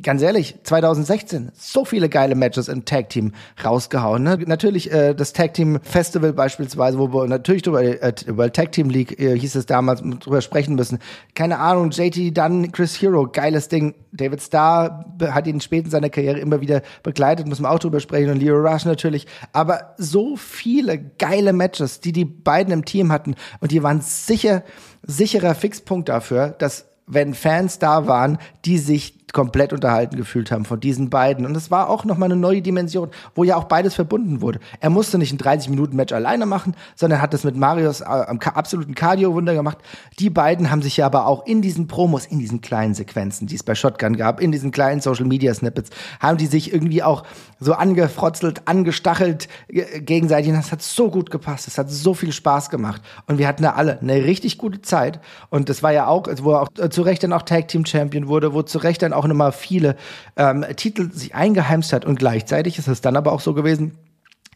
ganz 0.00 0.22
ehrlich, 0.22 0.56
2016 0.62 1.52
so 1.54 1.84
viele 1.84 2.08
geile 2.08 2.34
Matches 2.34 2.68
im 2.68 2.84
Tag 2.84 3.10
Team 3.10 3.32
rausgehauen. 3.62 4.22
Ne? 4.22 4.38
Natürlich 4.46 4.90
äh, 4.90 5.14
das 5.14 5.32
Tag 5.32 5.54
Team 5.54 5.78
Festival 5.82 6.32
beispielsweise, 6.32 6.98
wo 6.98 7.12
wir 7.12 7.26
natürlich 7.26 7.66
über, 7.66 7.82
äh, 7.82 8.14
über 8.26 8.52
Tag 8.52 8.72
Team 8.72 8.88
League 8.88 9.20
äh, 9.20 9.38
hieß 9.38 9.54
es 9.54 9.66
damals 9.66 10.02
drüber 10.02 10.40
sprechen 10.40 10.76
müssen. 10.76 10.98
Keine 11.34 11.58
Ahnung, 11.58 11.90
JT 11.90 12.36
Dunn, 12.36 12.72
Chris 12.72 13.00
Hero, 13.00 13.26
geiles 13.26 13.68
Ding. 13.68 13.94
David 14.12 14.42
Starr 14.42 15.06
hat 15.20 15.46
ihn 15.46 15.60
spät 15.60 15.86
in 15.86 15.90
seiner 15.90 16.10
Karriere 16.10 16.38
immer 16.38 16.60
wieder 16.60 16.82
begleitet, 17.02 17.46
müssen 17.46 17.62
wir 17.62 17.70
auch 17.70 17.78
drüber 17.78 18.00
sprechen 18.00 18.30
und 18.30 18.38
Leo 18.38 18.56
Rush 18.56 18.84
natürlich. 18.84 19.26
Aber 19.52 19.94
so 19.98 20.36
viele 20.36 20.98
geile 20.98 21.52
Matches, 21.52 22.00
die 22.00 22.12
die 22.12 22.24
beiden 22.24 22.72
im 22.72 22.84
Team 22.84 23.12
hatten 23.12 23.34
und 23.60 23.72
die 23.72 23.82
waren 23.82 24.00
sicher 24.00 24.62
sicherer 25.04 25.54
Fixpunkt 25.54 26.08
dafür, 26.08 26.50
dass 26.50 26.86
wenn 27.06 27.34
Fans 27.34 27.78
da 27.78 28.06
waren, 28.06 28.38
die 28.64 28.78
sich 28.78 29.21
komplett 29.32 29.72
unterhalten 29.72 30.16
gefühlt 30.16 30.50
haben 30.50 30.64
von 30.64 30.80
diesen 30.80 31.10
beiden. 31.10 31.46
Und 31.46 31.56
es 31.56 31.70
war 31.70 31.88
auch 31.88 32.04
nochmal 32.04 32.30
eine 32.30 32.40
neue 32.40 32.62
Dimension, 32.62 33.10
wo 33.34 33.44
ja 33.44 33.56
auch 33.56 33.64
beides 33.64 33.94
verbunden 33.94 34.40
wurde. 34.40 34.60
Er 34.80 34.90
musste 34.90 35.18
nicht 35.18 35.32
ein 35.32 35.38
30-Minuten-Match 35.38 36.12
alleine 36.12 36.46
machen, 36.46 36.74
sondern 36.94 37.22
hat 37.22 37.34
das 37.34 37.44
mit 37.44 37.56
Marius 37.56 38.00
äh, 38.00 38.04
am 38.04 38.38
absoluten 38.38 38.94
Cardio-Wunder 38.94 39.54
gemacht. 39.54 39.78
Die 40.18 40.30
beiden 40.30 40.70
haben 40.70 40.82
sich 40.82 40.96
ja 40.96 41.06
aber 41.06 41.26
auch 41.26 41.46
in 41.46 41.62
diesen 41.62 41.86
Promos, 41.86 42.26
in 42.26 42.38
diesen 42.38 42.60
kleinen 42.60 42.94
Sequenzen, 42.94 43.46
die 43.46 43.54
es 43.54 43.62
bei 43.62 43.74
Shotgun 43.74 44.16
gab, 44.16 44.40
in 44.40 44.52
diesen 44.52 44.70
kleinen 44.70 45.00
Social-Media-Snippets, 45.00 45.90
haben 46.20 46.38
die 46.38 46.46
sich 46.46 46.72
irgendwie 46.72 47.02
auch 47.02 47.24
so 47.58 47.74
angefrotzelt, 47.74 48.66
angestachelt 48.66 49.48
gegenseitig. 49.68 50.50
Und 50.50 50.56
das 50.56 50.72
hat 50.72 50.82
so 50.82 51.10
gut 51.10 51.30
gepasst. 51.30 51.68
Es 51.68 51.78
hat 51.78 51.90
so 51.90 52.14
viel 52.14 52.32
Spaß 52.32 52.70
gemacht. 52.70 53.02
Und 53.26 53.38
wir 53.38 53.48
hatten 53.48 53.62
da 53.62 53.72
alle 53.72 54.00
eine 54.00 54.24
richtig 54.24 54.58
gute 54.58 54.82
Zeit. 54.82 55.20
Und 55.50 55.68
das 55.68 55.82
war 55.82 55.92
ja 55.92 56.06
auch, 56.06 56.26
wo 56.42 56.52
er 56.52 56.62
auch 56.62 56.68
äh, 56.78 56.90
zu 56.90 57.02
Recht 57.02 57.22
dann 57.22 57.32
auch 57.32 57.42
Tag 57.42 57.68
Team 57.68 57.86
Champion 57.86 58.28
wurde, 58.28 58.52
wo 58.52 58.62
zu 58.62 58.78
Recht 58.78 59.02
dann 59.02 59.12
auch 59.12 59.21
nochmal 59.26 59.52
viele 59.52 59.96
ähm, 60.36 60.64
Titel 60.76 61.12
sich 61.12 61.34
eingeheimst 61.34 61.92
hat. 61.92 62.04
Und 62.04 62.18
gleichzeitig 62.18 62.78
ist 62.78 62.88
es 62.88 63.00
dann 63.00 63.16
aber 63.16 63.32
auch 63.32 63.40
so 63.40 63.54
gewesen, 63.54 63.98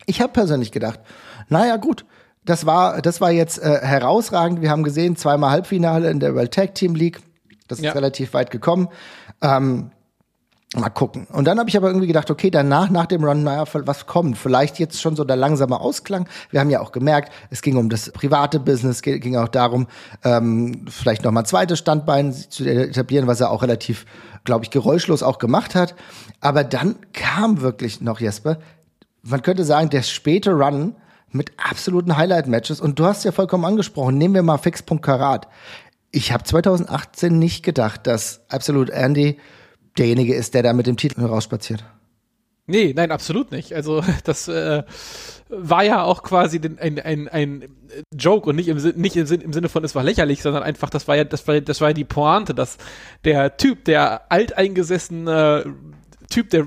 ich 0.07 0.20
habe 0.20 0.33
persönlich 0.33 0.72
gedacht, 0.72 1.00
naja 1.48 1.76
gut, 1.76 2.05
das 2.44 2.64
war, 2.64 3.02
das 3.02 3.20
war 3.20 3.33
jetzt 3.33 3.59
äh, 3.59 3.81
herausragend. 3.83 4.62
Wir 4.62 4.70
haben 4.70 4.85
gesehen, 4.85 5.16
zweimal 5.16 5.50
Halbfinale 5.50 6.11
in 6.11 6.20
der 6.20 6.35
World 6.35 6.55
Tag 6.55 6.74
Team 6.74 6.94
League. 6.94 7.20
Das 7.68 7.79
ist 7.79 7.85
ja. 7.85 7.92
relativ 7.92 8.35
weit 8.35 8.50
gekommen. 8.50 8.88
Ähm, 9.42 9.90
Mal 10.74 10.90
gucken. 10.90 11.29
Und 11.33 11.44
dann 11.44 11.61
habe 11.61 11.68
ich 11.68 11.76
aber 11.76 11.87
irgendwie 11.87 12.09
gedacht, 12.09 12.29
okay, 12.29 12.50
danach, 12.50 12.90
nach 12.90 13.07
dem 13.07 13.22
Run, 13.22 13.44
naja, 13.44 13.64
was 13.72 14.07
kommt? 14.07 14.37
Vielleicht 14.37 14.81
jetzt 14.81 15.00
schon 15.00 15.14
so 15.14 15.22
der 15.22 15.37
langsame 15.37 15.81
Ausklang. 15.81 16.29
Wir 16.50 16.59
haben 16.59 16.70
ja 16.70 16.81
auch 16.81 16.90
gemerkt, 16.90 17.33
es 17.50 17.62
ging 17.62 17.76
um 17.76 17.88
das 17.88 18.11
private 18.11 18.59
Business, 18.59 19.00
ging 19.02 19.37
auch 19.37 19.48
darum, 19.48 19.87
ähm, 20.24 20.85
vielleicht 20.88 21.22
nochmal 21.22 21.44
ein 21.44 21.46
zweites 21.46 21.79
Standbein 21.79 22.33
zu 22.33 22.64
etablieren, 22.64 23.29
was 23.29 23.40
er 23.40 23.52
auch 23.52 23.62
relativ, 23.62 24.07
glaube 24.42 24.64
ich, 24.64 24.70
geräuschlos 24.70 25.22
auch 25.22 25.38
gemacht 25.38 25.76
hat. 25.76 25.94
Aber 26.40 26.64
dann 26.64 26.96
kam 27.12 27.61
wirklich 27.61 28.00
noch, 28.00 28.18
Jesper, 28.18 28.59
man 29.22 29.42
könnte 29.42 29.64
sagen, 29.64 29.88
der 29.88 30.02
späte 30.02 30.50
Run 30.50 30.96
mit 31.31 31.52
absoluten 31.59 32.16
Highlight-Matches. 32.16 32.81
Und 32.81 32.98
du 32.98 33.07
hast 33.07 33.24
ja 33.24 33.31
vollkommen 33.31 33.64
angesprochen, 33.64 34.18
nehmen 34.18 34.35
wir 34.35 34.42
mal 34.42 34.59
Fixpunkt 34.59 35.05
Karat. 35.05 35.46
Ich 36.11 36.33
habe 36.33 36.42
2018 36.42 37.38
nicht 37.38 37.62
gedacht, 37.62 38.07
dass 38.09 38.40
Absolute 38.48 38.92
Andy 38.92 39.38
derjenige 39.99 40.35
ist, 40.35 40.55
der 40.55 40.63
da 40.63 40.73
mit 40.73 40.87
dem 40.87 40.97
Titel 40.97 41.25
rausspaziert. 41.25 41.85
Nee, 42.69 42.93
nein, 42.97 43.13
absolut 43.13 43.53
nicht. 43.53 43.73
Also 43.75 44.03
das 44.25 44.49
äh, 44.49 44.83
war 45.49 45.85
ja 45.85 46.03
auch 46.03 46.23
quasi 46.23 46.61
den, 46.61 46.79
ein, 46.79 46.99
ein, 46.99 47.29
ein 47.29 47.65
Joke 48.13 48.49
und 48.51 48.57
nicht 48.57 48.69
im, 48.69 48.77
nicht 49.01 49.17
im, 49.17 49.27
im 49.41 49.53
Sinne 49.53 49.69
von 49.69 49.85
es 49.85 49.95
war 49.95 50.03
lächerlich, 50.03 50.43
sondern 50.43 50.63
einfach, 50.63 50.91
das 50.91 51.07
war 51.07 51.17
ja, 51.17 51.25
das 51.25 51.47
war, 51.47 51.61
das 51.61 51.81
war 51.81 51.95
die 51.95 52.05
Pointe, 52.05 52.55
dass 52.55 52.79
der 53.25 53.57
Typ, 53.57 53.85
der 53.85 54.31
alteingesessene 54.33 55.75
Typ, 56.29 56.51
der 56.51 56.67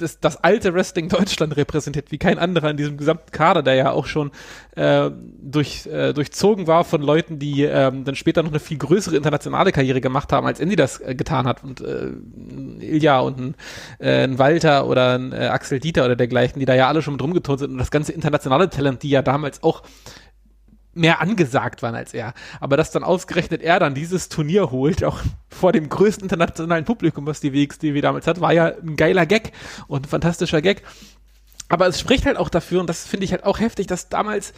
das, 0.00 0.20
das 0.20 0.42
alte 0.42 0.74
Wrestling 0.74 1.08
Deutschland 1.08 1.56
repräsentiert, 1.56 2.10
wie 2.10 2.18
kein 2.18 2.38
anderer 2.38 2.70
in 2.70 2.76
diesem 2.76 2.96
gesamten 2.96 3.30
Kader, 3.32 3.62
der 3.62 3.74
ja 3.74 3.90
auch 3.90 4.06
schon 4.06 4.30
äh, 4.76 5.10
durch, 5.40 5.86
äh, 5.86 6.12
durchzogen 6.12 6.66
war 6.66 6.84
von 6.84 7.02
Leuten, 7.02 7.38
die 7.38 7.62
ähm, 7.64 8.04
dann 8.04 8.14
später 8.14 8.42
noch 8.42 8.50
eine 8.50 8.60
viel 8.60 8.78
größere 8.78 9.16
internationale 9.16 9.72
Karriere 9.72 10.00
gemacht 10.00 10.32
haben, 10.32 10.46
als 10.46 10.60
Andy 10.60 10.76
das 10.76 11.00
äh, 11.00 11.14
getan 11.14 11.46
hat. 11.46 11.62
Und 11.62 11.80
äh, 11.80 12.12
Ilja 12.82 13.20
und 13.20 13.38
ein, 13.38 13.54
äh, 13.98 14.24
ein 14.24 14.38
Walter 14.38 14.86
oder 14.86 15.18
ein 15.18 15.32
äh, 15.32 15.46
Axel 15.46 15.80
Dieter 15.80 16.04
oder 16.04 16.16
dergleichen, 16.16 16.60
die 16.60 16.66
da 16.66 16.74
ja 16.74 16.88
alle 16.88 17.02
schon 17.02 17.14
mit 17.14 17.22
rumgeturnt 17.22 17.60
sind 17.60 17.72
und 17.72 17.78
das 17.78 17.90
ganze 17.90 18.12
internationale 18.12 18.70
Talent, 18.70 19.02
die 19.02 19.10
ja 19.10 19.22
damals 19.22 19.62
auch 19.62 19.82
mehr 20.92 21.20
angesagt 21.20 21.82
waren 21.82 21.94
als 21.94 22.14
er. 22.14 22.34
Aber 22.60 22.76
dass 22.76 22.90
dann 22.90 23.04
ausgerechnet 23.04 23.62
er 23.62 23.78
dann 23.78 23.94
dieses 23.94 24.28
Turnier 24.28 24.70
holt, 24.70 25.04
auch 25.04 25.20
vor 25.48 25.72
dem 25.72 25.88
größten 25.88 26.24
internationalen 26.24 26.84
Publikum, 26.84 27.26
was 27.26 27.40
die 27.40 27.52
WXDW 27.52 28.00
damals 28.00 28.26
hat, 28.26 28.40
war 28.40 28.52
ja 28.52 28.66
ein 28.66 28.96
geiler 28.96 29.26
Gag 29.26 29.52
und 29.86 30.06
ein 30.06 30.08
fantastischer 30.08 30.62
Gag. 30.62 30.82
Aber 31.68 31.86
es 31.86 32.00
spricht 32.00 32.26
halt 32.26 32.36
auch 32.36 32.48
dafür, 32.48 32.80
und 32.80 32.88
das 32.88 33.06
finde 33.06 33.24
ich 33.24 33.32
halt 33.32 33.44
auch 33.44 33.60
heftig, 33.60 33.86
dass 33.86 34.08
damals 34.08 34.52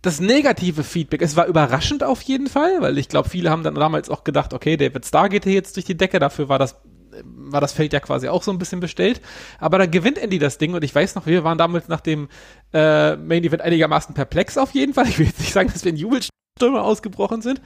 das 0.00 0.20
negative 0.20 0.84
Feedback, 0.84 1.22
es 1.22 1.36
war 1.36 1.46
überraschend 1.46 2.04
auf 2.04 2.22
jeden 2.22 2.46
Fall, 2.46 2.80
weil 2.80 2.98
ich 2.98 3.08
glaube, 3.08 3.28
viele 3.28 3.50
haben 3.50 3.64
dann 3.64 3.74
damals 3.74 4.08
auch 4.08 4.24
gedacht, 4.24 4.54
okay, 4.54 4.76
David 4.76 5.04
Starr 5.04 5.28
geht 5.28 5.44
hier 5.44 5.54
jetzt 5.54 5.76
durch 5.76 5.86
die 5.86 5.96
Decke, 5.96 6.20
dafür 6.20 6.48
war 6.48 6.58
das 6.58 6.76
war 7.24 7.60
das 7.60 7.72
Feld 7.72 7.92
ja 7.92 8.00
quasi 8.00 8.28
auch 8.28 8.42
so 8.42 8.50
ein 8.50 8.58
bisschen 8.58 8.80
bestellt. 8.80 9.20
Aber 9.58 9.78
dann 9.78 9.90
gewinnt 9.90 10.18
Andy 10.18 10.38
das 10.38 10.58
Ding 10.58 10.74
und 10.74 10.84
ich 10.84 10.94
weiß 10.94 11.14
noch, 11.14 11.26
wir 11.26 11.44
waren 11.44 11.58
damals 11.58 11.88
nach 11.88 12.00
dem 12.00 12.28
äh, 12.72 13.16
Main 13.16 13.44
Event 13.44 13.62
einigermaßen 13.62 14.14
perplex 14.14 14.58
auf 14.58 14.72
jeden 14.72 14.94
Fall. 14.94 15.06
Ich 15.08 15.18
will 15.18 15.26
jetzt 15.26 15.40
nicht 15.40 15.52
sagen, 15.52 15.70
dass 15.72 15.84
wir 15.84 15.90
in 15.90 15.96
Jubelstürme 15.96 16.82
ausgebrochen 16.82 17.40
sind, 17.42 17.60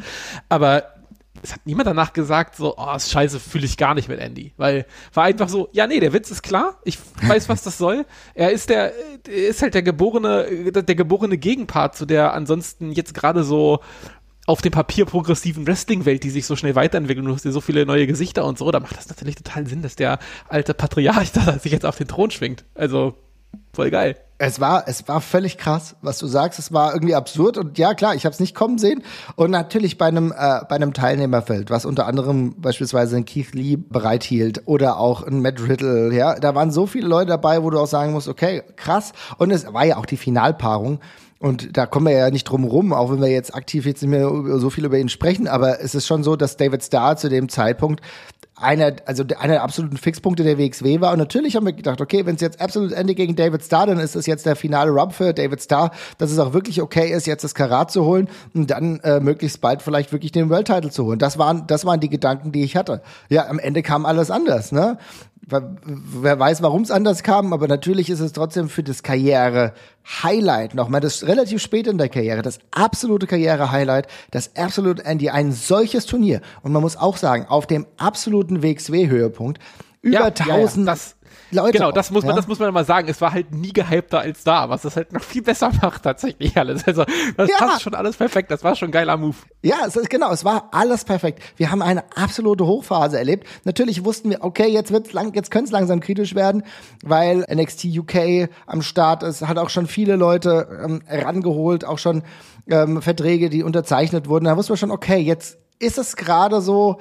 aber 0.49 0.85
es 1.43 1.53
hat 1.53 1.61
niemand 1.65 1.87
danach 1.87 2.13
gesagt, 2.13 2.57
so, 2.57 2.77
oh, 2.77 2.95
ist 2.95 3.11
scheiße, 3.11 3.41
fühle 3.41 3.65
ich 3.65 3.77
gar 3.77 3.95
nicht 3.95 4.09
mit 4.09 4.21
Andy. 4.21 4.53
Weil 4.57 4.87
war 5.13 5.25
einfach 5.25 5.49
so, 5.49 5.69
ja, 5.73 5.87
nee, 5.87 5.99
der 5.99 6.13
Witz 6.13 6.31
ist 6.31 6.43
klar, 6.43 6.79
ich 6.85 6.99
weiß, 7.23 7.49
was 7.49 7.63
das 7.63 7.79
soll. 7.79 8.05
Er 8.35 8.53
ist 8.53 8.69
der, 8.69 8.93
er 9.27 9.49
ist 9.49 9.63
halt 9.63 9.75
der 9.75 9.83
geborene, 9.83 10.73
der 10.73 10.95
geborene 10.95 11.39
Gegenpart 11.39 11.97
zu 11.97 12.07
der 12.07 12.35
ansonsten 12.35 12.93
jetzt 12.93 13.15
gerade 13.15 13.43
so 13.45 13.81
auf 14.47 14.61
dem 14.61 14.73
Papier 14.73 15.05
progressiven 15.05 15.67
Wrestling-Welt, 15.67 16.25
die 16.25 16.31
sich 16.31 16.47
so 16.47 16.57
schnell 16.57 16.75
weiterentwickelt 16.75 17.25
und 17.25 17.31
du 17.31 17.35
hast 17.35 17.45
ja 17.45 17.53
so 17.53 17.61
viele 17.61 17.87
neue 17.87 18.07
Gesichter 18.07 18.45
und 18.45 18.59
so, 18.59 18.71
da 18.71 18.81
macht 18.81 18.97
das 18.97 19.09
natürlich 19.09 19.37
total 19.37 19.67
Sinn, 19.67 19.83
dass 19.83 19.97
der 19.97 20.19
alte 20.49 20.75
Patriarch 20.75 21.33
da 21.33 21.59
sich 21.59 21.73
jetzt 21.73 21.87
auf 21.87 21.97
den 21.97 22.09
Thron 22.09 22.31
schwingt. 22.31 22.65
Also 22.75 23.15
voll 23.73 23.91
geil. 23.91 24.17
Es 24.45 24.59
war, 24.59 24.89
es 24.89 25.07
war 25.07 25.21
völlig 25.21 25.57
krass, 25.57 25.95
was 26.03 26.19
du 26.19 26.27
sagst. 26.27 26.59
Es 26.59 26.73
war 26.73 26.95
irgendwie 26.95 27.15
absurd 27.15 27.59
und 27.59 27.79
ja 27.79 27.95
klar, 27.95 28.17
ich 28.17 28.25
habe 28.25 28.33
es 28.33 28.41
nicht 28.41 28.57
kommen 28.57 28.77
sehen. 28.77 29.05
Und 29.37 29.53
natürlich 29.53 29.99
bei 29.99 30.07
einem 30.07 30.33
äh, 30.33 30.63
bei 30.69 30.75
einem 30.75 30.95
Teilnehmerfeld, 30.95 31.71
was 31.71 31.85
unter 31.85 32.09
anderem 32.09 32.61
beispielsweise 32.61 33.17
ein 33.17 33.25
Keith 33.25 33.55
Lee 33.55 33.77
bereithielt 33.77 34.63
oder 34.65 34.99
auch 34.99 35.23
ein 35.23 35.43
Matt 35.43 35.61
Riddle, 35.63 36.13
ja, 36.13 36.35
da 36.41 36.57
waren 36.57 36.73
so 36.73 36.87
viele 36.87 37.07
Leute 37.07 37.29
dabei, 37.29 37.63
wo 37.63 37.71
du 37.71 37.79
auch 37.79 37.87
sagen 37.87 38.13
musst, 38.15 38.27
okay, 38.27 38.65
krass. 38.75 39.13
Und 39.39 39.53
es 39.53 39.73
war 39.73 39.85
ja 39.85 39.97
auch 39.97 40.07
die 40.07 40.17
Finalpaarung 40.17 40.99
und 41.43 41.77
da 41.77 41.87
kommen 41.87 42.07
wir 42.07 42.13
ja 42.13 42.31
nicht 42.31 42.45
drum 42.45 42.65
rum, 42.65 42.93
auch 42.93 43.11
wenn 43.11 43.21
wir 43.21 43.29
jetzt 43.29 43.55
aktiv 43.55 43.85
jetzt 43.85 44.01
nicht 44.01 44.11
mehr 44.11 44.31
so 44.59 44.71
viel 44.71 44.85
über 44.85 44.99
ihn 44.99 45.09
sprechen, 45.09 45.49
aber 45.49 45.81
es 45.81 45.95
ist 45.95 46.07
schon 46.07 46.23
so, 46.23 46.37
dass 46.37 46.57
David 46.57 46.85
Starr 46.85 47.17
zu 47.17 47.29
dem 47.29 47.49
Zeitpunkt 47.49 48.01
einer, 48.63 48.93
also 49.07 49.25
einer 49.39 49.55
der 49.55 49.63
absoluten 49.63 49.97
Fixpunkte 49.97 50.45
der 50.45 50.57
WXW 50.57 51.01
war. 51.01 51.13
Und 51.13 51.19
natürlich 51.19 51.57
haben 51.57 51.67
wir 51.67 51.73
gedacht, 51.73 52.01
okay, 52.01 52.27
wenn 52.27 52.37
es 52.37 52.41
jetzt 52.41 52.61
absolut 52.61 52.93
Ende 52.93 53.15
gegen 53.15 53.35
David 53.35 53.65
Starr, 53.65 53.87
dann 53.87 53.99
ist 53.99 54.15
das 54.15 54.27
jetzt 54.27 54.47
der 54.47 54.57
finale 54.57 54.93
Rub 54.93 55.13
für 55.13 55.35
David 55.35 55.61
Starr, 55.61 55.91
dass 56.19 56.31
es 56.31 56.39
auch 56.39 56.53
wirklich 56.53 56.81
okay 56.81 57.11
ist, 57.11 57.27
jetzt 57.27 57.43
das 57.43 57.55
Karat 57.55 57.91
zu 57.91 58.05
holen 58.05 58.29
und 58.55 58.71
dann 58.71 59.01
äh, 59.01 59.19
möglichst 59.19 59.61
bald 59.61 59.83
vielleicht 59.83 60.13
wirklich 60.13 60.31
den 60.33 60.49
World 60.49 60.69
Title 60.69 60.91
zu 60.91 61.05
holen. 61.05 61.19
Das 61.19 61.39
waren, 61.39 61.67
das 61.67 61.85
waren 61.85 61.99
die 61.99 62.09
Gedanken, 62.09 62.53
die 62.53 62.63
ich 62.63 62.77
hatte. 62.77 63.03
Ja, 63.29 63.49
am 63.49 63.59
Ende 63.59 63.83
kam 63.83 64.07
alles 64.07 64.31
anders, 64.31 64.71
ne? 64.71 64.99
Wer 65.47 66.39
weiß, 66.39 66.63
warum 66.63 66.83
es 66.83 66.91
anders 66.91 67.23
kam, 67.23 67.53
aber 67.53 67.67
natürlich 67.67 68.11
ist 68.11 68.21
es 68.21 68.33
trotzdem 68.33 68.69
für 68.69 68.83
das 68.83 69.03
Karriere-Highlight 69.03 70.75
nochmal, 70.75 71.01
das 71.01 71.27
relativ 71.27 71.61
spät 71.61 71.87
in 71.87 71.99
der 71.99 72.09
Karriere, 72.09 72.43
das 72.43 72.59
absolute 72.71 73.27
Karriere-Highlight, 73.27 74.07
das 74.31 74.57
absolute 74.57 75.05
Andy, 75.05 75.31
ein 75.31 75.53
solches 75.53 76.07
Turnier. 76.07 76.41
Und 76.63 76.73
man 76.73 76.83
muss 76.83 76.97
auch 76.97 77.17
sagen, 77.17 77.47
auf 77.47 77.67
dem 77.67 77.87
absoluten 77.97 78.63
WXW-Höhepunkt, 78.63 79.59
über 80.01 80.15
ja, 80.15 80.25
1000, 80.27 80.87
ja, 80.87 80.95
ja, 80.95 81.01
Leute. 81.53 81.79
Genau, 81.79 81.93
das 81.93 82.11
muss 82.11 82.25
man, 82.25 82.31
ja? 82.31 82.37
das 82.37 82.49
muss 82.49 82.59
man 82.59 82.73
mal 82.73 82.85
sagen. 82.85 83.09
Es 83.09 83.21
war 83.21 83.33
halt 83.33 83.53
nie 83.53 83.73
gehypter 83.73 84.21
als 84.21 84.45
da, 84.45 84.69
was 84.69 84.83
das 84.83 84.97
halt 84.97 85.13
noch 85.13 85.23
viel 85.23 85.43
besser 85.43 85.71
macht 85.83 86.03
tatsächlich 86.03 86.57
alles. 86.57 86.87
Also 86.87 87.05
das 87.37 87.51
ja. 87.51 87.57
passt 87.59 87.83
schon 87.83 87.95
alles 87.95 88.17
perfekt. 88.17 88.51
Das 88.51 88.65
war 88.65 88.75
schon 88.75 88.89
ein 88.89 88.93
geiler 88.93 89.17
Move. 89.17 89.37
Ja, 89.63 89.77
es 89.87 89.97
ist, 89.97 90.11
genau, 90.11 90.33
es 90.33 90.45
war 90.45 90.69
alles 90.73 91.05
perfekt. 91.05 91.43
Wir 91.57 91.71
haben 91.71 91.83
eine 91.83 92.05
absolute 92.17 92.67
Hochphase 92.67 93.19
erlebt. 93.19 93.47
Natürlich 93.65 94.05
wussten 94.05 94.31
wir, 94.31 94.43
okay, 94.43 94.69
jetzt 94.69 94.93
wird's 94.93 95.13
lang, 95.13 95.35
jetzt 95.35 95.51
könnte 95.51 95.67
es 95.67 95.73
langsam 95.73 96.01
kritisch 96.01 96.35
werden, 96.35 96.65
weil 97.03 97.45
NXT 97.53 97.87
UK 97.97 98.49
am 98.67 98.83
Start 98.83 99.23
ist, 99.23 99.47
hat 99.47 99.59
auch 99.59 99.71
schon 99.71 99.87
viele 99.87 100.17
Leute 100.17 100.81
ähm, 100.85 101.03
rangeholt, 101.09 101.85
auch 101.85 101.99
schon 101.99 102.23
ähm, 102.69 103.03
Verträge, 103.03 103.51
die 103.51 103.63
unterzeichnet 103.63 104.29
wurden. 104.29 104.47
Da 104.47 104.57
wussten 104.57 104.73
wir 104.73 104.77
schon, 104.77 104.91
okay, 104.91 105.19
jetzt 105.19 105.59
ist 105.79 105.99
es 105.99 106.17
gerade 106.17 106.61
so, 106.61 106.99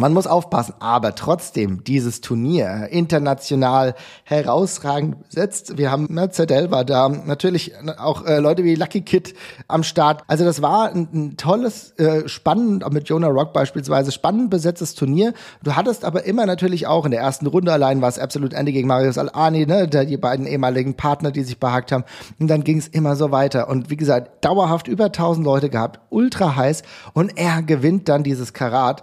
man 0.00 0.14
muss 0.14 0.26
aufpassen, 0.26 0.74
aber 0.80 1.14
trotzdem 1.14 1.84
dieses 1.84 2.20
Turnier 2.20 2.88
international 2.90 3.94
herausragend 4.24 5.28
besetzt. 5.28 5.76
Wir 5.76 5.90
haben 5.90 6.06
ne, 6.10 6.30
Zedel 6.30 6.70
war 6.70 6.84
da, 6.84 7.08
natürlich 7.08 7.72
auch 7.98 8.24
äh, 8.24 8.38
Leute 8.38 8.64
wie 8.64 8.74
Lucky 8.74 9.02
Kid 9.02 9.34
am 9.68 9.82
Start. 9.82 10.22
Also 10.26 10.44
das 10.44 10.62
war 10.62 10.90
ein, 10.90 11.08
ein 11.12 11.36
tolles, 11.36 11.92
äh, 11.98 12.28
spannend, 12.28 12.90
mit 12.92 13.08
Jonah 13.08 13.28
Rock 13.28 13.52
beispielsweise, 13.52 14.10
spannend 14.10 14.50
besetztes 14.50 14.94
Turnier. 14.94 15.34
Du 15.62 15.76
hattest 15.76 16.04
aber 16.04 16.24
immer 16.24 16.46
natürlich 16.46 16.86
auch 16.86 17.04
in 17.04 17.10
der 17.10 17.20
ersten 17.20 17.46
Runde 17.46 17.72
allein 17.72 18.00
war 18.00 18.08
es 18.08 18.18
absolut 18.18 18.54
Ende 18.54 18.72
gegen 18.72 18.88
Marius 18.88 19.18
Al-Ani, 19.18 19.66
ne, 19.66 19.86
die 19.86 20.16
beiden 20.16 20.46
ehemaligen 20.46 20.94
Partner, 20.94 21.30
die 21.30 21.42
sich 21.42 21.58
behagt 21.58 21.92
haben. 21.92 22.04
Und 22.38 22.48
dann 22.48 22.64
ging 22.64 22.78
es 22.78 22.88
immer 22.88 23.16
so 23.16 23.30
weiter. 23.30 23.68
Und 23.68 23.90
wie 23.90 23.96
gesagt, 23.96 24.44
dauerhaft 24.44 24.88
über 24.88 25.06
1000 25.06 25.44
Leute 25.44 25.68
gehabt, 25.68 26.00
ultra 26.08 26.56
heiß. 26.56 26.82
Und 27.12 27.36
er 27.36 27.62
gewinnt 27.62 28.08
dann 28.08 28.22
dieses 28.22 28.54
Karat. 28.54 29.02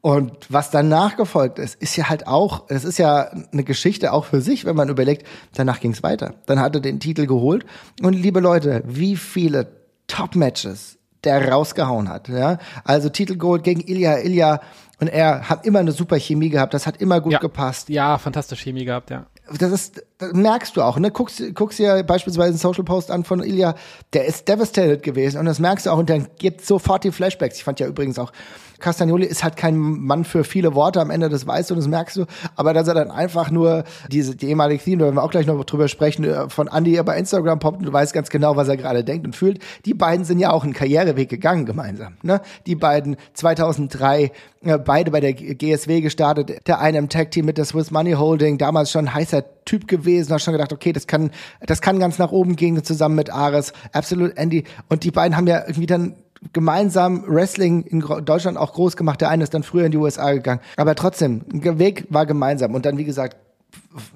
Und 0.00 0.32
was 0.48 0.70
danach 0.70 1.16
gefolgt 1.16 1.58
ist, 1.58 1.74
ist 1.82 1.96
ja 1.96 2.08
halt 2.08 2.26
auch, 2.26 2.64
es 2.68 2.84
ist 2.84 2.98
ja 2.98 3.30
eine 3.52 3.64
Geschichte 3.64 4.12
auch 4.12 4.26
für 4.26 4.40
sich, 4.40 4.64
wenn 4.64 4.76
man 4.76 4.88
überlegt, 4.88 5.26
danach 5.54 5.80
ging 5.80 5.90
es 5.92 6.02
weiter. 6.02 6.34
Dann 6.46 6.60
hat 6.60 6.74
er 6.76 6.80
den 6.80 7.00
Titel 7.00 7.26
geholt. 7.26 7.66
Und 8.02 8.12
liebe 8.12 8.40
Leute, 8.40 8.82
wie 8.86 9.16
viele 9.16 9.72
Top-Matches 10.06 10.98
der 11.24 11.50
rausgehauen 11.50 12.08
hat. 12.08 12.28
Ja? 12.28 12.58
Also 12.84 13.08
Titel 13.08 13.36
geholt 13.36 13.64
gegen 13.64 13.80
Ilya. 13.80 14.18
Ilya 14.18 14.60
und 15.00 15.08
er 15.08 15.48
hat 15.48 15.64
immer 15.64 15.78
eine 15.78 15.92
super 15.92 16.18
Chemie 16.18 16.48
gehabt, 16.48 16.74
das 16.74 16.86
hat 16.86 17.00
immer 17.00 17.20
gut 17.20 17.34
ja. 17.34 17.38
gepasst. 17.38 17.88
Ja, 17.88 18.18
fantastische 18.18 18.64
Chemie 18.64 18.84
gehabt, 18.84 19.10
ja. 19.10 19.26
Das 19.58 19.72
ist, 19.72 20.04
das 20.18 20.32
merkst 20.32 20.76
du 20.76 20.82
auch, 20.82 20.98
ne? 20.98 21.10
Guckst, 21.10 21.42
guckst 21.54 21.78
dir 21.78 22.02
beispielsweise 22.02 22.50
einen 22.50 22.58
Social 22.58 22.84
Post 22.84 23.10
an 23.10 23.24
von 23.24 23.42
Ilya, 23.42 23.74
der 24.12 24.26
ist 24.26 24.48
devastated 24.48 25.02
gewesen 25.02 25.38
und 25.38 25.46
das 25.46 25.58
merkst 25.58 25.86
du 25.86 25.90
auch 25.90 25.98
und 25.98 26.10
dann 26.10 26.28
gibt 26.38 26.64
sofort 26.64 27.04
die 27.04 27.12
Flashbacks. 27.12 27.56
Ich 27.56 27.64
fand 27.64 27.80
ja 27.80 27.86
übrigens 27.86 28.18
auch 28.18 28.32
Castagnoli 28.78 29.26
ist 29.26 29.42
halt 29.42 29.56
kein 29.56 29.76
Mann 29.76 30.24
für 30.24 30.44
viele 30.44 30.74
Worte 30.74 31.00
am 31.00 31.10
Ende, 31.10 31.28
das 31.28 31.46
weißt 31.46 31.70
du 31.70 31.74
und 31.74 31.80
das 31.80 31.88
merkst 31.88 32.16
du. 32.16 32.26
Aber 32.56 32.72
dass 32.72 32.88
er 32.88 32.94
dann 32.94 33.10
einfach 33.10 33.50
nur 33.50 33.84
diese, 34.10 34.36
die 34.36 34.48
ehemalige 34.48 34.82
Theme, 34.82 34.98
da 34.98 35.04
werden 35.06 35.16
wir 35.16 35.22
auch 35.22 35.30
gleich 35.30 35.46
noch 35.46 35.62
drüber 35.64 35.88
sprechen, 35.88 36.24
äh, 36.24 36.48
von 36.48 36.68
Andy 36.68 37.00
bei 37.02 37.18
Instagram 37.18 37.58
poppt 37.58 37.78
und 37.78 37.86
du 37.86 37.92
weißt 37.92 38.12
ganz 38.12 38.30
genau, 38.30 38.56
was 38.56 38.68
er 38.68 38.76
gerade 38.76 39.04
denkt 39.04 39.26
und 39.26 39.34
fühlt. 39.34 39.60
Die 39.84 39.94
beiden 39.94 40.24
sind 40.24 40.38
ja 40.38 40.52
auch 40.52 40.64
einen 40.64 40.72
Karriereweg 40.72 41.28
gegangen 41.28 41.66
gemeinsam. 41.66 42.16
Ne? 42.22 42.40
Die 42.66 42.76
beiden 42.76 43.16
2003 43.34 44.30
äh, 44.62 44.78
beide 44.78 45.10
bei 45.10 45.20
der 45.20 45.34
GSW 45.34 46.00
gestartet. 46.00 46.66
Der 46.66 46.80
eine 46.80 46.98
im 46.98 47.08
Tag 47.08 47.30
Team 47.30 47.46
mit 47.46 47.58
der 47.58 47.64
Swiss 47.64 47.90
Money 47.90 48.12
Holding, 48.12 48.58
damals 48.58 48.90
schon 48.90 49.12
heißer 49.12 49.37
Typ 49.64 49.88
gewesen, 49.88 50.32
hat 50.32 50.42
schon 50.42 50.52
gedacht, 50.52 50.72
okay, 50.72 50.92
das 50.92 51.06
kann, 51.06 51.30
das 51.60 51.80
kann 51.80 51.98
ganz 51.98 52.18
nach 52.18 52.32
oben 52.32 52.56
gehen, 52.56 52.82
zusammen 52.82 53.14
mit 53.14 53.30
Ares, 53.30 53.72
Absolute 53.92 54.36
Andy. 54.36 54.64
Und 54.88 55.04
die 55.04 55.10
beiden 55.10 55.36
haben 55.36 55.46
ja 55.46 55.60
irgendwie 55.60 55.86
dann 55.86 56.16
gemeinsam 56.52 57.24
Wrestling 57.26 57.82
in 57.84 58.00
Deutschland 58.00 58.56
auch 58.58 58.72
groß 58.72 58.96
gemacht. 58.96 59.20
Der 59.20 59.28
eine 59.28 59.44
ist 59.44 59.54
dann 59.54 59.62
früher 59.62 59.84
in 59.84 59.92
die 59.92 59.98
USA 59.98 60.32
gegangen. 60.32 60.60
Aber 60.76 60.94
trotzdem, 60.94 61.42
der 61.48 61.78
Weg 61.78 62.06
war 62.10 62.26
gemeinsam. 62.26 62.74
Und 62.74 62.86
dann, 62.86 62.96
wie 62.96 63.04
gesagt, 63.04 63.36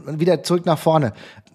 wieder 0.07 0.43
zurück 0.43 0.67
nach 0.67 0.79
vorne. 0.79 1.13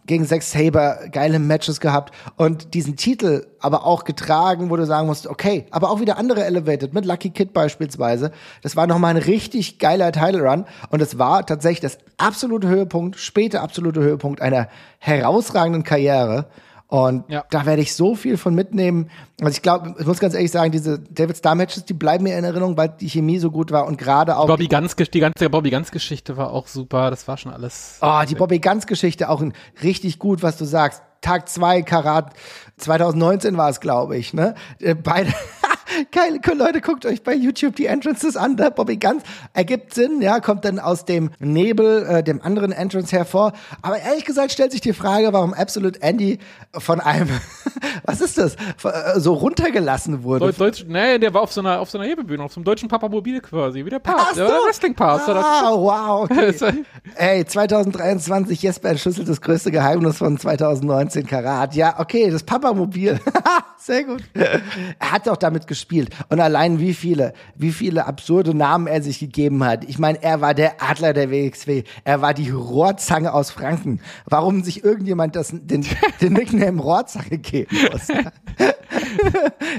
Gegen 0.08 0.26
Zack 0.26 0.42
Saber 0.42 1.00
geile 1.12 1.38
Matches 1.38 1.80
gehabt 1.80 2.14
und 2.36 2.74
diesen 2.74 2.96
Titel 2.96 3.46
aber 3.60 3.86
auch 3.86 4.04
getragen, 4.04 4.70
wo 4.70 4.76
du 4.76 4.86
sagen 4.86 5.08
musst, 5.08 5.28
okay, 5.28 5.66
aber 5.72 5.92
auch 5.92 6.00
wieder 6.00 6.18
andere 6.18 6.46
Elevated, 6.46 6.94
mit 6.94 7.06
Lucky 7.06 7.30
Kid 7.30 7.54
beispielsweise. 7.54 8.32
Das 8.62 8.76
war 8.76 8.88
nochmal 8.88 9.16
ein 9.16 9.22
richtig 9.22 9.80
geiler 9.80 10.12
Title 10.12 10.42
Run 10.42 10.66
und 10.90 11.02
es 11.02 11.20
war 11.20 11.46
tatsächlich 11.46 11.82
das 11.82 11.98
absolute 12.18 12.68
Höhepunkt, 12.68 13.18
später 13.18 13.62
absolute 13.62 14.00
Höhepunkt 14.00 14.42
einer 14.42 14.70
herausragenden 15.00 15.84
Karriere. 15.84 16.48
Und 16.90 17.30
ja. 17.30 17.44
da 17.50 17.66
werde 17.66 17.82
ich 17.82 17.94
so 17.94 18.16
viel 18.16 18.38
von 18.38 18.56
mitnehmen. 18.56 19.10
Also 19.42 19.52
ich 19.52 19.62
glaube, 19.62 19.96
ich 20.00 20.06
muss 20.06 20.20
ganz 20.20 20.34
ehrlich 20.34 20.52
sagen, 20.52 20.72
diese 20.72 21.00
David 21.00 21.36
Star 21.36 21.54
Matches, 21.54 21.84
die 21.84 21.94
bleiben 21.94 22.24
mir 22.24 22.38
in 22.38 22.46
Erinnerung, 22.46 22.78
weil 22.78 22.90
die 22.90 23.10
Chemie 23.10 23.40
so 23.40 23.52
gut 23.52 23.72
war 23.72 23.88
und 23.88 23.98
gerade 23.98 24.38
auch. 24.38 24.48
Bobby 24.48 24.68
Ganz, 24.68 24.96
die 24.96 25.20
ganze 25.20 25.50
Bobby 25.50 25.70
Ganz 25.70 25.92
Geschichte 25.92 26.38
war 26.38 26.52
auch 26.52 26.68
super. 26.68 27.10
Das 27.10 27.28
war 27.28 27.38
schon 27.38 27.52
alles. 27.52 28.00
Oh, 28.02 28.22
die 28.28 28.36
Bobby 28.36 28.60
Ganz 28.60 28.88
Geschichte 28.88 29.30
auch 29.30 29.42
ein, 29.42 29.54
richtig 29.84 30.18
gut, 30.18 30.44
was 30.44 30.58
du 30.58 30.64
sagst. 30.64 31.02
Tag 31.20 31.50
zwei 31.50 31.82
Karat 31.82 32.34
2019 32.78 33.58
war 33.58 33.70
es, 33.70 33.82
glaube 33.82 34.16
ich, 34.18 34.34
ne? 34.34 34.56
Äh, 34.80 34.96
beide 34.96 35.34
Geil, 36.12 36.40
Leute, 36.56 36.82
guckt 36.82 37.06
euch 37.06 37.24
bei 37.24 37.34
YouTube 37.34 37.76
die 37.76 37.86
Entrances 37.86 38.36
an. 38.36 38.58
Der 38.58 38.72
Bobby 38.72 38.98
Ganz 38.98 39.24
ergibt 39.54 39.94
Sinn, 39.94 40.22
ja, 40.22 40.40
kommt 40.40 40.66
dann 40.66 40.80
aus 40.80 41.06
dem 41.06 41.32
Nebel, 41.40 42.06
äh, 42.06 42.24
dem 42.24 42.42
anderen 42.42 42.72
Entrance 42.72 43.16
hervor. 43.16 43.54
Aber 43.82 44.00
ehrlich 44.00 44.26
gesagt 44.26 44.52
stellt 44.52 44.72
sich 44.72 44.82
die 44.82 44.94
Frage, 44.94 45.34
warum 45.34 45.54
Absolute 45.54 46.02
Andy 46.02 46.40
von 46.74 47.00
einem, 47.00 47.30
was 48.04 48.22
ist 48.22 48.38
das, 48.38 48.56
äh, 48.56 49.20
so 49.20 49.34
runtergelassen 49.34 50.24
wurde. 50.24 50.52
Deutsch, 50.52 50.86
nee, 50.88 51.20
der 51.20 51.34
war 51.34 51.42
auf 51.42 51.54
so 51.54 51.62
einer, 51.62 51.80
auf 51.80 51.90
so 51.90 51.98
einer 51.98 52.08
Hebebühne, 52.08 52.44
auf 52.44 52.54
so 52.54 52.60
einem 52.60 52.66
deutschen 52.66 52.90
Papamobil 52.90 53.42
quasi, 53.42 53.86
wie 53.86 53.90
der 53.90 54.00
Pass, 54.00 54.36
so. 54.36 54.46
der 54.46 54.60
Wrestling 54.68 54.96
Pass. 54.96 55.28
Ah, 55.28 55.72
wow, 55.74 56.30
okay. 56.30 56.54
Ey, 57.16 57.46
2023, 57.46 58.62
Jesper 58.62 58.90
entschlüsselt 58.90 59.30
das 59.30 59.42
größte 59.42 59.72
Geheimnis 59.72 60.18
von 60.18 60.38
2019 60.38 61.26
Karat. 61.28 61.76
Ja, 61.76 62.00
okay, 62.00 62.30
das 62.30 62.44
Papamobil. 62.44 63.20
Sehr 63.78 64.04
gut. 64.04 64.24
Er 64.34 65.12
hat 65.12 65.28
doch 65.28 65.38
damit 65.38 65.68
gespielt. 65.78 66.10
Und 66.30 66.40
allein 66.40 66.80
wie 66.80 66.94
viele, 66.94 67.34
wie 67.56 67.72
viele 67.72 68.06
absurde 68.06 68.56
Namen 68.56 68.88
er 68.88 69.04
sich 69.04 69.20
gegeben 69.20 69.64
hat. 69.64 69.84
Ich 69.86 70.00
meine, 70.00 70.22
er 70.24 70.42
war 70.42 70.54
der 70.56 70.82
Adler 70.82 71.14
der 71.14 71.30
WXW. 71.30 71.84
Er 72.04 72.22
war 72.22 72.34
die 72.34 72.50
Rohrzange 72.50 73.32
aus 73.34 73.52
Franken. 73.52 74.00
Warum 74.26 74.64
sich 74.64 74.84
irgendjemand 74.84 75.36
das, 75.36 75.54
den, 75.54 75.86
den 76.22 76.34
Nickname 76.34 76.82
Rohrzange 76.82 77.38
geben 77.38 77.78
muss. 77.92 78.08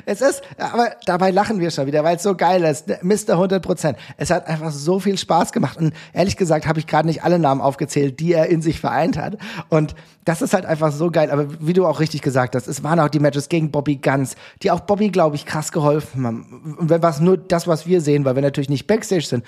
es 0.09 0.23
ist, 0.23 0.43
aber 0.57 0.93
dabei 1.05 1.31
lachen 1.31 1.61
wir 1.61 1.71
schon 1.71 1.87
wieder, 1.87 2.03
weil 2.03 2.17
es 2.17 2.23
so 2.23 2.35
geil 2.35 2.65
ist. 2.65 2.89
Mr. 3.03 3.35
100 3.35 3.63
Prozent. 3.63 3.99
Es 4.17 4.31
hat 4.31 4.47
einfach 4.47 4.71
so 4.71 5.01
viel 5.01 5.19
Spaß 5.19 5.53
gemacht. 5.53 5.77
Und 5.77 5.93
ehrlich 6.15 6.39
gesagt 6.39 6.67
habe 6.67 6.79
ich 6.79 6.87
gerade 6.87 7.07
nicht 7.07 7.25
alle 7.25 7.39
Namen 7.39 7.61
aufgezählt, 7.61 8.19
die 8.19 8.33
er 8.33 8.47
in 8.47 8.63
sich 8.63 8.81
vereint 8.81 9.19
hat. 9.19 9.37
Und 9.69 9.95
das 10.25 10.41
ist 10.41 10.55
halt 10.55 10.65
einfach 10.65 10.93
so 10.93 11.11
geil. 11.11 11.31
Aber 11.31 11.61
wie 11.61 11.75
du 11.75 11.87
auch 11.87 12.01
richtig 12.01 12.23
gesagt 12.23 12.55
hast, 12.55 12.69
es 12.69 12.83
waren 12.83 12.99
auch 13.01 13.11
die 13.11 13.19
Matches 13.19 13.51
gegen 13.51 13.71
Bobby 13.71 13.97
Guns, 13.97 14.35
die 14.63 14.71
auch 14.71 14.81
Bobby, 14.81 15.11
glaube 15.11 15.37
ich, 15.37 15.45
krass 15.45 15.73
geholfen 15.73 16.27
haben. 16.27 16.77
Und 16.79 16.89
wenn 16.89 17.03
was 17.03 17.21
nur 17.21 17.37
das, 17.37 17.67
was 17.67 17.87
wir 17.87 18.01
sehen, 18.01 18.25
weil 18.25 18.35
wir 18.35 18.43
natürlich 18.43 18.71
nicht 18.71 18.87
Backstage 18.87 19.27
sind, 19.27 19.45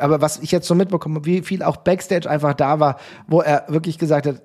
aber 0.00 0.20
was 0.20 0.40
ich 0.40 0.50
jetzt 0.50 0.66
so 0.66 0.74
mitbekomme, 0.74 1.24
wie 1.24 1.42
viel 1.42 1.62
auch 1.62 1.76
Backstage 1.76 2.28
einfach 2.28 2.54
da 2.54 2.80
war, 2.80 2.98
wo 3.28 3.42
er 3.42 3.64
wirklich 3.68 3.96
gesagt 3.96 4.26
hat, 4.26 4.42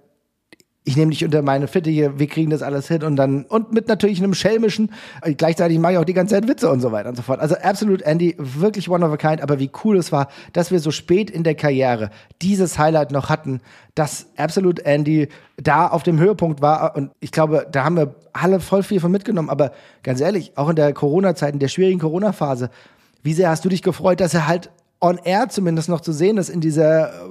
ich 0.85 0.95
nehme 0.95 1.11
dich 1.11 1.25
unter 1.25 1.41
meine 1.41 1.67
Fittiche, 1.67 2.19
wir 2.19 2.27
kriegen 2.27 2.51
das 2.51 2.61
alles 2.61 2.87
hin 2.87 3.03
und 3.03 3.15
dann, 3.15 3.43
und 3.45 3.73
mit 3.73 3.87
natürlich 3.87 4.21
einem 4.21 4.35
schelmischen, 4.35 4.91
äh, 5.23 5.33
gleichzeitig 5.33 5.79
mache 5.79 5.93
ich 5.93 5.97
auch 5.97 6.05
die 6.05 6.13
ganze 6.13 6.35
Zeit 6.35 6.47
Witze 6.47 6.69
und 6.69 6.79
so 6.79 6.91
weiter 6.91 7.09
und 7.09 7.15
so 7.15 7.23
fort. 7.23 7.39
Also 7.39 7.55
Absolute 7.55 8.05
Andy, 8.05 8.35
wirklich 8.37 8.87
one 8.87 9.03
of 9.03 9.11
a 9.11 9.17
kind, 9.17 9.41
aber 9.41 9.59
wie 9.59 9.71
cool 9.83 9.97
es 9.97 10.11
war, 10.11 10.29
dass 10.53 10.71
wir 10.71 10.79
so 10.79 10.91
spät 10.91 11.31
in 11.31 11.43
der 11.43 11.55
Karriere 11.55 12.11
dieses 12.41 12.77
Highlight 12.77 13.11
noch 13.11 13.29
hatten, 13.29 13.61
dass 13.95 14.27
Absolute 14.37 14.85
Andy 14.85 15.27
da 15.57 15.87
auf 15.87 16.03
dem 16.03 16.19
Höhepunkt 16.19 16.61
war 16.61 16.95
und 16.95 17.11
ich 17.19 17.31
glaube, 17.31 17.67
da 17.71 17.83
haben 17.83 17.97
wir 17.97 18.15
alle 18.31 18.59
voll 18.59 18.83
viel 18.83 18.99
von 18.99 19.11
mitgenommen, 19.11 19.49
aber 19.49 19.71
ganz 20.03 20.21
ehrlich, 20.21 20.53
auch 20.55 20.69
in 20.69 20.75
der 20.75 20.93
Corona-Zeit, 20.93 21.53
in 21.53 21.59
der 21.59 21.67
schwierigen 21.67 21.99
Corona-Phase, 21.99 22.69
wie 23.23 23.33
sehr 23.33 23.49
hast 23.49 23.65
du 23.65 23.69
dich 23.69 23.81
gefreut, 23.81 24.19
dass 24.19 24.35
er 24.35 24.47
halt 24.47 24.69
on 25.01 25.19
air 25.23 25.49
zumindest 25.49 25.89
noch 25.89 26.01
zu 26.01 26.11
sehen 26.11 26.37
ist 26.37 26.49
in 26.49 26.61
dieser 26.61 27.09
äh, 27.09 27.27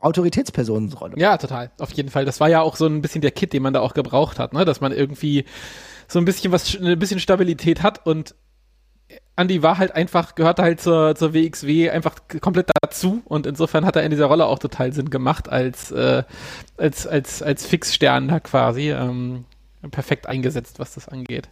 Autoritätspersonenrolle. 0.00 1.18
Ja, 1.18 1.38
total. 1.38 1.70
Auf 1.78 1.92
jeden 1.92 2.10
Fall. 2.10 2.24
Das 2.24 2.40
war 2.40 2.48
ja 2.48 2.60
auch 2.60 2.76
so 2.76 2.86
ein 2.86 3.02
bisschen 3.02 3.22
der 3.22 3.30
Kit, 3.30 3.52
den 3.52 3.62
man 3.62 3.72
da 3.72 3.80
auch 3.80 3.94
gebraucht 3.94 4.38
hat, 4.38 4.52
ne? 4.52 4.64
Dass 4.64 4.80
man 4.80 4.92
irgendwie 4.92 5.44
so 6.08 6.18
ein 6.18 6.24
bisschen 6.24 6.52
was, 6.52 6.76
ein 6.76 6.98
bisschen 6.98 7.20
Stabilität 7.20 7.82
hat 7.82 8.06
und 8.06 8.34
Andy 9.36 9.62
war 9.62 9.78
halt 9.78 9.94
einfach, 9.94 10.34
gehörte 10.34 10.62
halt 10.62 10.80
zur, 10.80 11.14
zur 11.14 11.34
WXW 11.34 11.90
einfach 11.90 12.16
komplett 12.40 12.70
dazu 12.82 13.22
und 13.26 13.46
insofern 13.46 13.84
hat 13.84 13.96
er 13.96 14.02
in 14.02 14.10
dieser 14.10 14.26
Rolle 14.26 14.46
auch 14.46 14.58
total 14.58 14.92
Sinn 14.92 15.10
gemacht 15.10 15.48
als, 15.48 15.90
äh, 15.90 16.24
als, 16.76 17.06
als, 17.06 17.42
als 17.42 17.66
Fixstern 17.66 18.28
da 18.28 18.40
quasi. 18.40 18.90
Ähm, 18.90 19.44
perfekt 19.90 20.26
eingesetzt, 20.26 20.78
was 20.78 20.94
das 20.94 21.08
angeht. 21.08 21.48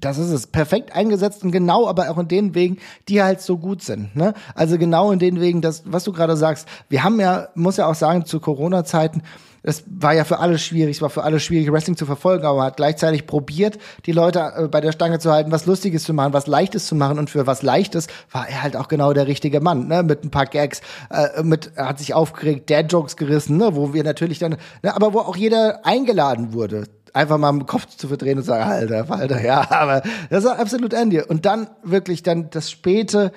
Das 0.00 0.18
ist 0.18 0.30
es. 0.30 0.46
Perfekt 0.46 0.94
eingesetzt 0.94 1.42
und 1.42 1.52
genau, 1.52 1.88
aber 1.88 2.10
auch 2.10 2.18
in 2.18 2.28
den 2.28 2.54
Wegen, 2.54 2.78
die 3.08 3.22
halt 3.22 3.40
so 3.40 3.56
gut 3.56 3.82
sind. 3.82 4.14
Ne? 4.14 4.34
Also 4.54 4.78
genau 4.78 5.10
in 5.10 5.18
den 5.18 5.40
Wegen, 5.40 5.62
das, 5.62 5.82
was 5.86 6.04
du 6.04 6.12
gerade 6.12 6.36
sagst. 6.36 6.68
Wir 6.88 7.02
haben 7.02 7.18
ja, 7.18 7.48
muss 7.54 7.78
ja 7.78 7.86
auch 7.86 7.94
sagen, 7.94 8.26
zu 8.26 8.40
Corona-Zeiten, 8.40 9.22
es 9.66 9.82
war 9.88 10.14
ja 10.14 10.22
für 10.22 10.38
alle 10.38 10.58
schwierig, 10.58 10.96
es 10.96 11.02
war 11.02 11.10
für 11.10 11.24
alle 11.24 11.40
schwierig, 11.40 11.72
Wrestling 11.72 11.96
zu 11.96 12.06
verfolgen, 12.06 12.46
aber 12.46 12.58
man 12.58 12.66
hat 12.66 12.76
gleichzeitig 12.76 13.26
probiert, 13.26 13.78
die 14.06 14.12
Leute 14.12 14.52
äh, 14.56 14.68
bei 14.68 14.80
der 14.80 14.92
Stange 14.92 15.18
zu 15.18 15.32
halten, 15.32 15.50
was 15.50 15.66
Lustiges 15.66 16.04
zu 16.04 16.14
machen, 16.14 16.32
was 16.32 16.46
Leichtes 16.46 16.86
zu 16.86 16.94
machen 16.94 17.18
und 17.18 17.30
für 17.30 17.48
was 17.48 17.62
Leichtes 17.62 18.06
war 18.30 18.48
er 18.48 18.62
halt 18.62 18.76
auch 18.76 18.86
genau 18.86 19.12
der 19.12 19.26
richtige 19.26 19.60
Mann, 19.60 19.88
ne? 19.88 20.04
mit 20.04 20.22
ein 20.22 20.30
paar 20.30 20.46
Gags, 20.46 20.82
äh, 21.10 21.42
mit, 21.42 21.72
er 21.74 21.88
hat 21.88 21.98
sich 21.98 22.14
aufgeregt, 22.14 22.70
Dad-Jokes 22.70 23.16
gerissen, 23.16 23.56
ne? 23.56 23.74
wo 23.74 23.92
wir 23.92 24.04
natürlich 24.04 24.38
dann, 24.38 24.56
ne? 24.82 24.94
aber 24.94 25.12
wo 25.12 25.18
auch 25.18 25.36
jeder 25.36 25.84
eingeladen 25.84 26.52
wurde, 26.52 26.84
einfach 27.16 27.38
mal 27.38 27.50
im 27.50 27.66
Kopf 27.66 27.86
zu 27.86 28.08
verdrehen 28.08 28.38
und 28.38 28.44
sagen, 28.44 28.62
Alter, 28.62 29.10
Alter, 29.10 29.44
ja, 29.44 29.66
aber 29.70 30.02
das 30.30 30.44
war 30.44 30.58
absolut 30.58 30.92
Ende. 30.92 31.24
Und 31.26 31.46
dann 31.46 31.68
wirklich 31.82 32.22
dann 32.22 32.50
das 32.50 32.70
späte 32.70 33.32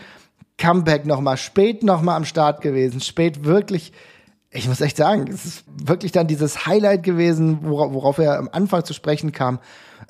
Comeback 0.58 1.06
nochmal, 1.06 1.38
spät 1.38 1.84
nochmal 1.84 2.18
am 2.18 2.26
Start 2.26 2.62
gewesen, 2.62 3.02
spät 3.02 3.46
wirklich 3.46 3.94
ich 4.52 4.68
muss 4.68 4.82
echt 4.82 4.98
sagen, 4.98 5.28
es 5.28 5.46
ist 5.46 5.64
wirklich 5.68 6.12
dann 6.12 6.26
dieses 6.26 6.66
Highlight 6.66 7.04
gewesen, 7.04 7.60
worauf, 7.62 7.94
worauf 7.94 8.18
er 8.18 8.40
am 8.40 8.50
Anfang 8.52 8.84
zu 8.84 8.94
sprechen 8.94 9.32
kam, 9.32 9.60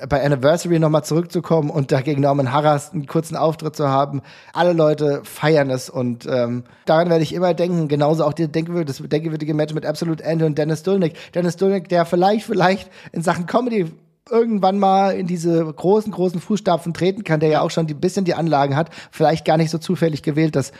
bei 0.08 0.24
Anniversary 0.24 0.80
nochmal 0.80 1.04
zurückzukommen 1.04 1.70
und 1.70 1.92
da 1.92 2.02
gegen 2.02 2.22
Norman 2.22 2.52
Harras 2.52 2.94
einen 2.94 3.08
kurzen 3.08 3.36
Auftritt 3.36 3.76
zu 3.76 3.90
haben. 3.90 4.22
Alle 4.54 4.74
Leute 4.74 5.22
feiern 5.24 5.70
es 5.70 5.90
und 5.90 6.26
ähm, 6.30 6.64
daran 6.86 7.10
werde 7.10 7.24
ich 7.24 7.34
immer 7.34 7.54
denken. 7.54 7.88
Genauso 7.88 8.24
auch 8.24 8.34
die 8.34 8.48
denke, 8.48 8.86
das 8.86 8.98
denkwürdige 8.98 9.54
Match 9.54 9.74
mit 9.74 9.86
Absolute 9.86 10.24
End 10.24 10.42
und 10.44 10.58
Dennis 10.58 10.84
Dulnick. 10.84 11.16
Dennis 11.34 11.58
Dulnick, 11.58 11.90
der 11.90 12.06
vielleicht, 12.06 12.46
vielleicht 12.46 12.90
in 13.12 13.22
Sachen 13.22 13.46
Comedy 13.46 13.92
irgendwann 14.30 14.80
mal 14.80 15.16
in 15.16 15.28
diese 15.28 15.66
großen, 15.66 16.12
großen 16.12 16.40
Fußstapfen 16.40 16.94
treten 16.94 17.24
kann, 17.24 17.40
der 17.40 17.50
ja 17.50 17.62
auch 17.62 17.72
schon 17.72 17.88
ein 17.88 18.00
bisschen 18.00 18.26
die 18.26 18.36
Anlagen 18.36 18.76
hat, 18.76 18.90
vielleicht 19.12 19.46
gar 19.46 19.58
nicht 19.58 19.72
so 19.72 19.78
zufällig 19.80 20.24
gewählt, 20.24 20.56
dass 20.56 20.72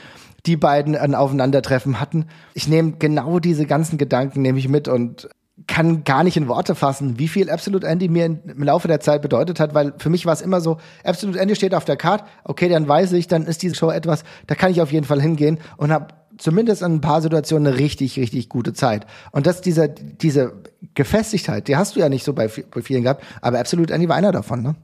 die 0.46 0.56
beiden 0.56 0.96
ein 0.96 1.16
Aufeinandertreffen 1.16 2.00
hatten. 2.00 2.28
Ich 2.54 2.68
nehme 2.68 2.94
genau 2.98 3.40
diese 3.40 3.66
ganzen 3.66 3.98
Gedanken 3.98 4.42
nehme 4.42 4.60
ich 4.60 4.70
mit 4.70 4.88
und 4.88 5.30
kann 5.68 6.04
gar 6.04 6.24
nicht 6.24 6.38
in 6.38 6.48
Worte 6.48 6.76
fassen, 6.76 7.20
wie 7.20 7.28
viel 7.28 7.50
Absolute 7.50 7.88
Andy 7.88 8.08
mir 8.08 8.26
im 8.26 8.64
Laufe 8.64 8.88
der 8.88 9.00
Zeit 9.00 9.22
bedeutet 9.22 9.60
hat, 9.60 9.74
weil 9.74 9.94
für 9.98 10.10
mich 10.10 10.26
war 10.26 10.34
es 10.34 10.42
immer 10.42 10.62
so, 10.62 10.78
Absolute 11.04 11.40
Andy 11.40 11.56
steht 11.56 11.74
auf 11.74 11.86
der 11.86 11.98
Karte, 11.98 12.26
okay, 12.44 12.70
dann 12.70 12.88
weiß 12.88 13.14
ich, 13.14 13.28
dann 13.28 13.46
ist 13.46 13.62
diese 13.62 13.76
Show 13.76 13.92
etwas, 13.92 14.24
da 14.48 14.56
kann 14.56 14.72
ich 14.72 14.82
auf 14.82 14.92
jeden 14.92 15.06
Fall 15.06 15.22
hingehen 15.22 15.60
und 15.78 15.92
habe 15.92 16.08
zumindest 16.38 16.82
in 16.82 16.96
ein 16.96 17.02
paar 17.02 17.22
Situationen 17.22 17.68
eine 17.68 17.78
richtig, 17.78 18.18
richtig 18.18 18.50
gute 18.50 18.74
Zeit. 18.74 19.06
Und 19.32 19.46
das, 19.46 19.62
diese, 19.62 19.90
diese 19.90 20.54
Gefestigtheit, 20.94 21.68
die 21.68 21.76
hast 21.76 21.96
du 21.96 22.00
ja 22.00 22.10
nicht 22.10 22.24
so 22.24 22.34
bei, 22.34 22.48
bei 22.48 22.82
vielen 22.82 23.04
gehabt, 23.04 23.24
aber 23.42 23.60
Absolute 23.60 23.94
Andy 23.94 24.08
war 24.10 24.16
einer 24.16 24.32
davon, 24.32 24.62
ne? 24.62 24.76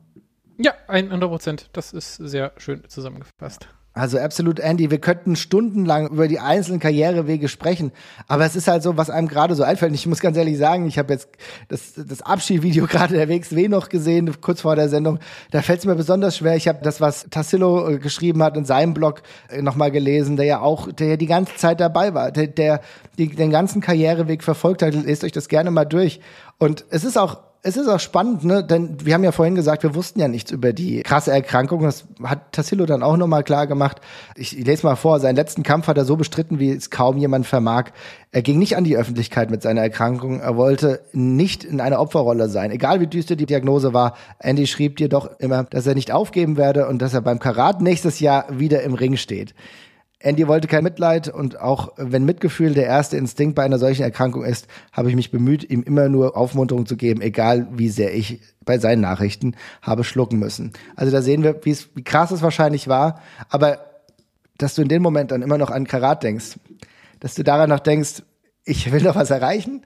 Ja, 0.58 0.74
100 0.88 1.30
Prozent. 1.30 1.70
Das 1.74 1.92
ist 1.92 2.16
sehr 2.16 2.54
schön 2.58 2.84
zusammengefasst. 2.88 3.68
Also 3.98 4.20
absolut, 4.20 4.60
Andy. 4.60 4.92
Wir 4.92 5.00
könnten 5.00 5.38
stundenlang 5.38 6.10
über 6.10 6.28
die 6.28 6.42
einzelnen 6.42 6.82
Karrierewege 6.82 7.48
sprechen, 7.48 7.94
aber 8.28 8.46
es 8.46 8.58
ist 8.58 8.68
halt 8.68 8.84
so, 8.84 8.98
was 8.98 9.10
einem 9.10 9.30
gerade 9.30 9.56
so 9.56 9.64
einfällt. 9.64 9.96
Ich 9.96 10.06
muss 10.06 10.20
ganz 10.20 10.36
ehrlich 10.36 10.58
sagen, 10.58 10.86
ich 10.86 11.00
habe 11.00 11.14
jetzt 11.14 11.30
das, 11.70 11.94
das 11.96 12.22
Abschiedvideo 12.22 12.88
gerade 12.90 13.14
der 13.14 13.30
WXW 13.30 13.70
noch 13.70 13.88
gesehen, 13.88 14.30
kurz 14.42 14.62
vor 14.62 14.76
der 14.76 14.90
Sendung. 14.90 15.20
Da 15.52 15.62
fällt 15.62 15.80
es 15.80 15.86
mir 15.86 15.96
besonders 15.96 16.36
schwer. 16.36 16.58
Ich 16.58 16.68
habe 16.68 16.80
das, 16.84 17.00
was 17.00 17.28
Tassillo 17.30 17.90
äh, 17.90 17.98
geschrieben 17.98 18.44
hat 18.44 18.58
in 18.58 18.66
seinem 18.66 18.94
Blog 18.94 19.24
äh, 19.48 19.62
nochmal 19.62 19.92
gelesen, 19.92 20.36
der 20.36 20.46
ja 20.46 20.60
auch, 20.60 20.92
der 20.92 21.08
ja 21.08 21.16
die 21.16 21.26
ganze 21.26 21.56
Zeit 21.56 21.80
dabei 21.80 22.14
war, 22.14 22.34
der, 22.34 22.48
der 22.48 22.82
die, 23.18 23.30
den 23.30 23.50
ganzen 23.50 23.80
Karriereweg 23.80 24.44
verfolgt 24.44 24.82
hat. 24.82 24.94
Lest 24.94 25.24
euch 25.24 25.32
das 25.32 25.48
gerne 25.48 25.72
mal 25.72 25.86
durch. 25.86 26.20
Und 26.58 26.84
es 26.90 27.06
ist 27.06 27.18
auch 27.18 27.38
es 27.68 27.78
ist 27.78 27.88
auch 27.88 28.00
spannend, 28.00 28.44
ne? 28.44 28.64
Denn 28.64 29.04
wir 29.04 29.16
haben 29.16 29.24
ja 29.24 29.32
vorhin 29.32 29.56
gesagt, 29.56 29.82
wir 29.82 29.96
wussten 29.96 30.20
ja 30.20 30.28
nichts 30.28 30.52
über 30.52 30.72
die 30.72 31.02
krasse 31.02 31.32
Erkrankung. 31.32 31.82
Das 31.82 32.06
hat 32.22 32.52
Tassillo 32.52 32.86
dann 32.86 33.02
auch 33.02 33.18
nochmal 33.18 33.44
klar 33.44 33.66
gemacht. 33.66 34.02
Ich, 34.36 34.56
ich 34.56 34.64
lese 34.68 34.86
mal 34.86 34.96
vor, 34.96 35.20
seinen 35.20 35.36
letzten 35.36 35.64
Kampf 35.64 35.88
hat 35.88 35.98
er 35.98 36.06
so 36.06 36.16
bestritten, 36.16 36.60
wie 36.60 36.70
es 36.70 36.92
kaum 36.92 37.18
jemand 37.18 37.48
vermag. 37.48 37.86
Er 38.32 38.44
ging 38.44 38.60
nicht 38.60 38.78
an 38.78 38.84
die 38.84 38.96
Öffentlichkeit 38.96 39.50
mit 39.50 39.64
seiner 39.64 39.82
Erkrankung. 39.82 40.42
Er 40.42 40.56
wollte 40.58 41.02
nicht 41.12 41.64
in 41.64 41.82
einer 41.82 42.00
Opferrolle 42.00 42.50
sein. 42.50 42.70
Egal 42.70 43.00
wie 43.00 43.08
düster 43.08 43.36
die 43.36 43.48
Diagnose 43.48 43.94
war, 43.94 44.16
Andy 44.38 44.68
schrieb 44.68 44.98
dir 44.98 45.10
doch 45.10 45.40
immer, 45.40 45.64
dass 45.64 45.88
er 45.88 45.96
nicht 45.96 46.12
aufgeben 46.12 46.58
werde 46.58 46.88
und 46.88 47.02
dass 47.02 47.16
er 47.16 47.22
beim 47.22 47.40
Karat 47.40 47.82
nächstes 47.82 48.20
Jahr 48.20 48.46
wieder 48.52 48.84
im 48.84 48.94
Ring 48.94 49.18
steht. 49.18 49.56
Andy 50.26 50.48
wollte 50.48 50.68
kein 50.68 50.84
Mitleid 50.84 51.28
und 51.28 51.60
auch 51.60 51.94
wenn 51.98 52.26
Mitgefühl 52.26 52.74
der 52.74 52.88
erste 52.88 53.16
Instinkt 53.16 53.54
bei 53.54 53.64
einer 53.64 53.78
solchen 53.78 54.02
Erkrankung 54.02 54.44
ist, 54.44 54.68
habe 54.92 55.08
ich 55.10 55.16
mich 55.16 55.30
bemüht, 55.30 55.70
ihm 55.70 55.84
immer 55.84 56.10
nur 56.10 56.36
Aufmunterung 56.36 56.88
zu 56.88 56.98
geben, 56.98 57.22
egal 57.22 57.68
wie 57.72 57.90
sehr 57.90 58.16
ich 58.16 58.42
bei 58.66 58.80
seinen 58.80 59.02
Nachrichten 59.02 59.56
habe 59.84 60.04
schlucken 60.04 60.40
müssen. 60.40 60.74
Also 60.96 61.12
da 61.12 61.22
sehen 61.22 61.44
wir, 61.44 61.64
wie 61.64 62.04
krass 62.04 62.32
es 62.32 62.42
wahrscheinlich 62.42 62.88
war, 62.88 63.22
aber 63.50 63.78
dass 64.58 64.74
du 64.74 64.82
in 64.82 64.88
dem 64.88 65.04
Moment 65.04 65.30
dann 65.30 65.44
immer 65.44 65.60
noch 65.60 65.70
an 65.70 65.86
Karat 65.86 66.24
denkst, 66.24 66.58
dass 67.20 67.36
du 67.36 67.44
daran 67.44 67.70
noch 67.70 67.80
denkst, 67.80 68.24
ich 68.64 68.92
will 68.92 69.04
noch 69.04 69.16
was 69.16 69.30
erreichen, 69.30 69.86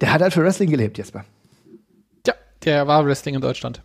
der 0.00 0.12
hat 0.12 0.22
halt 0.22 0.32
für 0.32 0.44
Wrestling 0.44 0.70
gelebt, 0.70 0.96
Jesper. 0.96 1.24
Ja, 2.24 2.34
der 2.64 2.86
war 2.86 3.04
Wrestling 3.04 3.34
in 3.34 3.40
Deutschland. 3.40 3.82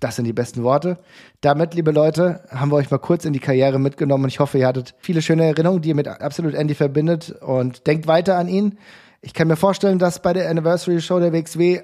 Das 0.00 0.16
sind 0.16 0.26
die 0.26 0.32
besten 0.32 0.62
Worte. 0.62 0.98
Damit, 1.40 1.74
liebe 1.74 1.90
Leute, 1.90 2.42
haben 2.50 2.70
wir 2.70 2.76
euch 2.76 2.90
mal 2.90 2.98
kurz 2.98 3.24
in 3.24 3.32
die 3.32 3.38
Karriere 3.38 3.78
mitgenommen 3.78 4.24
und 4.24 4.28
ich 4.28 4.40
hoffe, 4.40 4.58
ihr 4.58 4.66
hattet 4.66 4.94
viele 4.98 5.22
schöne 5.22 5.44
Erinnerungen, 5.44 5.82
die 5.82 5.88
ihr 5.90 5.94
mit 5.94 6.08
Absolute 6.08 6.56
Andy 6.56 6.74
verbindet 6.74 7.30
und 7.40 7.86
denkt 7.86 8.06
weiter 8.06 8.36
an 8.36 8.48
ihn. 8.48 8.78
Ich 9.22 9.32
kann 9.32 9.48
mir 9.48 9.56
vorstellen, 9.56 9.98
dass 9.98 10.20
bei 10.20 10.32
der 10.32 10.50
Anniversary 10.50 11.00
Show 11.00 11.18
der 11.18 11.32
WXW 11.32 11.80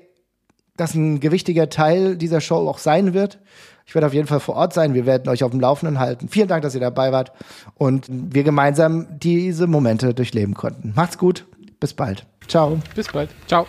das 0.77 0.95
ein 0.95 1.21
gewichtiger 1.21 1.69
Teil 1.69 2.17
dieser 2.17 2.41
Show 2.41 2.69
auch 2.69 2.79
sein 2.79 3.15
wird. 3.15 3.39
Ich 3.87 3.95
werde 3.95 4.07
auf 4.07 4.15
jeden 4.15 4.29
Fall 4.29 4.41
vor 4.41 4.57
Ort 4.57 4.73
sein. 4.73 4.95
Wir 4.95 5.07
werden 5.07 5.29
euch 5.29 5.45
auf 5.45 5.51
dem 5.51 5.61
Laufenden 5.61 5.99
halten. 5.99 6.29
Vielen 6.29 6.49
Dank, 6.49 6.63
dass 6.63 6.75
ihr 6.75 6.81
dabei 6.81 7.13
wart 7.13 7.33
und 7.75 8.07
wir 8.09 8.43
gemeinsam 8.43 9.07
diese 9.19 9.67
Momente 9.67 10.15
durchleben 10.15 10.55
konnten. 10.55 10.93
Macht's 10.95 11.19
gut. 11.19 11.47
Bis 11.81 11.95
bald. 11.95 12.27
Ciao. 12.47 12.79
Bis 12.95 13.09
bald. 13.09 13.31
Ciao. 13.47 13.67